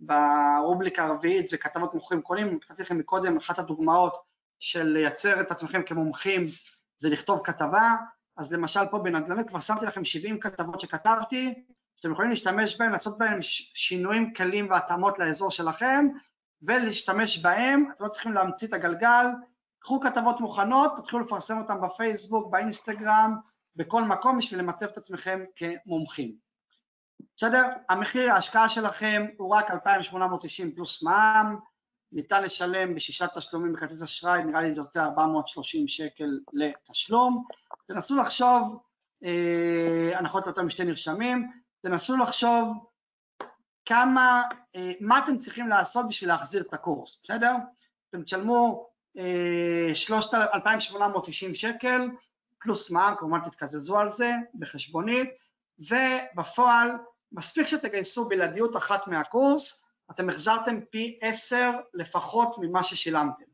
[0.00, 4.16] ברובריקה הרביעית זה כתבות מוכרים קונים, נתתי לכם מקודם, אחת הדוגמאות
[4.58, 6.46] של לייצר את עצמכם כמומחים
[6.96, 7.96] זה לכתוב כתבה,
[8.36, 11.64] אז למשל פה בנדל"נט כבר שמתי לכם 70 כתבות שכתבתי,
[11.96, 16.08] שאתם יכולים להשתמש בהן, לעשות בהן שינויים קלים והתאמות לאזור שלכם,
[16.62, 19.26] ולהשתמש בהן, אתם לא צריכים להמציא את הגלגל,
[19.78, 23.36] קחו כתבות מוכנות, תתחילו לפרסם אותן בפייסבוק, באינסטגרם,
[23.76, 26.36] בכל מקום בשביל למצב את עצמכם כמומחים.
[27.36, 27.68] בסדר?
[27.88, 31.58] המחיר ההשקעה שלכם הוא רק 2,890 פלוס מע"מ,
[32.12, 37.44] ניתן לשלם בשישה תשלומים בכרטיס אשראי, נראה לי זה יוצא 430 שקל לתשלום.
[37.86, 38.82] תנסו לחשוב,
[39.24, 41.50] אה, הנחות ליותר משתי נרשמים,
[41.82, 42.68] תנסו לחשוב
[43.84, 44.42] כמה,
[44.76, 47.52] אה, מה אתם צריכים לעשות בשביל להחזיר את הקורס, בסדר?
[48.10, 52.08] אתם תשלמו 2,890 אה, שקל,
[52.60, 55.28] פלוס מע"מ, כמובן תתקזזו על זה בחשבונית,
[55.78, 56.90] ובפועל
[57.32, 63.44] מספיק שתגייסו בלעדיות אחת מהקורס, אתם החזרתם פי עשר לפחות ממה ששילמתם.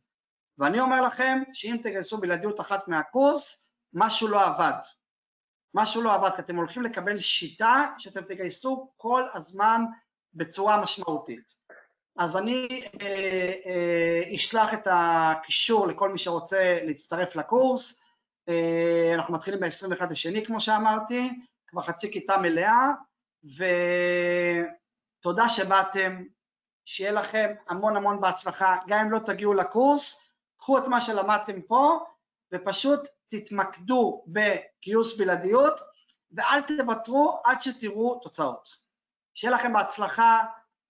[0.58, 4.80] ואני אומר לכם שאם תגייסו בלעדיות אחת מהקורס, משהו לא עבד.
[5.74, 9.84] משהו לא עבד, כי אתם הולכים לקבל שיטה שאתם תגייסו כל הזמן
[10.34, 11.63] בצורה משמעותית.
[12.16, 12.68] אז אני
[13.00, 18.00] אה, אה, אשלח את הקישור לכל מי שרוצה להצטרף לקורס.
[18.48, 21.30] אה, אנחנו מתחילים ב-21 לשני, כמו שאמרתי,
[21.66, 22.88] כבר חצי כיתה מלאה,
[25.20, 26.24] ותודה שבאתם,
[26.84, 30.20] שיהיה לכם המון המון בהצלחה, גם אם לא תגיעו לקורס,
[30.58, 31.98] קחו את מה שלמדתם פה
[32.52, 35.80] ופשוט תתמקדו בגיוס בלעדיות
[36.32, 38.68] ואל תוותרו עד שתראו תוצאות.
[39.34, 40.42] שיהיה לכם בהצלחה,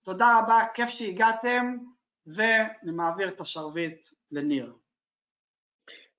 [0.05, 1.77] תודה רבה, כיף שהגעתם,
[2.27, 4.73] ואני מעביר את השרביט לניר.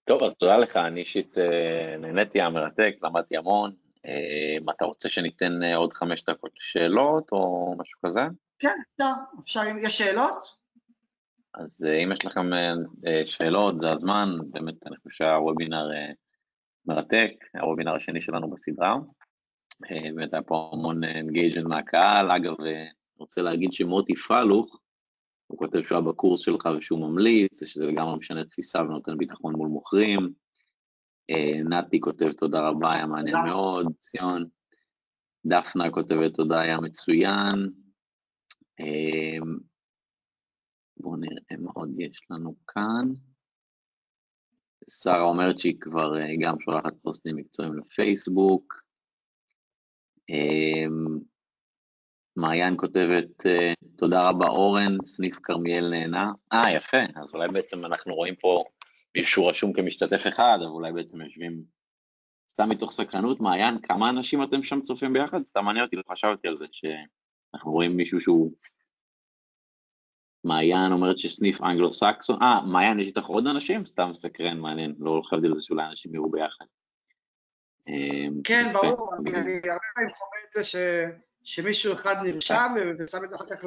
[0.05, 3.73] טוב, אז תודה לך, אני אישית אה, נהניתי, היה מרתק, למדתי המון.
[4.05, 8.21] אה, אתה רוצה שניתן אה, עוד חמש דקות שאלות או משהו כזה?
[8.59, 10.45] כן, אפשר, אפשר, יש שאלות?
[11.53, 12.49] אז אם יש לכם
[13.25, 15.89] שאלות, זה הזמן, באמת אני חושב שהוובינר
[16.85, 17.31] מרתק,
[17.61, 18.95] הוובינר השני שלנו בסדרה.
[19.89, 22.53] באמת היה פה המון אינגייג'נט מהקהל, אגב,
[23.15, 24.79] אני רוצה להגיד שמוטי פלוך,
[25.47, 29.67] הוא כותב שהוא היה בקורס שלך ושהוא ממליץ, שזה לגמרי משנה תפיסה ונותן ביטחון מול
[29.67, 30.33] מוכרים.
[31.29, 34.45] אה, נתי כותב תודה רבה, היה מעניין מאוד, ציון.
[35.45, 37.69] דפנה כותבת תודה, היה מצוין.
[38.79, 39.45] אה,
[40.97, 43.13] בואו נראה מה עוד יש לנו כאן.
[44.89, 48.85] שרה אומרת שהיא כבר אה, גם שולחת פוסטים מקצועיים לפייסבוק.
[52.35, 56.31] מעיין כותבת, אה, תודה רבה אורן, סניף כרמיאל נהנה.
[56.53, 58.63] אה, יפה, אז אולי בעצם אנחנו רואים פה
[59.17, 61.63] מישהו רשום כמשתתף אחד, אבל אולי בעצם יושבים
[62.51, 63.39] סתם מתוך סקרנות.
[63.39, 65.43] מעיין, כמה אנשים אתם שם צופים ביחד?
[65.43, 68.51] סתם מעניין אותי, לא חשבתי על זה, שאנחנו רואים מישהו שהוא...
[70.43, 73.85] מעיין אומרת שסניף אנגלו-סקסון, אה, מעיין, יש איתך עוד אנשים?
[73.85, 76.65] סתם סקרן, מעניין, לא חשבתי על זה שאולי אנשים יראו ביחד.
[77.89, 80.75] אה, כן, ברור, אני הרבה פעמים חווה את זה ש...
[81.45, 83.65] שמישהו אחד נרשם ושם את זה אחר כך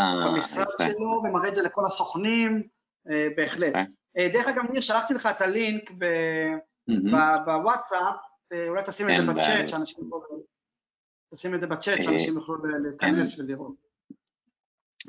[0.00, 2.62] אה, במשרד שלו ומראה את זה לכל הסוכנים,
[3.10, 3.74] אה, בהחלט.
[4.18, 5.90] אה, דרך אגב, ניר, שלחתי לך את הלינק
[7.46, 8.16] בוואטסאפ,
[8.68, 10.42] אולי תשים את זה בצ'אט, שאנשים יוכלו...
[11.34, 13.74] תשים את זה בצ'אט, שאנשים יוכלו להיכנס ולראות.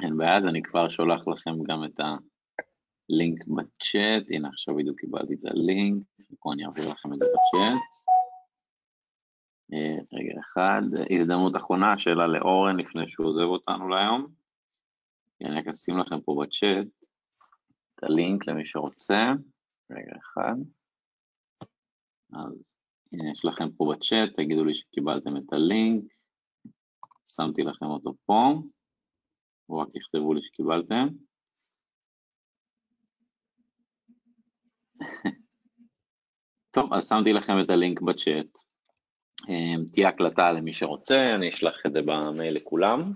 [0.04, 5.34] אין בעיה, אז אני כבר שולח לכם גם את הלינק בצ'אט, הנה עכשיו בדיוק קיבלתי
[5.34, 6.04] את הלינק,
[6.40, 8.04] פה אני אעביר לכם את זה בצ'אט.
[9.74, 10.82] אה, רגע אחד,
[11.22, 14.28] הזדמנות אחרונה, שאלה לאורן לפני שהוא עוזב אותנו להיום.
[15.42, 16.88] אני רק אשים לכם פה בצ'אט
[17.96, 19.32] את הלינק למי שרוצה.
[19.92, 20.56] רגע אחד.
[22.34, 22.76] אז
[23.12, 26.04] הנה יש לכם פה בצ'אט, תגידו לי שקיבלתם את הלינק.
[27.28, 28.62] שמתי לכם אותו פה.
[29.70, 31.08] או רק תכתבו לי שקיבלתם.
[36.74, 38.73] טוב, אז שמתי לכם את הלינק בצ'אט.
[39.50, 43.12] אמ, תהיה הקלטה למי שרוצה, אני אשלח את זה במייל לכולם.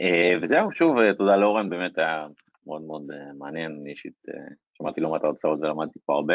[0.00, 2.26] אה, וזהו, שוב, אה, תודה לאורן, באמת היה
[2.66, 4.22] מאוד מאוד אה, מעניין, אני אישית
[4.78, 6.34] שמעתי לא מעט הרצאות ולמדתי פה הרבה.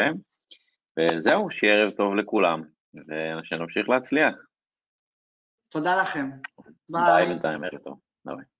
[0.98, 2.62] וזהו, שיהיה ערב טוב לכולם,
[2.94, 4.34] ושנמשיך להצליח.
[5.70, 6.30] תודה לכם.
[6.88, 7.02] ביי.
[7.06, 7.98] ביי בינתיים, ערב טוב.
[8.24, 8.55] ביי.